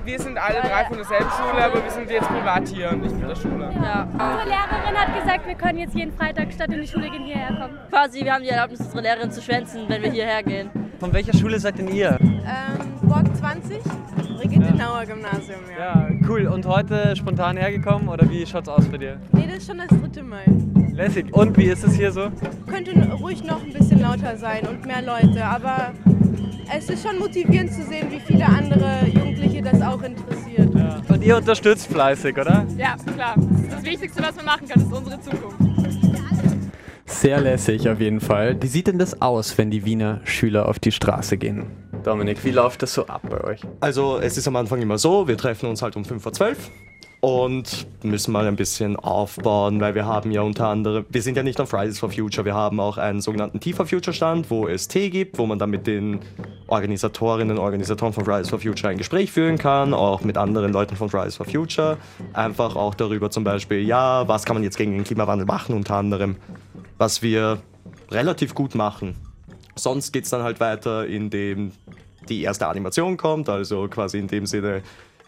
Wir 0.05 0.19
sind 0.19 0.37
alle 0.37 0.61
drei 0.61 0.85
von 0.85 0.97
derselben 0.97 1.29
Schule, 1.31 1.63
aber 1.63 1.83
wir 1.83 1.91
sind 1.91 2.09
jetzt 2.09 2.27
privat 2.27 2.67
hier 2.67 2.89
und 2.91 3.01
nicht 3.01 3.15
mit 3.19 3.29
der 3.29 3.35
Schule. 3.35 3.69
Ja. 3.81 4.07
Unsere 4.11 4.45
Lehrerin 4.45 4.97
hat 4.97 5.21
gesagt, 5.21 5.47
wir 5.47 5.55
können 5.55 5.79
jetzt 5.79 5.95
jeden 5.95 6.11
Freitag 6.15 6.51
statt 6.53 6.69
in 6.71 6.81
die 6.81 6.87
Schule 6.87 7.09
gehen 7.09 7.23
hierher 7.23 7.47
kommen. 7.47 7.77
Quasi, 7.89 8.23
wir 8.23 8.33
haben 8.33 8.43
die 8.43 8.49
Erlaubnis, 8.49 8.79
unsere 8.81 9.01
Lehrerin 9.01 9.31
zu 9.31 9.41
schwänzen, 9.41 9.81
wenn 9.87 10.01
wir 10.01 10.11
hierher 10.11 10.43
gehen. 10.43 10.69
Von 10.99 11.11
welcher 11.13 11.33
Schule 11.37 11.59
seid 11.59 11.77
denn 11.79 11.89
ihr? 11.89 12.17
Ähm, 12.21 12.93
Borg 13.01 13.35
20, 13.35 13.79
Brigitte-Nauer 14.37 15.05
Gymnasium, 15.05 15.59
Ja, 15.77 16.07
cool. 16.29 16.47
Und 16.47 16.65
heute 16.65 17.15
spontan 17.15 17.57
hergekommen 17.57 18.07
oder 18.07 18.29
wie 18.29 18.45
schaut's 18.45 18.69
aus 18.69 18.87
für 18.87 18.97
dir? 18.97 19.19
Nee, 19.33 19.47
das 19.47 19.57
ist 19.57 19.67
schon 19.67 19.77
das 19.79 19.87
dritte 19.87 20.23
Mal. 20.23 20.43
Lässig. 20.93 21.33
Und 21.33 21.57
wie 21.57 21.65
ist 21.65 21.83
es 21.83 21.95
hier 21.95 22.11
so? 22.11 22.29
Könnte 22.69 22.91
ruhig 23.13 23.43
noch 23.43 23.61
ein 23.61 23.73
bisschen 23.73 24.01
lauter 24.01 24.37
sein 24.37 24.65
und 24.67 24.85
mehr 24.85 25.01
Leute, 25.01 25.43
aber 25.43 25.91
es 26.75 26.89
ist 26.89 27.05
schon 27.07 27.19
motivierend 27.19 27.71
zu 27.73 27.83
sehen, 27.83 28.07
wie 28.11 28.19
viele 28.19 28.45
andere 28.45 29.05
Jugendliche 29.05 29.22
das 29.63 29.81
auch 29.81 30.01
interessiert. 30.01 30.69
Und 31.09 31.23
ihr 31.23 31.37
unterstützt 31.37 31.87
fleißig, 31.87 32.37
oder? 32.37 32.65
Ja, 32.77 32.95
klar. 33.15 33.35
Das 33.69 33.83
Wichtigste, 33.83 34.21
was 34.21 34.35
wir 34.35 34.43
machen 34.43 34.67
können, 34.67 34.85
ist 34.85 34.93
unsere 34.93 35.21
Zukunft. 35.21 35.73
Sehr 37.05 37.39
lässig 37.41 37.87
auf 37.87 37.99
jeden 37.99 38.19
Fall. 38.19 38.61
Wie 38.61 38.67
sieht 38.67 38.87
denn 38.87 38.97
das 38.97 39.21
aus, 39.21 39.57
wenn 39.57 39.71
die 39.71 39.85
Wiener 39.85 40.21
Schüler 40.23 40.67
auf 40.67 40.79
die 40.79 40.91
Straße 40.91 41.37
gehen? 41.37 41.67
Dominik, 42.03 42.43
wie 42.43 42.51
läuft 42.51 42.81
das 42.81 42.93
so 42.93 43.05
ab 43.07 43.21
bei 43.29 43.41
euch? 43.43 43.61
Also 43.79 44.17
es 44.19 44.37
ist 44.37 44.47
am 44.47 44.55
Anfang 44.55 44.81
immer 44.81 44.97
so, 44.97 45.27
wir 45.27 45.37
treffen 45.37 45.69
uns 45.69 45.81
halt 45.81 45.95
um 45.95 46.03
5 46.03 46.21
vor 46.21 46.33
12 46.33 46.69
und 47.23 47.87
müssen 48.03 48.33
mal 48.33 48.45
ein 48.47 48.57
bisschen 48.57 48.97
aufbauen, 48.97 49.79
weil 49.79 49.95
wir 49.95 50.05
haben 50.05 50.29
ja 50.31 50.41
unter 50.41 50.67
anderem, 50.67 51.05
wir 51.07 51.21
sind 51.21 51.37
ja 51.37 51.43
nicht 51.43 51.57
auf 51.61 51.69
Fridays 51.69 51.97
for 51.97 52.11
Future, 52.11 52.43
wir 52.43 52.53
haben 52.53 52.81
auch 52.81 52.97
einen 52.97 53.21
sogenannten 53.21 53.61
for 53.73 53.85
Future 53.85 54.13
Stand, 54.13 54.51
wo 54.51 54.67
es 54.67 54.89
Tee 54.89 55.09
gibt, 55.09 55.37
wo 55.37 55.45
man 55.45 55.57
dann 55.57 55.69
mit 55.69 55.87
den 55.87 56.19
Organisatorinnen 56.67 57.57
und 57.57 57.63
Organisatoren 57.63 58.11
von 58.11 58.25
Fridays 58.25 58.49
for 58.49 58.59
Future 58.59 58.89
ein 58.89 58.97
Gespräch 58.97 59.31
führen 59.31 59.57
kann, 59.57 59.93
auch 59.93 60.19
mit 60.25 60.37
anderen 60.37 60.73
Leuten 60.73 60.97
von 60.97 61.07
Fridays 61.07 61.37
for 61.37 61.45
Future, 61.45 61.97
einfach 62.33 62.75
auch 62.75 62.93
darüber 62.93 63.31
zum 63.31 63.45
Beispiel, 63.45 63.87
ja, 63.87 64.27
was 64.27 64.43
kann 64.43 64.57
man 64.57 64.63
jetzt 64.63 64.75
gegen 64.75 64.91
den 64.91 65.05
Klimawandel 65.05 65.45
machen, 65.45 65.75
unter 65.75 65.95
anderem, 65.95 66.35
was 66.97 67.21
wir 67.21 67.59
relativ 68.11 68.53
gut 68.53 68.75
machen. 68.75 69.15
Sonst 69.75 70.11
geht 70.11 70.25
es 70.25 70.29
dann 70.29 70.43
halt 70.43 70.59
weiter, 70.59 71.07
indem 71.07 71.71
die 72.27 72.41
erste 72.41 72.67
Animation 72.67 73.15
kommt, 73.15 73.47
also 73.47 73.87
quasi 73.87 74.19
in 74.19 74.27
dem 74.27 74.45
Sinne, 74.45 74.83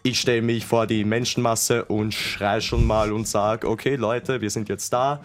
ich 0.05 0.19
stelle 0.19 0.43
mich 0.43 0.67
vor 0.67 0.85
die 0.85 1.03
Menschenmasse 1.03 1.85
und 1.85 2.13
schrei 2.13 2.61
schon 2.61 2.85
mal 2.85 3.11
und 3.11 3.27
sage, 3.27 3.67
okay 3.67 3.95
Leute, 3.95 4.39
wir 4.39 4.51
sind 4.51 4.69
jetzt 4.69 4.93
da. 4.93 5.21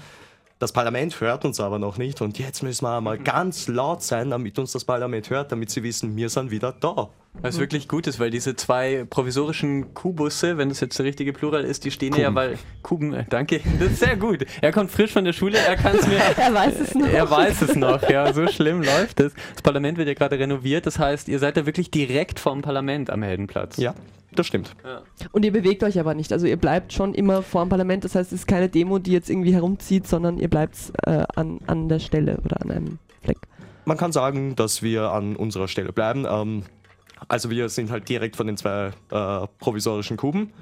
Das 0.59 0.73
Parlament 0.73 1.21
hört 1.21 1.45
uns 1.45 1.61
aber 1.61 1.79
noch 1.79 1.99
nicht 1.99 2.23
und 2.23 2.39
jetzt 2.39 2.63
müssen 2.63 2.85
wir 2.85 3.01
mal 3.03 3.19
ganz 3.19 3.69
laut 3.69 4.03
sein, 4.03 4.31
damit 4.31 4.59
uns 4.59 4.73
das 4.73 4.87
Parlament 4.87 5.29
hört, 5.29 5.53
damit 5.53 5.71
sie 5.71 5.83
wissen, 5.83 6.17
wir 6.17 6.31
sind 6.31 6.51
wieder 6.51 6.73
da. 6.73 7.11
Was 7.43 7.59
wirklich 7.59 7.89
gut 7.89 8.07
ist, 8.07 8.19
weil 8.21 8.31
diese 8.31 8.57
zwei 8.57 9.05
provisorischen 9.09 9.95
Kuhbusse, 9.95 10.57
wenn 10.57 10.71
das 10.71 10.81
jetzt 10.81 10.99
der 10.99 11.07
richtige 11.07 11.33
Plural 11.35 11.65
ist, 11.65 11.85
die 11.85 11.91
stehen 11.91 12.15
ja, 12.15 12.35
weil 12.35 12.59
Kuben, 12.83 13.13
äh, 13.13 13.25
danke, 13.29 13.61
das 13.79 13.93
ist 13.93 14.01
sehr 14.01 14.17
gut. 14.17 14.47
Er 14.63 14.73
kommt 14.73 14.91
frisch 14.91 15.13
von 15.13 15.25
der 15.25 15.33
Schule, 15.35 15.59
er 15.59 15.77
kann 15.77 15.97
es 15.97 16.07
mir. 16.07 16.19
Er 16.37 16.55
weiß 16.55 16.81
es 16.81 16.95
noch. 16.95 17.07
Er 17.07 17.31
weiß 17.31 17.63
es 17.63 17.77
noch, 17.77 18.09
ja, 18.09 18.33
so 18.33 18.47
schlimm 18.49 18.83
läuft 18.83 19.21
es. 19.21 19.35
Das 19.53 19.63
Parlament 19.63 19.99
wird 19.99 20.09
ja 20.09 20.15
gerade 20.15 20.39
renoviert, 20.39 20.87
das 20.87 20.99
heißt, 20.99 21.29
ihr 21.29 21.39
seid 21.39 21.57
ja 21.59 21.67
wirklich 21.67 21.91
direkt 21.91 22.41
vom 22.41 22.63
Parlament 22.63 23.11
am 23.11 23.23
Heldenplatz. 23.23 23.77
Ja, 23.77 23.95
das 24.33 24.47
stimmt. 24.47 24.75
Und 25.33 25.45
ihr 25.45 25.53
bewegt 25.53 25.83
euch 25.83 25.99
aber 25.99 26.15
nicht. 26.15 26.33
Also 26.33 26.47
ihr 26.47 26.57
bleibt 26.57 26.93
schon 26.93 27.15
immer 27.15 27.43
vor 27.43 27.65
dem 27.65 27.69
Parlament. 27.69 28.05
Das 28.05 28.15
heißt, 28.15 28.33
es 28.33 28.41
ist 28.41 28.47
keine 28.47 28.69
Demo, 28.69 28.99
die 28.99 29.13
jetzt 29.13 29.29
irgendwie 29.29 29.53
herumzieht, 29.53 30.07
sondern 30.07 30.39
ihr 30.39 30.49
bleibt 30.49 30.77
äh, 31.05 31.25
an, 31.35 31.61
an 31.67 31.89
der 31.89 31.99
Stelle 31.99 32.39
oder 32.45 32.61
an 32.61 32.71
einem 32.71 32.99
Fleck. 33.23 33.39
Man 33.85 33.97
kann 33.97 34.13
sagen, 34.13 34.55
dass 34.57 34.83
wir 34.83 35.11
an 35.11 35.37
unserer 35.37 35.69
Stelle 35.69 35.93
bleiben. 35.93 36.27
Ähm, 36.29 36.63
also 37.29 37.51
wir 37.51 37.69
sind 37.69 37.91
halt 37.91 38.09
direkt 38.09 38.37
von 38.37 38.47
den 38.47 38.57
zwei 38.57 38.93
äh, 39.11 39.47
provisorischen 39.59 40.17
Kuben 40.17 40.53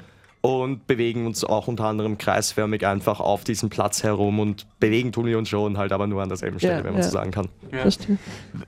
und 0.40 0.86
bewegen 0.86 1.26
uns 1.26 1.44
auch 1.44 1.66
unter 1.68 1.84
anderem 1.84 2.16
kreisförmig 2.16 2.86
einfach 2.86 3.20
auf 3.20 3.44
diesem 3.44 3.70
Platz 3.70 4.02
herum 4.02 4.38
und 4.38 4.66
bewegen 4.78 5.10
tun 5.12 5.26
wir 5.26 5.36
uns 5.38 5.48
schon 5.48 5.78
halt 5.78 5.92
aber 5.92 6.06
nur 6.06 6.22
an 6.22 6.28
derselben 6.28 6.58
Stelle, 6.58 6.78
Ja, 6.78 6.84
wenn 6.84 6.92
man 6.92 7.02
ja. 7.02 7.08
so 7.08 7.12
sagen 7.12 7.30
kann. 7.30 7.48
Verstehe. 7.70 8.18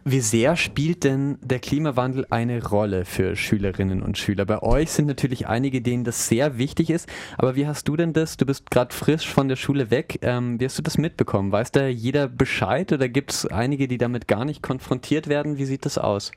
Wie 0.05 0.21
sehr 0.21 0.57
spielt 0.57 1.05
denn 1.05 1.39
der 1.43 1.61
Klimawandel 1.61 2.27
eine 2.31 2.67
Rolle 2.67 3.05
für 3.05 3.37
Schülerinnen 3.37 4.03
und 4.03 4.19
Schüler? 4.19 4.45
Bei 4.45 4.63
euch 4.63 4.91
sind 4.91 5.07
natürlich 5.07 5.47
einige, 5.47 5.81
denen 5.81 6.05
das 6.05 6.27
sehr 6.29 6.59
wichtig 6.59 6.91
ist, 6.91 7.09
aber 7.39 7.55
wie 7.55 7.67
hast 7.67 7.87
du 7.89 7.97
denn 7.97 8.13
das? 8.13 8.37
Du 8.37 8.47
bist 8.47 8.71
gerade 8.71 8.95
frisch 8.95 9.29
von 9.29 9.49
der 9.49 9.57
Schule 9.57 9.91
weg. 9.91 10.19
Ähm, 10.23 10.59
wie 10.59 10.65
hast 10.65 10.79
du 10.79 10.83
das 10.83 10.99
mitbekommen? 10.99 11.53
Weiß 11.53 11.71
da 11.71 11.87
jeder 11.87 12.29
Bescheid 12.29 12.93
oder 12.93 13.09
gibt 13.09 13.33
es 13.33 13.47
einige, 13.47 13.87
die 13.89 13.99
damit 13.99 14.27
gar 14.29 14.45
nicht 14.45 14.63
konfrontiert 14.63 15.29
werden? 15.29 15.59
Wie 15.59 15.65
sieht 15.65 15.87
das 15.87 15.99
aus? 15.99 16.33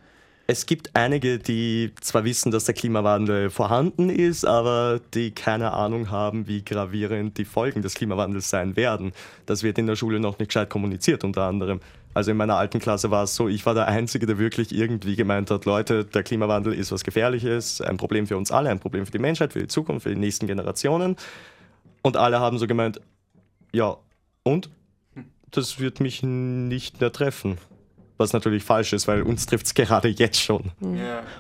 Es 0.46 0.66
gibt 0.66 0.94
einige, 0.94 1.40
die 1.40 1.94
zwar 2.02 2.26
wissen, 2.26 2.52
dass 2.52 2.66
der 2.66 2.76
Klimawandel 2.76 3.50
vorhanden 3.50 4.10
ist, 4.10 4.46
aber 4.46 5.00
die 5.14 5.32
keine 5.32 5.72
Ahnung 5.72 6.12
haben, 6.12 6.48
wie 6.48 6.66
gravierend 6.66 7.38
die 7.38 7.46
Folgen 7.46 7.82
des 7.82 7.94
Klimawandels 7.94 8.50
sein 8.50 8.76
werden. 8.76 9.14
Das 9.46 9.64
wird 9.64 9.78
in 9.78 9.88
der 9.88 9.96
Schule 9.96 10.20
noch 10.20 10.40
nicht 10.40 10.50
gescheit 10.50 10.70
kommuniziert, 10.70 11.24
unter 11.24 11.44
anderem. 11.44 11.80
Also 12.14 12.32
in 12.32 12.38
meiner 12.38 12.58
alten 12.58 12.80
Klasse 12.80 13.10
war 13.10 13.24
es 13.24 13.36
so, 13.36 13.48
ich 13.48 13.66
war 13.66 13.74
der 13.74 13.88
Einzige, 13.88 14.26
der 14.26 14.38
wirklich 14.38 14.76
irgendwie 14.76 15.16
gemeint 15.16 15.50
hat, 15.50 15.64
Leute, 15.64 16.04
der 16.04 16.24
Klimawandel 16.24 16.74
ist 16.74 16.92
was 16.92 17.06
Gefährliches, 17.06 17.80
ein 17.80 17.96
Problem 17.96 18.28
für 18.28 18.36
uns 18.36 18.52
alle, 18.52 18.70
ein 18.70 18.80
Problem 18.80 19.06
für 19.06 19.14
die 19.14 19.20
Menschheit, 19.20 19.54
für 19.54 19.60
die 19.60 19.68
Zukunft, 19.68 20.04
für 20.04 20.10
die 20.10 20.20
nächsten 20.20 20.46
Generationen. 20.46 21.16
Und 22.02 22.18
alle 22.18 22.42
haben 22.42 22.60
so 22.60 22.68
gemeint, 22.68 23.00
ja, 23.72 23.96
und? 24.44 24.70
Das 25.52 25.80
wird 25.80 26.02
mich 26.02 26.22
nicht 26.22 27.00
mehr 27.00 27.14
treffen. 27.14 27.58
Was 28.24 28.32
natürlich 28.32 28.64
falsch 28.64 28.94
ist, 28.94 29.06
weil 29.10 29.22
uns 29.22 29.46
trifft 29.46 29.66
es 29.66 29.74
gerade 29.74 30.08
jetzt 30.08 30.40
schon. 30.40 30.72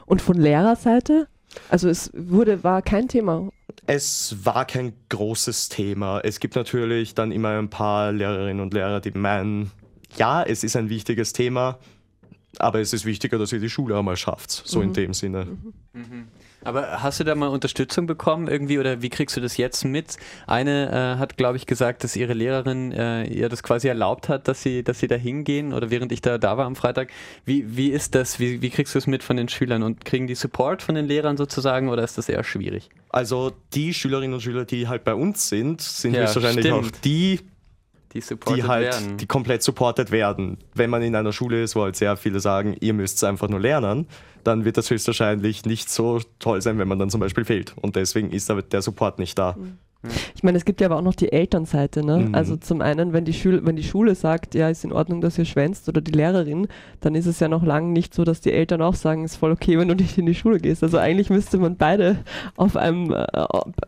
Und 0.05 0.21
von 0.21 0.35
Lehrerseite? 0.35 1.29
Also 1.69 1.87
es 1.87 2.11
wurde, 2.13 2.61
war 2.65 2.81
kein 2.81 3.07
Thema. 3.07 3.47
Es 3.85 4.35
war 4.43 4.65
kein 4.65 4.91
großes 5.07 5.69
Thema. 5.69 6.19
Es 6.19 6.41
gibt 6.41 6.57
natürlich 6.57 7.15
dann 7.15 7.31
immer 7.31 7.57
ein 7.57 7.69
paar 7.69 8.11
Lehrerinnen 8.11 8.59
und 8.59 8.73
Lehrer, 8.73 8.99
die 8.99 9.11
meinen, 9.11 9.71
ja, 10.17 10.43
es 10.43 10.65
ist 10.65 10.75
ein 10.75 10.89
wichtiges 10.89 11.31
Thema, 11.31 11.79
aber 12.59 12.81
es 12.81 12.91
ist 12.91 13.05
wichtiger, 13.05 13.37
dass 13.37 13.53
ihr 13.53 13.61
die 13.61 13.69
Schule 13.69 13.97
einmal 13.97 14.17
schafft. 14.17 14.51
So 14.51 14.81
in 14.81 14.91
dem 14.91 15.13
Sinne. 15.13 15.47
Aber 16.63 17.03
hast 17.03 17.19
du 17.19 17.23
da 17.23 17.35
mal 17.35 17.47
Unterstützung 17.47 18.05
bekommen 18.05 18.47
irgendwie 18.47 18.79
oder 18.79 19.01
wie 19.01 19.09
kriegst 19.09 19.35
du 19.37 19.41
das 19.41 19.57
jetzt 19.57 19.83
mit? 19.85 20.17
Eine 20.47 21.15
äh, 21.15 21.19
hat, 21.19 21.37
glaube 21.37 21.57
ich, 21.57 21.65
gesagt, 21.65 22.03
dass 22.03 22.15
ihre 22.15 22.33
Lehrerin 22.33 22.91
äh, 22.91 23.25
ihr 23.25 23.49
das 23.49 23.63
quasi 23.63 23.87
erlaubt 23.87 24.29
hat, 24.29 24.47
dass 24.47 24.63
sie, 24.63 24.83
dass 24.83 24.99
sie 24.99 25.07
da 25.07 25.15
hingehen 25.15 25.73
oder 25.73 25.89
während 25.89 26.11
ich 26.11 26.21
da, 26.21 26.37
da 26.37 26.57
war 26.57 26.65
am 26.65 26.75
Freitag. 26.75 27.09
Wie, 27.45 27.75
wie 27.77 27.89
ist 27.89 28.15
das? 28.15 28.39
Wie, 28.39 28.61
wie 28.61 28.69
kriegst 28.69 28.93
du 28.95 28.99
es 28.99 29.07
mit 29.07 29.23
von 29.23 29.37
den 29.37 29.49
Schülern 29.49 29.83
und 29.83 30.05
kriegen 30.05 30.27
die 30.27 30.35
Support 30.35 30.81
von 30.81 30.95
den 30.95 31.05
Lehrern 31.05 31.37
sozusagen 31.37 31.89
oder 31.89 32.03
ist 32.03 32.17
das 32.17 32.29
eher 32.29 32.43
schwierig? 32.43 32.89
Also 33.09 33.51
die 33.73 33.93
Schülerinnen 33.93 34.33
und 34.33 34.41
Schüler, 34.41 34.65
die 34.65 34.87
halt 34.87 35.03
bei 35.03 35.13
uns 35.13 35.49
sind, 35.49 35.81
sind 35.81 36.15
Ja, 36.15 36.21
höchstwahrscheinlich 36.23 36.65
stimmt. 36.65 36.87
auch 36.95 36.99
die, 37.03 37.39
Die 38.13 38.21
supported 38.21 38.63
die 38.63 38.67
halt 38.67 38.93
werden. 38.93 39.17
die 39.17 39.25
komplett 39.25 39.63
supported 39.63 40.11
werden. 40.11 40.57
Wenn 40.73 40.89
man 40.89 41.01
in 41.01 41.15
einer 41.15 41.33
Schule 41.33 41.63
ist, 41.63 41.75
wo 41.75 41.83
halt 41.83 41.95
sehr 41.95 42.15
viele 42.15 42.39
sagen, 42.39 42.75
ihr 42.79 42.93
müsst 42.93 43.17
es 43.17 43.23
einfach 43.23 43.49
nur 43.49 43.59
lernen, 43.59 44.07
dann 44.43 44.65
wird 44.65 44.77
das 44.77 44.89
höchstwahrscheinlich 44.89 45.65
nicht 45.65 45.89
so 45.89 46.21
toll 46.39 46.61
sein, 46.61 46.77
wenn 46.77 46.87
man 46.87 46.99
dann 46.99 47.09
zum 47.09 47.19
Beispiel 47.19 47.45
fehlt. 47.45 47.73
Und 47.81 47.95
deswegen 47.95 48.29
ist 48.31 48.51
aber 48.51 48.61
der 48.61 48.81
Support 48.81 49.19
nicht 49.19 49.37
da. 49.39 49.55
Ich 50.35 50.43
meine, 50.43 50.57
es 50.57 50.65
gibt 50.65 50.81
ja 50.81 50.87
aber 50.87 50.97
auch 50.97 51.03
noch 51.03 51.15
die 51.15 51.31
Elternseite. 51.31 52.05
Ne? 52.05 52.17
Mhm. 52.19 52.35
Also 52.35 52.57
zum 52.57 52.81
einen, 52.81 53.13
wenn 53.13 53.23
die, 53.23 53.33
Schule, 53.33 53.65
wenn 53.65 53.77
die 53.77 53.83
Schule 53.83 54.15
sagt, 54.15 54.53
ja, 54.53 54.69
ist 54.69 54.83
in 54.83 54.91
Ordnung, 54.91 55.21
dass 55.21 55.37
ihr 55.37 55.45
schwänzt 55.45 55.87
oder 55.87 56.01
die 56.01 56.11
Lehrerin, 56.11 56.67
dann 56.99 57.15
ist 57.15 57.25
es 57.25 57.39
ja 57.39 57.47
noch 57.47 57.63
lange 57.63 57.91
nicht 57.91 58.13
so, 58.13 58.25
dass 58.25 58.41
die 58.41 58.51
Eltern 58.51 58.81
auch 58.81 58.95
sagen, 58.95 59.23
ist 59.23 59.37
voll 59.37 59.51
okay, 59.51 59.79
wenn 59.79 59.87
du 59.87 59.95
nicht 59.95 60.17
in 60.17 60.25
die 60.25 60.35
Schule 60.35 60.59
gehst. 60.59 60.83
Also 60.83 60.97
eigentlich 60.97 61.29
müsste 61.29 61.57
man 61.57 61.77
beide 61.77 62.17
auf 62.57 62.75
einem 62.75 63.11
äh, 63.11 63.25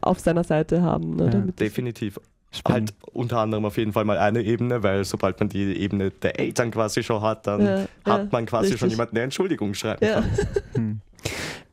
auf 0.01 0.19
seiner 0.19 0.45
Seite 0.45 0.81
haben. 0.81 1.17
Ne? 1.17 1.31
Ja, 1.33 1.51
Definitiv. 1.51 2.19
Spannend. 2.57 2.93
Halt 3.03 3.13
unter 3.15 3.39
anderem 3.39 3.65
auf 3.65 3.77
jeden 3.77 3.93
Fall 3.93 4.05
mal 4.05 4.17
eine 4.17 4.41
Ebene, 4.41 4.83
weil 4.83 5.03
sobald 5.05 5.39
man 5.39 5.49
die 5.49 5.77
Ebene 5.77 6.11
der 6.11 6.39
Eltern 6.39 6.71
quasi 6.71 7.03
schon 7.03 7.21
hat, 7.21 7.47
dann 7.47 7.61
Ja, 7.65 7.79
hat 8.05 8.21
ja, 8.23 8.27
man 8.31 8.45
quasi 8.45 8.69
schon 8.69 8.73
richtig. 8.87 8.91
jemanden, 8.91 9.15
der 9.15 9.23
Entschuldigung 9.25 9.73
schreiben 9.73 10.05
Ja. 10.05 10.23
kann. 10.73 11.01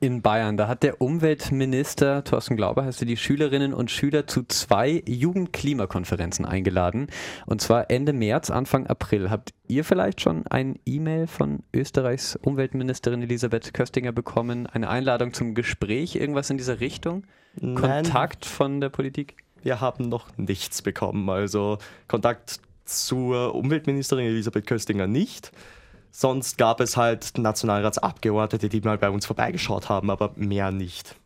In 0.01 0.21
Bayern, 0.23 0.57
da 0.57 0.67
hat 0.67 0.83
der 0.83 1.01
Umweltminister 1.01 2.25
Thorsten 2.25 2.57
Glauber 2.57 2.85
heißt 2.85 3.03
er, 3.03 3.07
die 3.07 3.17
Schülerinnen 3.17 3.73
und 3.75 3.91
Schüler 3.91 4.27
zu 4.27 4.43
zwei 4.45 5.03
Jugendklimakonferenzen 5.07 6.45
eingeladen. 6.45 7.07
Und 7.47 7.61
zwar 7.61 7.91
Ende 7.91 8.13
März, 8.13 8.51
Anfang 8.51 8.87
April. 8.89 9.31
Habt 9.31 9.53
ihr 9.69 9.85
vielleicht 9.85 10.21
schon 10.21 10.47
ein 10.49 10.79
E-Mail 10.87 11.27
von 11.29 11.61
Österreichs 11.73 12.35
Umweltministerin 12.37 13.23
Elisabeth 13.23 13.75
Köstinger 13.75 14.11
bekommen? 14.13 14.67
Eine 14.67 14.89
Einladung 14.89 15.33
zum 15.35 15.55
Gespräch, 15.55 16.17
irgendwas 16.17 16.51
in 16.51 16.57
dieser 16.57 16.81
Richtung? 16.81 17.25
Nein. 17.61 17.75
Kontakt 17.75 18.45
von 18.47 18.81
der 18.81 18.89
Politik? 18.89 19.37
Wir 19.63 19.81
haben 19.81 20.09
noch 20.09 20.27
nichts 20.37 20.83
bekommen. 20.83 21.29
Also 21.31 21.79
Kontakt 22.09 22.61
zur 22.85 23.55
Umweltministerin 23.55 24.27
Elisabeth 24.27 24.67
Köstinger 24.67 25.07
nicht. 25.07 25.53
Sonst 26.11 26.59
gab 26.59 26.81
es 26.81 26.97
halt 26.97 27.39
Nationalratsabgeordnete, 27.39 28.69
die 28.69 28.81
mal 28.83 28.99
bei 28.99 29.09
uns 29.09 29.25
vorbeigeschaut 29.25 29.89
haben, 29.89 30.11
aber 30.11 30.33
mehr 30.37 30.71
nicht. 30.71 31.17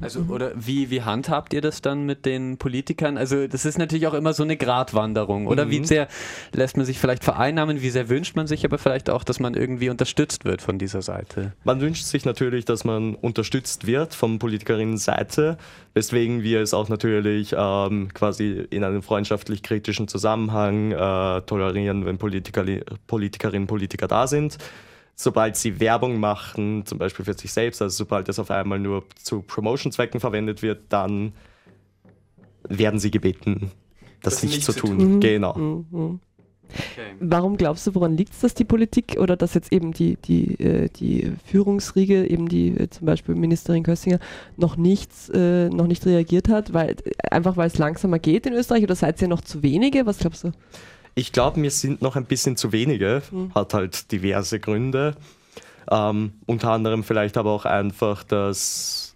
Also, 0.00 0.20
oder 0.28 0.52
wie, 0.56 0.90
wie 0.90 1.02
handhabt 1.02 1.52
ihr 1.52 1.60
das 1.60 1.82
dann 1.82 2.04
mit 2.06 2.24
den 2.24 2.56
Politikern? 2.56 3.18
Also, 3.18 3.46
das 3.46 3.64
ist 3.64 3.78
natürlich 3.78 4.06
auch 4.06 4.14
immer 4.14 4.32
so 4.32 4.42
eine 4.42 4.56
Gratwanderung. 4.56 5.46
Oder 5.46 5.70
wie 5.70 5.80
Mhm. 5.80 5.84
sehr 5.84 6.08
lässt 6.52 6.76
man 6.76 6.86
sich 6.86 6.98
vielleicht 6.98 7.22
vereinnahmen? 7.24 7.82
Wie 7.82 7.90
sehr 7.90 8.08
wünscht 8.08 8.36
man 8.36 8.46
sich 8.46 8.64
aber 8.64 8.78
vielleicht 8.78 9.10
auch, 9.10 9.22
dass 9.24 9.38
man 9.38 9.54
irgendwie 9.54 9.90
unterstützt 9.90 10.44
wird 10.44 10.62
von 10.62 10.78
dieser 10.78 11.02
Seite? 11.02 11.52
Man 11.64 11.80
wünscht 11.80 12.04
sich 12.04 12.24
natürlich, 12.24 12.64
dass 12.64 12.84
man 12.84 13.14
unterstützt 13.14 13.86
wird 13.86 14.14
von 14.14 14.38
Politikerinnenseite, 14.38 15.58
weswegen 15.94 16.42
wir 16.42 16.60
es 16.60 16.72
auch 16.74 16.88
natürlich 16.88 17.54
ähm, 17.56 18.08
quasi 18.14 18.66
in 18.70 18.82
einem 18.84 19.02
freundschaftlich 19.02 19.62
kritischen 19.62 20.08
Zusammenhang 20.08 20.92
äh, 20.92 21.42
tolerieren, 21.42 22.06
wenn 22.06 22.18
Politiker, 22.18 22.64
Politikerinnen 23.06 23.62
und 23.64 23.68
Politiker 23.68 24.08
da 24.08 24.26
sind. 24.26 24.58
Sobald 25.18 25.56
sie 25.56 25.80
Werbung 25.80 26.20
machen, 26.20 26.84
zum 26.84 26.98
Beispiel 26.98 27.24
für 27.24 27.32
sich 27.32 27.50
selbst, 27.50 27.80
also 27.80 28.04
sobald 28.04 28.28
es 28.28 28.38
auf 28.38 28.50
einmal 28.50 28.78
nur 28.78 29.04
zu 29.14 29.40
Promotion-Zwecken 29.40 30.20
verwendet 30.20 30.60
wird, 30.60 30.84
dann 30.90 31.32
werden 32.68 33.00
sie 33.00 33.10
gebeten, 33.10 33.70
das, 34.22 34.42
nicht, 34.42 34.62
zu 34.62 34.72
tun. 34.72 35.20
Genau. 35.20 35.56
Mhm. 35.56 36.20
Warum 37.20 37.56
glaubst 37.56 37.86
du, 37.86 37.94
woran 37.94 38.16
liegt 38.16 38.32
es, 38.32 38.40
dass 38.40 38.54
die 38.54 38.64
Politik 38.64 39.16
oder 39.18 39.36
dass 39.36 39.54
jetzt 39.54 39.72
eben 39.72 39.92
die, 39.92 40.16
die, 40.16 40.58
äh, 40.60 40.88
die 40.88 41.32
Führungsriege, 41.44 42.26
eben 42.26 42.48
die 42.48 42.68
äh, 42.76 42.90
zum 42.90 43.06
Beispiel 43.06 43.34
Ministerin 43.34 43.84
Köstinger, 43.84 44.18
noch 44.56 44.76
nichts, 44.76 45.30
äh, 45.30 45.68
noch 45.68 45.86
nicht 45.86 46.04
reagiert 46.06 46.48
hat? 46.48 46.74
Weil, 46.74 46.96
einfach 47.30 47.56
weil 47.56 47.68
es 47.68 47.78
langsamer 47.78 48.18
geht 48.18 48.46
in 48.46 48.52
Österreich 48.52 48.82
oder 48.82 48.96
seid 48.96 49.22
ihr 49.22 49.28
noch 49.28 49.40
zu 49.40 49.62
wenige? 49.62 50.06
Was 50.06 50.18
glaubst 50.18 50.44
du? 50.44 50.52
Ich 51.18 51.32
glaube, 51.32 51.58
mir 51.58 51.70
sind 51.70 52.02
noch 52.02 52.14
ein 52.14 52.26
bisschen 52.26 52.56
zu 52.58 52.72
wenige, 52.72 53.22
hat 53.54 53.72
halt 53.74 54.12
diverse 54.12 54.60
Gründe. 54.60 55.16
Ähm, 55.90 56.34
unter 56.44 56.70
anderem 56.72 57.02
vielleicht 57.04 57.38
aber 57.38 57.50
auch 57.52 57.64
einfach, 57.64 58.22
dass 58.22 59.14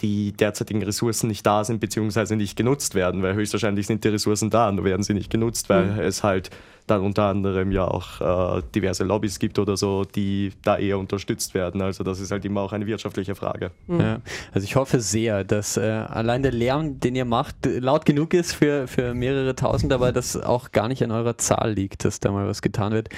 die 0.00 0.32
derzeitigen 0.32 0.82
Ressourcen 0.82 1.26
nicht 1.28 1.44
da 1.44 1.64
sind, 1.64 1.80
beziehungsweise 1.80 2.34
nicht 2.36 2.56
genutzt 2.56 2.94
werden, 2.94 3.22
weil 3.22 3.34
höchstwahrscheinlich 3.34 3.86
sind 3.86 4.04
die 4.04 4.08
Ressourcen 4.08 4.48
da, 4.48 4.72
nur 4.72 4.84
werden 4.84 5.02
sie 5.02 5.12
nicht 5.12 5.28
genutzt, 5.30 5.68
weil 5.68 5.92
Mhm. 5.92 6.00
es 6.00 6.22
halt 6.22 6.50
dann 6.90 7.02
unter 7.02 7.24
anderem 7.24 7.72
ja 7.72 7.86
auch 7.86 8.58
äh, 8.58 8.62
diverse 8.74 9.04
Lobbys 9.04 9.38
gibt 9.38 9.58
oder 9.58 9.76
so, 9.76 10.04
die 10.04 10.52
da 10.62 10.78
eher 10.78 10.98
unterstützt 10.98 11.54
werden. 11.54 11.82
Also 11.82 12.04
das 12.04 12.20
ist 12.20 12.30
halt 12.30 12.44
immer 12.44 12.62
auch 12.62 12.72
eine 12.72 12.86
wirtschaftliche 12.86 13.34
Frage. 13.34 13.70
Ja. 13.86 14.20
Also 14.52 14.64
ich 14.64 14.76
hoffe 14.76 15.00
sehr, 15.00 15.44
dass 15.44 15.76
äh, 15.76 15.80
allein 15.82 16.42
der 16.42 16.52
Lärm, 16.52 17.00
den 17.00 17.14
ihr 17.14 17.24
macht, 17.24 17.56
laut 17.64 18.04
genug 18.04 18.34
ist 18.34 18.52
für, 18.52 18.86
für 18.88 19.14
mehrere 19.14 19.54
tausend, 19.54 19.92
aber 19.92 20.12
das 20.12 20.36
auch 20.36 20.72
gar 20.72 20.88
nicht 20.88 21.02
an 21.02 21.10
eurer 21.10 21.38
Zahl 21.38 21.72
liegt, 21.72 22.04
dass 22.04 22.20
da 22.20 22.30
mal 22.30 22.46
was 22.46 22.62
getan 22.62 22.92
wird. 22.92 23.08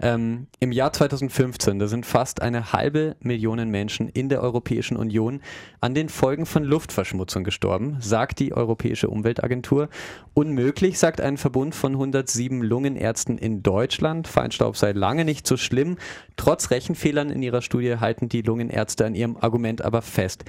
Ähm, 0.00 0.48
Im 0.58 0.72
Jahr 0.72 0.92
2015, 0.92 1.78
da 1.78 1.86
sind 1.86 2.06
fast 2.06 2.42
eine 2.42 2.72
halbe 2.72 3.16
Million 3.20 3.52
Menschen 3.70 4.08
in 4.08 4.28
der 4.28 4.42
Europäischen 4.42 4.96
Union 4.96 5.40
an 5.80 5.94
den 5.94 6.08
Folgen 6.08 6.46
von 6.46 6.64
Luftverschmutzung 6.64 7.44
gestorben, 7.44 7.98
sagt 8.00 8.40
die 8.40 8.52
Europäische 8.52 9.08
Umweltagentur. 9.08 9.88
Unmöglich, 10.34 10.98
sagt 10.98 11.20
ein 11.20 11.36
Verbund 11.36 11.74
von 11.74 11.92
107 11.92 12.62
Lungenärzten 12.62 13.36
in 13.36 13.62
Deutschland. 13.62 14.26
Feinstaub 14.26 14.78
sei 14.78 14.92
lange 14.92 15.26
nicht 15.26 15.46
so 15.46 15.58
schlimm. 15.58 15.98
Trotz 16.36 16.70
Rechenfehlern 16.70 17.28
in 17.28 17.42
ihrer 17.42 17.60
Studie 17.60 17.96
halten 17.98 18.30
die 18.30 18.40
Lungenärzte 18.40 19.04
an 19.04 19.14
ihrem 19.14 19.36
Argument 19.36 19.82
aber 19.82 20.00
fest. 20.00 20.44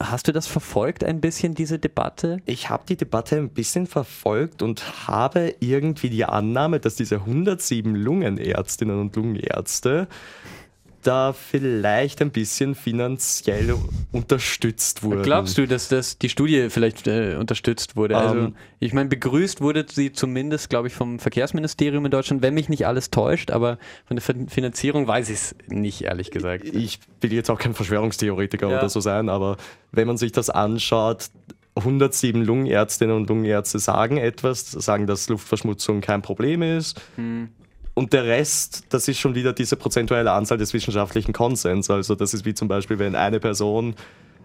Hast 0.00 0.28
du 0.28 0.32
das 0.32 0.46
verfolgt 0.46 1.04
ein 1.04 1.20
bisschen, 1.20 1.54
diese 1.54 1.78
Debatte? 1.78 2.38
Ich 2.46 2.70
habe 2.70 2.84
die 2.88 2.96
Debatte 2.96 3.36
ein 3.36 3.50
bisschen 3.50 3.86
verfolgt 3.86 4.62
und 4.62 5.06
habe 5.06 5.54
irgendwie 5.60 6.08
die 6.08 6.24
Annahme, 6.24 6.80
dass 6.80 6.96
diese 6.96 7.16
107 7.16 7.94
Lungenärztinnen 7.94 8.98
und 8.98 9.14
Lungenärzte 9.14 10.08
da 11.02 11.32
vielleicht 11.32 12.20
ein 12.22 12.30
bisschen 12.30 12.74
finanziell 12.74 13.74
unterstützt 14.12 15.02
wurden. 15.02 15.22
Glaubst 15.22 15.58
du, 15.58 15.66
dass 15.66 15.88
das 15.88 16.18
die 16.18 16.28
Studie 16.28 16.68
vielleicht 16.70 17.06
äh, 17.06 17.36
unterstützt 17.38 17.96
wurde? 17.96 18.16
Also, 18.16 18.36
Ähm. 18.38 18.54
ich 18.80 18.92
meine, 18.92 19.08
begrüßt 19.08 19.60
wurde 19.60 19.84
sie 19.90 20.12
zumindest, 20.12 20.70
glaube 20.70 20.88
ich, 20.88 20.94
vom 20.94 21.18
Verkehrsministerium 21.18 22.04
in 22.04 22.10
Deutschland, 22.10 22.42
wenn 22.42 22.54
mich 22.54 22.68
nicht 22.68 22.86
alles 22.86 23.10
täuscht, 23.10 23.50
aber 23.50 23.78
von 24.06 24.16
der 24.16 24.22
Fin- 24.22 24.48
Finanzierung 24.48 25.06
weiß 25.06 25.28
ich 25.28 25.36
es 25.36 25.54
nicht, 25.68 26.02
ehrlich 26.02 26.30
gesagt. 26.30 26.64
Ich 26.64 27.00
will 27.20 27.32
jetzt 27.32 27.50
auch 27.50 27.58
kein 27.58 27.74
Verschwörungstheoretiker 27.74 28.68
Ja. 28.70 28.78
oder 28.78 28.88
so 28.88 29.00
sein, 29.00 29.28
aber 29.28 29.56
wenn 29.90 30.06
man 30.06 30.16
sich 30.16 30.32
das 30.32 30.50
anschaut, 30.50 31.30
107 31.74 32.42
Lungenärztinnen 32.44 33.16
und 33.16 33.28
Lungenärzte 33.28 33.78
sagen 33.78 34.18
etwas, 34.18 34.70
sagen, 34.70 35.06
dass 35.06 35.28
Luftverschmutzung 35.30 36.02
kein 36.02 36.20
Problem 36.20 36.60
ist. 36.62 37.00
Und 37.94 38.12
der 38.12 38.24
Rest, 38.24 38.84
das 38.88 39.08
ist 39.08 39.18
schon 39.18 39.34
wieder 39.34 39.52
diese 39.52 39.76
prozentuelle 39.76 40.32
Anzahl 40.32 40.58
des 40.58 40.72
wissenschaftlichen 40.72 41.32
Konsens. 41.32 41.90
Also 41.90 42.14
das 42.14 42.32
ist 42.32 42.44
wie 42.44 42.54
zum 42.54 42.68
Beispiel, 42.68 42.98
wenn 42.98 43.14
eine 43.14 43.38
Person 43.38 43.94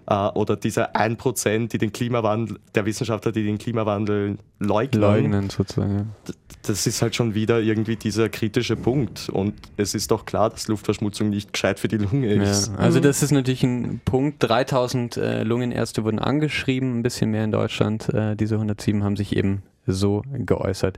äh, 0.09 0.13
oder 0.29 0.55
diese 0.55 0.95
1%, 0.95 1.69
die 1.69 1.77
den 1.77 1.91
Klimawandel, 1.93 2.59
der 2.75 2.85
Wissenschaftler, 2.85 3.31
die 3.31 3.43
den 3.43 3.57
Klimawandel 3.57 4.37
leugnen, 4.59 5.01
Leugnen 5.01 5.49
sozusagen. 5.49 6.13
das 6.63 6.87
ist 6.87 7.01
halt 7.01 7.15
schon 7.15 7.35
wieder 7.35 7.59
irgendwie 7.61 7.95
dieser 7.95 8.27
kritische 8.27 8.75
Punkt. 8.75 9.29
Und 9.29 9.53
es 9.77 9.95
ist 9.95 10.11
doch 10.11 10.25
klar, 10.25 10.49
dass 10.49 10.67
Luftverschmutzung 10.67 11.29
nicht 11.29 11.53
gescheit 11.53 11.79
für 11.79 11.87
die 11.87 11.97
Lunge 11.97 12.33
Ja, 12.35 12.41
ist. 12.41 12.71
also 12.77 12.99
das 12.99 13.23
ist 13.23 13.31
natürlich 13.31 13.63
ein 13.63 14.01
Punkt. 14.03 14.37
3000 14.39 15.17
äh, 15.17 15.43
Lungenärzte 15.43 16.03
wurden 16.03 16.19
angeschrieben, 16.19 16.99
ein 16.99 17.03
bisschen 17.03 17.31
mehr 17.31 17.43
in 17.43 17.51
Deutschland. 17.51 18.09
Äh, 18.13 18.35
diese 18.35 18.55
107 18.55 19.03
haben 19.03 19.15
sich 19.15 19.35
eben 19.35 19.63
so 19.85 20.23
geäußert. 20.33 20.97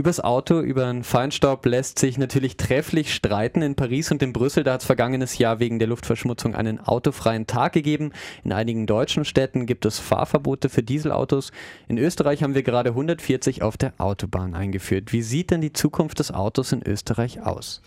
Übers 0.00 0.18
Auto, 0.18 0.60
über 0.60 0.86
den 0.86 1.04
Feinstaub 1.04 1.66
lässt 1.66 1.98
sich 1.98 2.16
natürlich 2.16 2.56
trefflich 2.56 3.12
streiten. 3.14 3.60
In 3.60 3.74
Paris 3.74 4.10
und 4.10 4.22
in 4.22 4.32
Brüssel, 4.32 4.64
da 4.64 4.72
hat 4.72 4.80
es 4.80 4.86
vergangenes 4.86 5.36
Jahr 5.36 5.60
wegen 5.60 5.78
der 5.78 5.88
Luftverschmutzung 5.88 6.54
einen 6.54 6.80
autofreien 6.80 7.46
Tag 7.46 7.74
gegeben. 7.74 8.12
In 8.42 8.54
einigen 8.54 8.86
deutschen 8.86 9.26
Städten 9.26 9.66
gibt 9.66 9.84
es 9.84 9.98
Fahrverbote 9.98 10.70
für 10.70 10.82
Dieselautos. 10.82 11.52
In 11.86 11.98
Österreich 11.98 12.42
haben 12.42 12.54
wir 12.54 12.62
gerade 12.62 12.88
140 12.90 13.60
auf 13.60 13.76
der 13.76 13.92
Autobahn 13.98 14.54
eingeführt. 14.54 15.12
Wie 15.12 15.20
sieht 15.20 15.50
denn 15.50 15.60
die 15.60 15.74
Zukunft 15.74 16.18
des 16.18 16.32
Autos 16.32 16.72
in 16.72 16.82
Österreich 16.82 17.42
aus? 17.42 17.82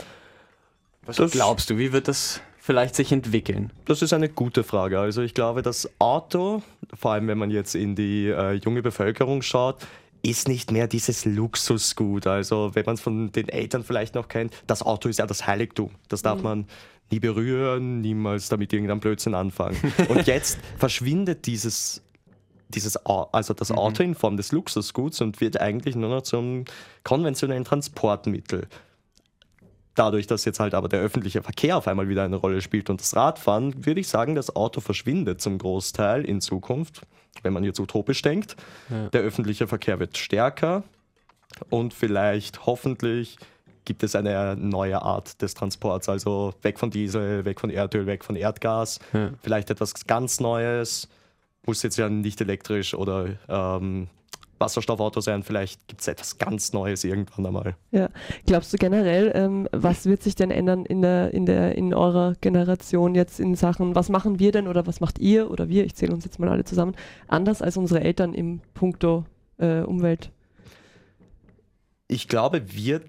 Was 1.07 1.15
Das- 1.15 1.31
glaubst 1.31 1.71
du, 1.71 1.79
wie 1.79 1.93
wird 1.93 2.07
das 2.07 2.41
vielleicht 2.59 2.93
sich 2.93 3.11
entwickeln? 3.11 3.71
Das 3.85 4.03
ist 4.03 4.13
eine 4.13 4.29
gute 4.29 4.63
Frage. 4.63 4.99
Also 4.99 5.23
ich 5.23 5.33
glaube, 5.33 5.63
das 5.63 5.89
Auto, 5.97 6.61
vor 6.93 7.13
allem 7.13 7.27
wenn 7.27 7.39
man 7.39 7.49
jetzt 7.49 7.73
in 7.73 7.95
die 7.95 8.27
äh, 8.27 8.51
junge 8.53 8.83
Bevölkerung 8.83 9.41
schaut, 9.41 9.77
ist 10.25 10.47
nicht 10.47 10.71
mehr 10.71 10.87
dieses 10.87 11.25
Luxusgut. 11.25 12.27
Also 12.27 12.71
wenn 12.73 12.85
man 12.85 12.95
es 12.95 13.01
von 13.01 13.31
den 13.31 13.49
Eltern 13.49 13.83
vielleicht 13.83 14.15
noch 14.15 14.29
kennt, 14.29 14.53
das 14.67 14.81
Auto 14.81 15.09
ist 15.09 15.19
ja 15.19 15.27
das 15.27 15.45
Heiligtum. 15.45 15.91
Das 16.07 16.21
darf 16.21 16.41
man 16.41 16.65
nie 17.11 17.19
berühren, 17.19 18.01
niemals 18.01 18.47
damit 18.49 18.71
irgendein 18.71 19.01
Blödsinn 19.01 19.35
anfangen. 19.35 19.77
Und 20.07 20.25
jetzt 20.27 20.57
verschwindet 20.77 21.45
dieses 21.45 22.01
dieses, 22.69 22.97
also 22.97 23.53
das 23.53 23.71
Auto 23.71 24.01
in 24.01 24.15
Form 24.15 24.37
des 24.37 24.51
Luxusguts 24.51 25.21
und 25.21 25.41
wird 25.41 25.59
eigentlich 25.59 25.95
nur 25.95 26.09
noch 26.09 26.23
zum 26.23 26.65
konventionellen 27.03 27.65
Transportmittel. 27.65 28.67
Dadurch, 29.95 30.25
dass 30.25 30.43
jetzt 30.45 30.59
halt 30.59 30.73
aber 30.73 30.89
der 30.89 31.01
öffentliche 31.01 31.43
Verkehr 31.43 31.77
auf 31.77 31.87
einmal 31.87 32.09
wieder 32.09 32.23
eine 32.23 32.37
Rolle 32.37 32.61
spielt 32.61 32.89
und 32.89 32.99
das 32.99 33.15
Radfahren, 33.15 33.85
würde 33.85 33.99
ich 33.99 34.07
sagen, 34.07 34.33
das 34.33 34.55
Auto 34.55 34.81
verschwindet 34.81 35.39
zum 35.39 35.59
Großteil 35.59 36.25
in 36.25 36.41
Zukunft, 36.41 37.01
wenn 37.41 37.53
man 37.53 37.63
jetzt 37.63 37.79
utopisch 37.79 38.21
denkt. 38.21 38.55
Der 38.89 39.21
öffentliche 39.21 39.67
Verkehr 39.67 39.99
wird 39.99 40.17
stärker 40.17 40.83
und 41.69 41.93
vielleicht 41.93 42.65
hoffentlich 42.65 43.37
gibt 43.85 44.03
es 44.03 44.15
eine 44.15 44.55
neue 44.55 45.01
Art 45.01 45.41
des 45.41 45.55
Transports, 45.55 46.07
also 46.07 46.53
weg 46.61 46.79
von 46.79 46.89
Diesel, 46.89 47.43
weg 47.43 47.59
von 47.59 47.69
Erdöl, 47.69 48.05
weg 48.05 48.23
von 48.23 48.35
Erdgas, 48.35 48.99
Ja. 49.11 49.31
vielleicht 49.41 49.69
etwas 49.69 49.93
ganz 50.07 50.39
Neues, 50.39 51.09
muss 51.65 51.83
jetzt 51.83 51.97
ja 51.97 52.07
nicht 52.07 52.39
elektrisch 52.39 52.93
oder 52.93 53.27
ähm, 53.49 54.07
Wasserstoffauto 54.63 55.21
sein, 55.21 55.43
vielleicht 55.43 55.87
gibt 55.87 56.01
es 56.01 56.07
etwas 56.07 56.37
ganz 56.37 56.73
Neues 56.73 57.03
irgendwann 57.03 57.45
einmal. 57.45 57.75
Ja. 57.91 58.09
Glaubst 58.45 58.73
du 58.73 58.77
generell, 58.77 59.31
ähm, 59.35 59.67
was 59.71 60.05
wird 60.05 60.23
sich 60.23 60.35
denn 60.35 60.51
ändern 60.51 60.85
in 60.85 61.01
der, 61.01 61.33
in 61.33 61.45
der, 61.45 61.75
in 61.75 61.93
eurer 61.93 62.33
Generation 62.41 63.15
jetzt 63.15 63.39
in 63.39 63.55
Sachen, 63.55 63.95
was 63.95 64.09
machen 64.09 64.39
wir 64.39 64.51
denn 64.51 64.67
oder 64.67 64.87
was 64.87 64.99
macht 64.99 65.19
ihr 65.19 65.51
oder 65.51 65.69
wir, 65.69 65.85
ich 65.85 65.95
zähle 65.95 66.13
uns 66.13 66.25
jetzt 66.25 66.39
mal 66.39 66.49
alle 66.49 66.63
zusammen, 66.63 66.95
anders 67.27 67.61
als 67.61 67.77
unsere 67.77 68.01
Eltern 68.01 68.33
im 68.33 68.61
Punkto 68.73 69.25
äh, 69.57 69.81
Umwelt? 69.81 70.31
ich 72.13 72.27
glaube, 72.27 72.63
wir 72.71 73.01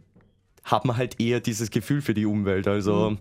haben 0.64 0.96
halt 0.96 1.20
eher 1.20 1.40
dieses 1.40 1.70
Gefühl 1.70 2.00
für 2.00 2.14
die 2.14 2.26
Umwelt. 2.26 2.66
Also 2.66 3.16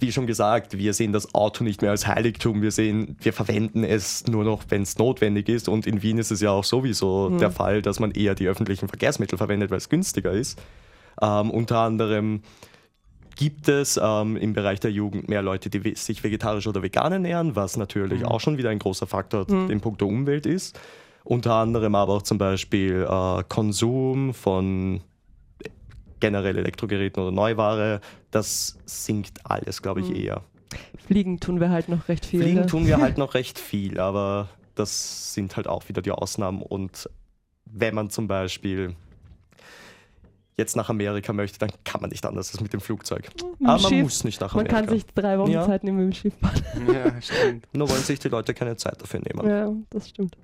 wie 0.00 0.12
schon 0.12 0.26
gesagt, 0.26 0.76
wir 0.78 0.92
sehen 0.94 1.12
das 1.12 1.34
Auto 1.34 1.64
nicht 1.64 1.82
mehr 1.82 1.90
als 1.90 2.06
Heiligtum. 2.06 2.62
Wir 2.62 2.70
sehen, 2.70 3.16
wir 3.20 3.32
verwenden 3.32 3.84
es 3.84 4.26
nur 4.26 4.44
noch, 4.44 4.62
wenn 4.68 4.82
es 4.82 4.98
notwendig 4.98 5.48
ist. 5.48 5.68
Und 5.68 5.86
in 5.86 6.02
Wien 6.02 6.18
ist 6.18 6.30
es 6.30 6.40
ja 6.40 6.50
auch 6.50 6.64
sowieso 6.64 7.30
Mhm. 7.30 7.38
der 7.38 7.50
Fall, 7.50 7.82
dass 7.82 8.00
man 8.00 8.10
eher 8.12 8.34
die 8.34 8.46
öffentlichen 8.48 8.88
Verkehrsmittel 8.88 9.36
verwendet, 9.38 9.70
weil 9.70 9.78
es 9.78 9.88
günstiger 9.88 10.32
ist. 10.32 10.60
Ähm, 11.22 11.50
unter 11.50 11.78
anderem 11.80 12.42
gibt 13.36 13.68
es 13.68 13.98
ähm, 14.02 14.36
im 14.36 14.52
Bereich 14.52 14.80
der 14.80 14.90
Jugend 14.92 15.28
mehr 15.28 15.42
Leute, 15.42 15.70
die 15.70 15.94
sich 15.94 16.22
vegetarisch 16.22 16.66
oder 16.66 16.82
vegan 16.82 17.12
ernähren, 17.12 17.56
was 17.56 17.76
natürlich 17.76 18.24
auch 18.24 18.40
schon 18.40 18.58
wieder 18.58 18.70
ein 18.70 18.78
großer 18.78 19.06
Faktor 19.06 19.46
Mhm. 19.50 19.70
in 19.70 19.80
puncto 19.80 20.06
Umwelt 20.06 20.46
ist. 20.46 20.78
Unter 21.24 21.54
anderem 21.54 21.94
aber 21.94 22.14
auch 22.14 22.22
zum 22.22 22.38
Beispiel 22.38 23.06
äh, 23.08 23.42
Konsum 23.48 24.34
von 24.34 25.00
generell 26.20 26.56
Elektrogeräten 26.58 27.22
oder 27.22 27.32
Neuware. 27.32 28.00
Das 28.30 28.78
sinkt 28.86 29.40
alles, 29.44 29.82
glaube 29.82 30.00
ich, 30.00 30.08
Mhm. 30.10 30.16
eher. 30.16 30.44
Fliegen 31.06 31.40
tun 31.40 31.58
wir 31.60 31.70
halt 31.70 31.88
noch 31.88 32.08
recht 32.08 32.24
viel. 32.26 32.42
Fliegen 32.42 32.60
ne? 32.60 32.66
tun 32.66 32.86
wir 32.86 32.98
halt 32.98 33.18
noch 33.18 33.34
recht 33.34 33.58
viel, 33.58 33.98
aber 33.98 34.48
das 34.76 35.34
sind 35.34 35.56
halt 35.56 35.66
auch 35.66 35.88
wieder 35.88 36.00
die 36.02 36.12
Ausnahmen. 36.12 36.62
Und 36.62 37.10
wenn 37.64 37.94
man 37.94 38.10
zum 38.10 38.28
Beispiel 38.28 38.94
jetzt 40.56 40.76
nach 40.76 40.90
Amerika 40.90 41.32
möchte, 41.32 41.58
dann 41.58 41.70
kann 41.84 42.00
man 42.02 42.10
nicht 42.10 42.24
anders 42.26 42.52
als 42.52 42.60
mit 42.60 42.72
dem 42.72 42.80
Flugzeug. 42.80 43.22
Mit 43.34 43.68
Aber 43.68 43.80
man 43.80 43.90
Schiff. 43.92 44.02
muss 44.02 44.24
nicht 44.24 44.40
nach 44.40 44.54
Man 44.54 44.66
Amerika. 44.66 44.80
kann 44.86 44.88
sich 44.94 45.06
drei 45.06 45.38
Wochen 45.38 45.50
Ja. 45.50 45.64
Zeit 45.64 45.84
nehmen 45.84 45.98
mit 46.06 46.06
dem 46.06 46.12
Schiff 46.16 46.34
fahren. 46.40 46.62
Ja, 46.94 47.20
stimmt. 47.22 47.66
Nur 47.72 47.88
wollen 47.88 48.02
sich 48.02 48.18
die 48.18 48.28
Leute 48.28 48.52
keine 48.54 48.76
Zeit 48.76 49.00
dafür 49.00 49.20
nehmen. 49.20 49.48
Ja, 49.48 49.72
das 49.90 50.10
stimmt. 50.10 50.36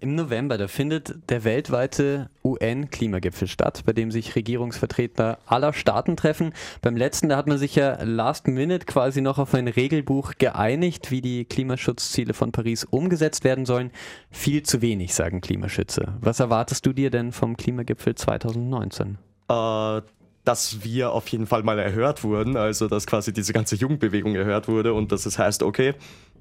Im 0.00 0.14
November, 0.14 0.58
da 0.58 0.68
findet 0.68 1.28
der 1.30 1.42
weltweite 1.44 2.30
UN-Klimagipfel 2.60 3.48
statt, 3.48 3.82
bei 3.84 3.92
dem 3.92 4.10
sich 4.10 4.36
Regierungsvertreter 4.36 5.38
aller 5.46 5.72
Staaten 5.72 6.16
treffen. 6.16 6.52
Beim 6.82 6.96
letzten, 6.96 7.28
da 7.28 7.36
hat 7.36 7.46
man 7.46 7.58
sich 7.58 7.74
ja 7.74 8.02
last 8.02 8.48
minute 8.48 8.86
quasi 8.86 9.20
noch 9.20 9.38
auf 9.38 9.54
ein 9.54 9.68
Regelbuch 9.68 10.32
geeinigt, 10.38 11.10
wie 11.10 11.20
die 11.20 11.44
Klimaschutzziele 11.44 12.34
von 12.34 12.52
Paris 12.52 12.84
umgesetzt 12.84 13.44
werden 13.44 13.66
sollen. 13.66 13.90
Viel 14.30 14.62
zu 14.62 14.82
wenig, 14.82 15.14
sagen 15.14 15.40
Klimaschützer. 15.40 16.18
Was 16.20 16.40
erwartest 16.40 16.84
du 16.86 16.92
dir 16.92 17.10
denn 17.10 17.32
vom 17.32 17.56
Klimagipfel 17.56 18.14
2019? 18.14 19.18
äh, 19.48 20.02
dass 20.44 20.82
wir 20.82 21.12
auf 21.12 21.28
jeden 21.28 21.46
Fall 21.46 21.62
mal 21.62 21.78
erhört 21.78 22.24
wurden, 22.24 22.56
also 22.56 22.88
dass 22.88 23.06
quasi 23.06 23.32
diese 23.32 23.52
ganze 23.52 23.76
Jugendbewegung 23.76 24.34
erhört 24.34 24.68
wurde 24.68 24.94
und 24.94 25.12
dass 25.12 25.26
es 25.26 25.38
heißt, 25.38 25.62
okay, 25.62 25.94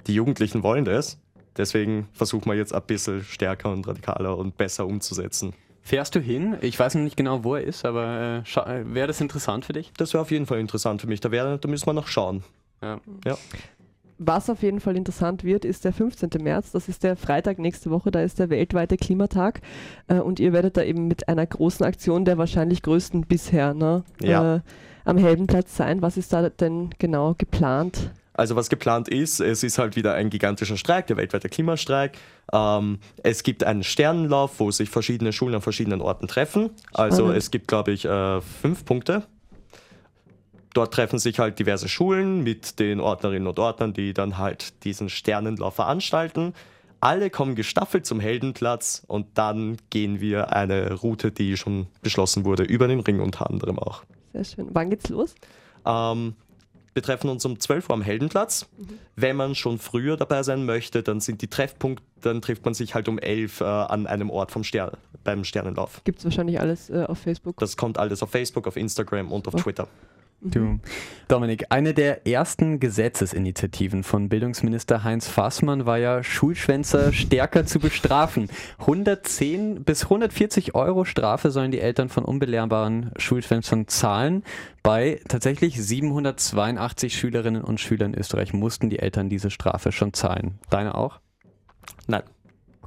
die 0.08 0.14
Jugendlichen 0.14 0.64
wollen 0.64 0.86
das, 0.86 1.20
deswegen 1.58 2.08
versuchen 2.14 2.50
wir 2.50 2.56
jetzt 2.56 2.74
ein 2.74 2.84
bisschen 2.84 3.24
stärker 3.24 3.72
und 3.72 3.88
radikaler 3.88 4.38
und 4.38 4.58
besser 4.58 4.86
umzusetzen. 4.86 5.54
Fährst 5.88 6.16
du 6.16 6.20
hin? 6.20 6.58
Ich 6.60 6.78
weiß 6.78 6.96
noch 6.96 7.02
nicht 7.02 7.16
genau, 7.16 7.46
wo 7.46 7.56
er 7.56 7.64
ist, 7.64 7.86
aber 7.86 8.44
äh, 8.46 8.94
wäre 8.94 9.08
das 9.08 9.22
interessant 9.22 9.64
für 9.64 9.72
dich? 9.72 9.94
Das 9.96 10.14
wäre 10.14 10.22
auf 10.22 10.32
jeden 10.32 10.46
Fall 10.46 10.60
interessant 10.60 11.00
für 11.00 11.08
mich, 11.08 11.22
da, 11.22 11.32
wär, 11.32 11.58
da 11.58 11.70
müssen 11.70 11.88
wir 11.88 11.94
noch 11.94 12.08
schauen. 12.08 12.44
Ja. 12.84 13.00
Was 14.18 14.50
auf 14.50 14.64
jeden 14.64 14.82
Fall 14.82 14.98
interessant 14.98 15.46
wird, 15.46 15.64
ist 15.64 15.86
der 15.86 15.94
15. 15.94 16.30
März. 16.42 16.72
Das 16.74 16.90
ist 16.90 17.04
der 17.04 17.16
Freitag 17.16 17.58
nächste 17.58 17.90
Woche. 17.90 18.12
Da 18.12 18.22
ist 18.22 18.38
der 18.38 18.50
weltweite 18.50 18.98
Klimatag. 18.98 19.62
Äh, 20.08 20.16
und 20.16 20.42
ihr 20.42 20.52
werdet 20.52 20.76
da 20.76 20.84
eben 20.84 21.08
mit 21.08 21.30
einer 21.30 21.46
großen 21.46 21.86
Aktion, 21.86 22.26
der 22.26 22.38
wahrscheinlich 22.38 22.82
größten 22.82 23.22
bisher, 23.22 23.74
ne, 23.74 24.04
Ja. 24.22 24.56
äh, 24.56 24.60
am 25.06 25.18
Heldenplatz 25.18 25.78
sein. 25.78 26.02
Was 26.02 26.18
ist 26.18 26.34
da 26.34 26.50
denn 26.50 26.90
genau 27.00 27.34
geplant? 27.38 28.12
Also 28.38 28.56
was 28.56 28.70
geplant 28.70 29.10
ist, 29.10 29.40
es 29.40 29.64
ist 29.64 29.80
halt 29.80 29.96
wieder 29.96 30.14
ein 30.14 30.30
gigantischer 30.30 30.78
Streik, 30.78 31.08
der 31.08 31.18
weltweite 31.18 31.50
Klimastreik. 31.50 32.18
Ähm, 32.54 33.00
es 33.24 33.42
gibt 33.42 33.64
einen 33.64 33.84
Sternenlauf, 33.84 34.60
wo 34.60 34.70
sich 34.70 34.90
verschiedene 34.90 35.34
Schulen 35.34 35.56
an 35.56 35.62
verschiedenen 35.62 36.02
Orten 36.02 36.28
treffen. 36.28 36.70
Also 36.94 37.24
Spannend. 37.24 37.38
es 37.38 37.52
gibt, 37.52 37.68
glaube 37.68 37.92
ich, 37.92 38.06
äh, 38.06 38.40
fünf 38.42 38.86
Punkte. 38.86 39.24
Dort 40.76 40.94
treffen 40.94 41.18
sich 41.18 41.40
halt 41.40 41.58
diverse 41.58 41.90
Schulen 41.90 42.44
mit 42.44 42.80
den 42.80 43.00
Ordnerinnen 43.00 43.48
und 43.48 43.58
Ordnern, 43.58 43.94
die 43.94 44.14
dann 44.14 44.38
halt 44.38 44.84
diesen 44.84 45.10
Sternenlauf 45.10 45.74
veranstalten. 45.74 46.54
Alle 47.00 47.32
kommen 47.32 47.56
gestaffelt 47.56 48.06
zum 48.06 48.20
Heldenplatz 48.20 49.04
und 49.08 49.36
dann 49.40 49.78
gehen 49.90 50.20
wir 50.22 50.54
eine 50.54 50.94
Route, 50.94 51.32
die 51.32 51.58
schon 51.58 51.88
beschlossen 52.04 52.46
wurde, 52.46 52.64
über 52.64 52.88
den 52.88 53.00
Ring 53.00 53.20
unter 53.20 53.50
anderem 53.50 53.80
auch. 53.80 54.04
Sehr 54.34 54.44
schön. 54.44 54.68
Wann 54.74 54.92
geht's 54.92 55.10
los? 55.10 55.34
Ähm, 55.86 56.36
wir 56.98 57.04
treffen 57.04 57.30
uns 57.30 57.46
um 57.46 57.60
12 57.60 57.90
Uhr 57.90 57.94
am 57.94 58.02
Heldenplatz. 58.02 58.66
Wenn 59.16 59.36
man 59.36 59.54
schon 59.54 59.78
früher 59.78 60.18
dabei 60.18 60.42
sein 60.42 60.66
möchte, 60.66 61.04
dann 61.04 61.20
sind 61.20 61.44
die 61.44 61.48
Treffpunkte, 61.48 62.04
dann 62.22 62.42
trifft 62.42 62.66
man 62.66 62.74
sich 62.74 62.96
halt 62.96 63.08
um 63.08 63.20
11 63.20 63.62
äh, 63.62 63.66
an 63.66 64.08
einem 64.08 64.32
Ort 64.32 64.50
vom 64.52 64.64
Stern, 64.64 64.98
beim 65.24 65.44
Sternenlauf. 65.44 66.02
Gibt 66.06 66.18
es 66.18 66.26
wahrscheinlich 66.26 66.60
alles 66.60 66.90
äh, 66.90 67.06
auf 67.08 67.20
Facebook. 67.20 67.58
Das 67.60 67.78
kommt 67.78 68.00
alles 68.00 68.24
auf 68.24 68.32
Facebook, 68.32 68.66
auf 68.66 68.76
Instagram 68.78 69.32
und 69.32 69.48
auf 69.48 69.54
Oh. 69.54 69.58
Twitter. 69.60 69.88
Du. 70.40 70.80
Dominik, 71.28 71.66
eine 71.70 71.96
der 71.96 72.28
ersten 72.28 72.80
Gesetzesinitiativen 72.80 74.04
von 74.04 74.30
Bildungsminister 74.30 75.04
Heinz 75.04 75.28
Fassmann 75.28 75.88
war 75.88 75.98
ja, 75.98 76.24
Schulschwänzer 76.24 77.12
stärker 77.12 77.66
zu 77.66 77.80
bestrafen. 77.80 78.50
110 78.78 79.84
bis 79.84 80.04
140 80.04 80.76
Euro 80.76 81.06
Strafe 81.06 81.50
sollen 81.50 81.72
die 81.72 81.80
Eltern 81.80 82.10
von 82.10 82.24
unbelehrbaren 82.24 83.12
Schulschwänzern 83.18 83.88
zahlen. 83.88 84.44
Bei 84.84 85.20
tatsächlich 85.28 85.82
782 85.82 87.18
Schülerinnen 87.18 87.64
und 87.64 87.80
Schülern 87.80 88.14
in 88.14 88.20
Österreich 88.20 88.54
mussten 88.54 88.90
die 88.92 89.00
Eltern 89.00 89.30
diese 89.30 89.50
Strafe 89.50 89.92
schon 89.92 90.14
zahlen. 90.14 90.60
Deine 90.70 90.96
auch? 90.96 91.20
Nein. 92.06 92.24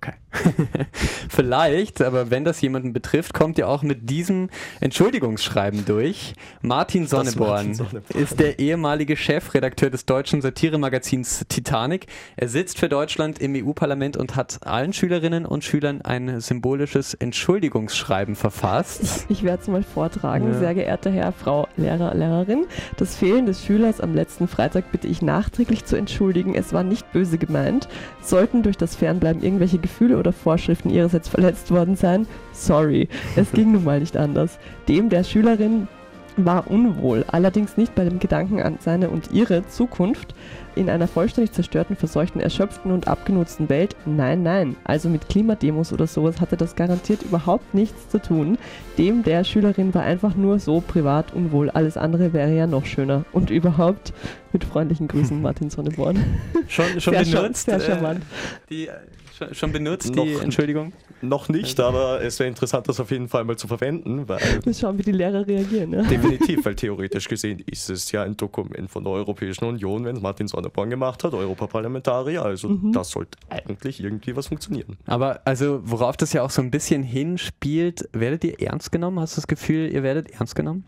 Okay. 0.02 0.14
Vielleicht, 1.28 2.00
aber 2.00 2.30
wenn 2.30 2.44
das 2.44 2.60
jemanden 2.62 2.94
betrifft, 2.94 3.34
kommt 3.34 3.58
ihr 3.58 3.68
auch 3.68 3.82
mit 3.82 4.08
diesem 4.08 4.48
Entschuldigungsschreiben 4.80 5.84
durch. 5.84 6.34
Martin 6.62 7.06
Sonneborn, 7.06 7.48
Martin 7.50 7.74
Sonneborn. 7.74 8.22
ist 8.22 8.40
der 8.40 8.58
ehemalige 8.58 9.16
Chefredakteur 9.16 9.90
des 9.90 10.06
deutschen 10.06 10.40
Satiremagazins 10.40 11.44
Titanic. 11.48 12.06
Er 12.36 12.48
sitzt 12.48 12.78
für 12.78 12.88
Deutschland 12.88 13.40
im 13.40 13.54
EU-Parlament 13.54 14.16
und 14.16 14.36
hat 14.36 14.60
allen 14.66 14.94
Schülerinnen 14.94 15.44
und 15.44 15.64
Schülern 15.64 16.00
ein 16.00 16.40
symbolisches 16.40 17.14
Entschuldigungsschreiben 17.14 18.36
verfasst. 18.36 19.26
Ich 19.30 19.44
werde 19.44 19.62
es 19.62 19.68
mal 19.68 19.82
vortragen. 19.82 20.52
Ja. 20.52 20.58
Sehr 20.58 20.74
geehrter 20.74 21.10
Herr, 21.10 21.32
Frau 21.32 21.68
Lehrer, 21.76 22.14
Lehrerin, 22.14 22.66
das 22.96 23.16
Fehlen 23.16 23.46
des 23.46 23.64
Schülers 23.64 24.00
am 24.00 24.14
letzten 24.14 24.48
Freitag 24.48 24.90
bitte 24.92 25.06
ich 25.06 25.22
nachträglich 25.22 25.84
zu 25.84 25.96
entschuldigen. 25.96 26.54
Es 26.54 26.72
war 26.72 26.82
nicht 26.82 27.10
böse 27.12 27.38
gemeint. 27.38 27.88
Sollten 28.22 28.62
durch 28.62 28.76
das 28.76 28.96
Fernbleiben 28.96 29.42
irgendwelche 29.42 29.78
Gefühle 29.90 30.18
oder 30.18 30.33
Vorschriften 30.33 30.88
ihrerseits 30.90 31.29
verletzt 31.29 31.70
worden 31.70 31.96
sein, 31.96 32.26
sorry. 32.53 33.09
Es 33.37 33.50
ging 33.53 33.72
nun 33.72 33.85
mal 33.85 34.00
nicht 34.00 34.16
anders. 34.16 34.59
Dem 34.88 35.09
der 35.09 35.24
Schülerin 35.24 35.88
war 36.37 36.70
unwohl, 36.70 37.24
allerdings 37.26 37.76
nicht 37.76 37.94
bei 37.94 38.05
dem 38.05 38.18
Gedanken 38.18 38.62
an 38.62 38.79
seine 38.81 39.11
und 39.11 39.33
ihre 39.33 39.66
Zukunft 39.68 40.35
in 40.76 40.88
einer 40.88 41.09
vollständig 41.09 41.53
zerstörten, 41.53 41.96
verseuchten, 41.96 42.40
erschöpften 42.40 42.92
und 42.92 43.09
abgenutzten 43.09 43.68
Welt. 43.68 43.96
Nein, 44.07 44.42
nein. 44.42 44.76
Also 44.85 45.09
mit 45.09 45.29
Klimademos 45.29 45.92
oder 45.92 46.07
sowas 46.07 46.40
hatte 46.40 46.57
das 46.57 46.76
garantiert 46.76 47.22
überhaupt 47.22 47.74
nichts 47.74 48.09
zu 48.09 48.22
tun. 48.22 48.57
Dem 48.96 49.24
der 49.24 49.44
Schülerin 49.44 49.92
war 49.92 50.03
einfach 50.03 50.37
nur 50.37 50.61
so 50.61 50.81
privat 50.81 51.35
unwohl. 51.35 51.70
Alles 51.70 51.96
andere 51.96 52.33
wäre 52.33 52.55
ja 52.55 52.66
noch 52.66 52.87
schöner. 52.87 53.24
Und 53.33 53.50
überhaupt 53.50 54.12
mit 54.53 54.64
freundlichen 54.64 55.09
Grüßen, 55.09 55.42
Martin 55.42 55.68
Sonneborn. 55.70 56.24
Schon, 56.68 57.00
schon 57.00 57.14
Sehr 57.14 57.24
benutzt? 57.24 57.66
sehr 57.66 57.76
äh, 57.76 57.81
charmant. 57.81 58.22
die, 58.70 58.87
äh, 58.87 58.92
schon, 58.92 59.29
schon 59.53 59.72
benutzt, 59.72 60.14
die 60.14 60.35
Noch- 60.35 60.42
Entschuldigung? 60.42 60.92
Noch 61.22 61.48
nicht, 61.48 61.79
aber 61.81 62.22
es 62.22 62.38
wäre 62.38 62.48
interessant, 62.48 62.88
das 62.88 62.98
auf 63.00 63.11
jeden 63.11 63.29
Fall 63.29 63.44
mal 63.44 63.57
zu 63.57 63.68
verwenden, 63.68 64.29
weil 64.29 64.40
Mal 64.64 64.74
schauen, 64.74 64.96
wie 64.98 65.03
die 65.03 65.12
Lehrer 65.12 65.46
reagieren. 65.46 65.92
Ja. 65.92 66.03
definitiv, 66.03 66.64
weil 66.64 66.74
theoretisch 66.74 67.29
gesehen 67.29 67.62
ist 67.66 67.90
es 67.90 68.11
ja 68.12 68.22
ein 68.22 68.37
Dokument 68.37 68.90
von 68.90 69.05
der 69.05 69.12
Europäischen 69.12 69.64
Union, 69.66 70.05
wenn 70.05 70.16
es 70.16 70.22
Martin 70.22 70.48
Sonneborn 70.48 70.88
gemacht 70.90 71.22
hat, 71.24 71.35
Europaparlamentarier, 71.35 72.42
also 72.42 72.68
Mhm. 72.70 72.92
das 72.92 73.11
sollte 73.11 73.38
eigentlich 73.50 74.03
irgendwie 74.03 74.35
was 74.37 74.46
funktionieren. 74.46 74.96
Aber 75.07 75.40
also, 75.44 75.81
worauf 75.83 76.16
das 76.16 76.33
ja 76.33 76.42
auch 76.42 76.50
so 76.50 76.62
ein 76.62 76.70
bisschen 76.70 77.03
hinspielt, 77.03 78.09
werdet 78.12 78.44
ihr 78.44 78.61
ernst 78.61 78.92
genommen? 78.92 79.20
Hast 79.20 79.37
du 79.37 79.40
das 79.40 79.46
Gefühl, 79.48 79.92
ihr 79.92 80.03
werdet 80.03 80.31
ernst 80.31 80.55
genommen? 80.55 80.85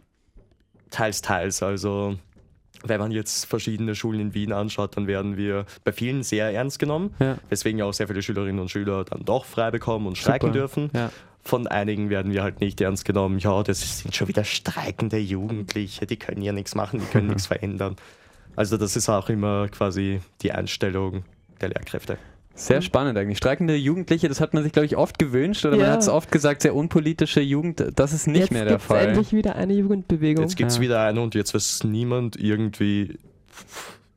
Teils, 0.91 1.21
teils. 1.23 1.62
Also, 1.62 2.17
wenn 2.85 3.01
man 3.01 3.11
jetzt 3.12 3.47
verschiedene 3.47 3.95
Schulen 3.95 4.21
in 4.21 4.35
Wien 4.35 4.53
anschaut, 4.53 4.97
dann 4.97 5.07
werden 5.07 5.37
wir 5.37 5.66
bei 5.85 5.92
vielen 5.92 6.23
sehr 6.23 6.53
ernst 6.53 6.79
genommen, 6.79 7.14
Ja. 7.18 7.38
weswegen 7.49 7.79
ja 7.79 7.85
auch 7.85 7.92
sehr 7.95 8.09
viele 8.09 8.23
Schülerinnen 8.23 8.61
und 8.61 8.71
Schüler 8.71 9.05
dann 9.05 9.25
doch 9.25 9.45
frei 9.45 9.71
bekommen 9.71 10.07
und 10.07 10.18
streiken 10.18 10.49
Super. 10.49 10.59
dürfen. 10.59 10.90
Ja. 10.95 11.11
Von 11.45 11.66
einigen 11.66 12.09
werden 12.09 12.33
wir 12.33 12.42
halt 12.45 12.61
nicht 12.61 12.81
ernst 12.81 13.05
genommen. 13.05 13.38
Ja, 13.38 13.62
das 13.64 13.99
sind 14.01 14.14
schon 14.14 14.29
wieder 14.29 14.45
streikende 14.45 15.18
Jugendliche, 15.18 16.07
die 16.07 16.16
können 16.16 16.42
ja 16.42 16.53
nichts 16.53 16.75
machen, 16.75 17.00
die 17.00 17.06
können 17.06 17.27
nichts 17.29 17.46
verändern. 17.46 17.96
Also, 18.54 18.77
das 18.77 18.96
ist 18.96 19.09
auch 19.09 19.29
immer 19.31 19.69
quasi 19.69 20.21
die 20.42 20.52
Einstellung 20.52 21.25
der 21.61 21.71
Lehrkräfte. 21.71 22.19
Sehr 22.55 22.83
spannend 22.83 23.17
eigentlich. 23.19 23.38
Streikende 23.38 23.75
Jugendliche, 23.77 24.29
das 24.29 24.40
hat 24.40 24.53
man 24.55 24.63
sich, 24.63 24.73
glaube 24.73 24.87
ich, 24.87 24.96
oft 24.96 25.19
gewünscht 25.19 25.65
oder 25.65 25.77
man 25.77 25.87
Ja. 25.87 25.92
hat 25.92 26.00
es 26.00 26.09
oft 26.09 26.31
gesagt, 26.31 26.63
sehr 26.63 26.75
unpolitische 26.75 27.40
Jugend, 27.40 27.85
das 27.96 28.13
ist 28.13 28.27
nicht 28.27 28.40
Jetzt 28.40 28.53
mehr 28.53 28.65
der 28.67 28.79
Fall. 28.79 29.09
endlich 29.09 29.33
wieder 29.33 29.57
eine 29.57 29.73
Jugendbewegung. 29.73 30.44
Jetzt 30.44 30.57
gibt 30.57 30.71
es 30.71 30.77
Ja. 30.77 30.83
wieder 30.83 31.00
eine 31.03 31.21
und 31.23 31.35
jetzt 31.35 31.55
weiß 31.55 31.85
niemand 31.85 32.37
irgendwie, 32.37 33.19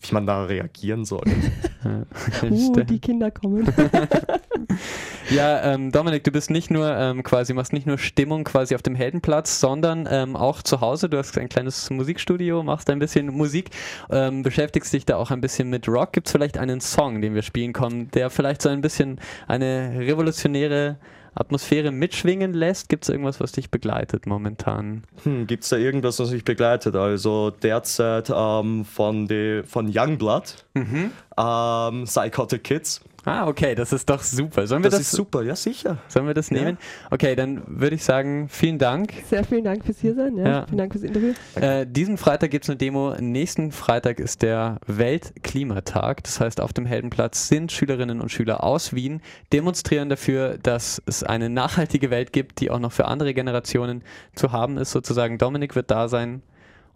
wie 0.09 0.13
man 0.13 0.25
da 0.25 0.43
reagieren 0.43 1.05
soll. 1.05 1.23
uh, 1.85 2.83
die 2.83 2.99
Kinder 2.99 3.31
kommen. 3.31 3.65
ja, 5.29 5.73
ähm, 5.73 5.91
Dominik, 5.91 6.23
du 6.23 6.31
bist 6.31 6.49
nicht 6.49 6.71
nur 6.71 6.89
ähm, 6.95 7.23
quasi, 7.23 7.53
machst 7.53 7.73
nicht 7.73 7.87
nur 7.87 7.97
Stimmung 7.97 8.43
quasi 8.43 8.75
auf 8.75 8.81
dem 8.81 8.95
Heldenplatz, 8.95 9.59
sondern 9.59 10.07
ähm, 10.09 10.35
auch 10.35 10.61
zu 10.61 10.81
Hause. 10.81 11.09
Du 11.09 11.17
hast 11.17 11.37
ein 11.37 11.49
kleines 11.49 11.89
Musikstudio, 11.89 12.63
machst 12.63 12.89
ein 12.89 12.99
bisschen 12.99 13.27
Musik, 13.27 13.69
ähm, 14.09 14.43
beschäftigst 14.43 14.93
dich 14.93 15.05
da 15.05 15.17
auch 15.17 15.31
ein 15.31 15.41
bisschen 15.41 15.69
mit 15.69 15.87
Rock. 15.87 16.13
Gibt 16.13 16.27
es 16.27 16.31
vielleicht 16.31 16.57
einen 16.57 16.81
Song, 16.81 17.21
den 17.21 17.35
wir 17.35 17.41
spielen 17.41 17.73
kommen, 17.73 18.11
der 18.11 18.29
vielleicht 18.29 18.61
so 18.61 18.69
ein 18.69 18.81
bisschen 18.81 19.19
eine 19.47 19.95
revolutionäre 19.99 20.97
Atmosphäre 21.35 21.91
mitschwingen 21.91 22.53
lässt? 22.53 22.89
Gibt 22.89 23.03
es 23.03 23.09
irgendwas, 23.09 23.39
was 23.39 23.51
dich 23.51 23.69
begleitet 23.69 24.25
momentan? 24.25 25.03
Hm, 25.23 25.47
Gibt 25.47 25.63
es 25.63 25.69
da 25.69 25.77
irgendwas, 25.77 26.17
was 26.19 26.31
mich 26.31 26.45
begleitet? 26.45 26.95
Also 26.95 27.51
derzeit 27.51 28.31
ähm, 28.33 28.85
von, 28.85 29.27
die, 29.27 29.61
von 29.65 29.91
Youngblood, 29.93 30.65
mhm. 30.73 31.11
ähm, 31.37 32.03
Psychotic 32.05 32.63
Kids. 32.63 33.01
Ah, 33.25 33.47
okay, 33.47 33.73
das 33.73 33.91
ist 33.91 34.07
doch 34.07 34.21
super. 34.21 34.67
Sollen 34.67 34.83
wir 34.83 34.91
das, 34.91 34.99
das 34.99 35.07
ist 35.07 35.15
super, 35.15 35.41
ja 35.41 35.55
sicher. 35.55 35.97
Sollen 36.07 36.27
wir 36.27 36.35
das 36.35 36.51
nehmen? 36.51 36.77
Ja. 36.79 37.07
Okay, 37.09 37.35
dann 37.35 37.63
würde 37.65 37.95
ich 37.95 38.03
sagen, 38.03 38.47
vielen 38.49 38.77
Dank. 38.77 39.13
Sehr 39.27 39.43
vielen 39.43 39.63
Dank 39.63 39.83
fürs 39.83 39.99
Hiersein. 39.99 40.37
Ja. 40.37 40.45
ja. 40.45 40.65
Vielen 40.67 40.77
Dank 40.77 40.91
fürs 40.91 41.03
Interview. 41.03 41.33
Äh, 41.55 41.87
diesen 41.87 42.17
Freitag 42.17 42.51
gibt 42.51 42.65
es 42.65 42.69
eine 42.69 42.77
Demo. 42.77 43.15
Nächsten 43.19 43.71
Freitag 43.71 44.19
ist 44.19 44.43
der 44.43 44.79
Weltklimatag. 44.85 46.23
Das 46.23 46.39
heißt, 46.39 46.61
auf 46.61 46.71
dem 46.71 46.85
Heldenplatz 46.85 47.47
sind 47.47 47.71
Schülerinnen 47.71 48.21
und 48.21 48.29
Schüler 48.29 48.63
aus 48.63 48.93
Wien, 48.93 49.21
demonstrieren 49.51 50.09
dafür, 50.09 50.59
dass 50.61 51.01
es 51.07 51.23
eine 51.23 51.49
nachhaltige 51.49 52.11
Welt 52.11 52.31
gibt, 52.31 52.61
die 52.61 52.69
auch 52.69 52.79
noch 52.79 52.91
für 52.91 53.05
andere 53.05 53.33
Generationen 53.33 54.03
zu 54.35 54.51
haben 54.51 54.77
ist. 54.77 54.91
Sozusagen, 54.91 55.39
Dominik 55.39 55.75
wird 55.75 55.89
da 55.89 56.07
sein. 56.09 56.43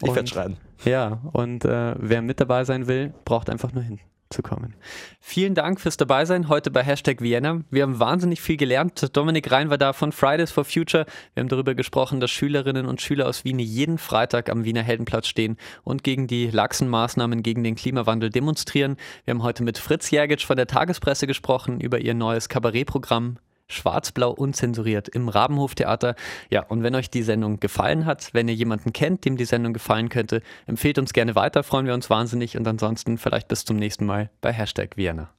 Ich 0.02 0.14
werde 0.14 0.28
schreiben. 0.28 0.56
Ja, 0.84 1.20
und 1.32 1.64
äh, 1.64 1.94
wer 1.98 2.22
mit 2.22 2.40
dabei 2.40 2.64
sein 2.64 2.86
will, 2.86 3.12
braucht 3.24 3.50
einfach 3.50 3.72
nur 3.72 3.82
hin 3.82 3.98
zu 4.30 4.42
kommen. 4.42 4.74
Vielen 5.20 5.54
Dank 5.54 5.80
fürs 5.80 5.96
Dabeisein 5.96 6.48
heute 6.48 6.70
bei 6.70 6.84
Hashtag 6.84 7.20
Vienna. 7.20 7.62
Wir 7.70 7.82
haben 7.82 7.98
wahnsinnig 7.98 8.40
viel 8.40 8.56
gelernt. 8.56 9.16
Dominik 9.16 9.50
Rhein 9.50 9.70
war 9.70 9.78
da 9.78 9.92
von 9.92 10.12
Fridays 10.12 10.52
for 10.52 10.64
Future. 10.64 11.04
Wir 11.34 11.42
haben 11.42 11.48
darüber 11.48 11.74
gesprochen, 11.74 12.20
dass 12.20 12.30
Schülerinnen 12.30 12.86
und 12.86 13.00
Schüler 13.00 13.28
aus 13.28 13.44
Wien 13.44 13.58
jeden 13.58 13.98
Freitag 13.98 14.48
am 14.48 14.64
Wiener 14.64 14.82
Heldenplatz 14.82 15.26
stehen 15.26 15.56
und 15.82 16.04
gegen 16.04 16.28
die 16.28 16.48
laxen 16.48 16.88
Maßnahmen 16.88 17.42
gegen 17.42 17.64
den 17.64 17.74
Klimawandel 17.74 18.30
demonstrieren. 18.30 18.96
Wir 19.24 19.34
haben 19.34 19.42
heute 19.42 19.64
mit 19.64 19.78
Fritz 19.78 20.10
Jergitsch 20.10 20.46
von 20.46 20.56
der 20.56 20.68
Tagespresse 20.68 21.26
gesprochen 21.26 21.80
über 21.80 21.98
ihr 21.98 22.14
neues 22.14 22.48
Kabarettprogramm 22.48 23.38
schwarz-blau 23.70 24.30
unzensuriert 24.30 25.08
im 25.08 25.28
Rabenhoftheater. 25.28 26.14
Ja, 26.50 26.62
und 26.62 26.82
wenn 26.82 26.94
euch 26.94 27.10
die 27.10 27.22
Sendung 27.22 27.60
gefallen 27.60 28.06
hat, 28.06 28.34
wenn 28.34 28.48
ihr 28.48 28.54
jemanden 28.54 28.92
kennt, 28.92 29.24
dem 29.24 29.36
die 29.36 29.44
Sendung 29.44 29.72
gefallen 29.72 30.08
könnte, 30.08 30.42
empfehlt 30.66 30.98
uns 30.98 31.12
gerne 31.12 31.34
weiter, 31.34 31.62
freuen 31.62 31.86
wir 31.86 31.94
uns 31.94 32.10
wahnsinnig 32.10 32.56
und 32.56 32.66
ansonsten 32.66 33.18
vielleicht 33.18 33.48
bis 33.48 33.64
zum 33.64 33.76
nächsten 33.76 34.06
Mal 34.06 34.30
bei 34.40 34.52
Hashtag 34.52 34.96
Vienna. 34.96 35.30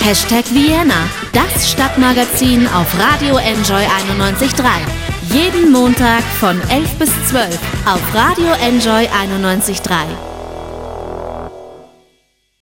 Hashtag 0.00 0.44
Vienna, 0.54 1.08
das 1.32 1.70
Stadtmagazin 1.70 2.66
auf 2.68 2.98
Radio 2.98 3.36
Enjoy 3.36 3.82
91.3. 3.82 4.64
Jeden 5.32 5.70
Montag 5.70 6.22
von 6.22 6.58
11 6.70 6.98
bis 6.98 7.10
12 7.28 7.58
auf 7.86 8.14
Radio 8.14 8.52
Enjoy 8.62 9.06
91.3. 9.06 10.37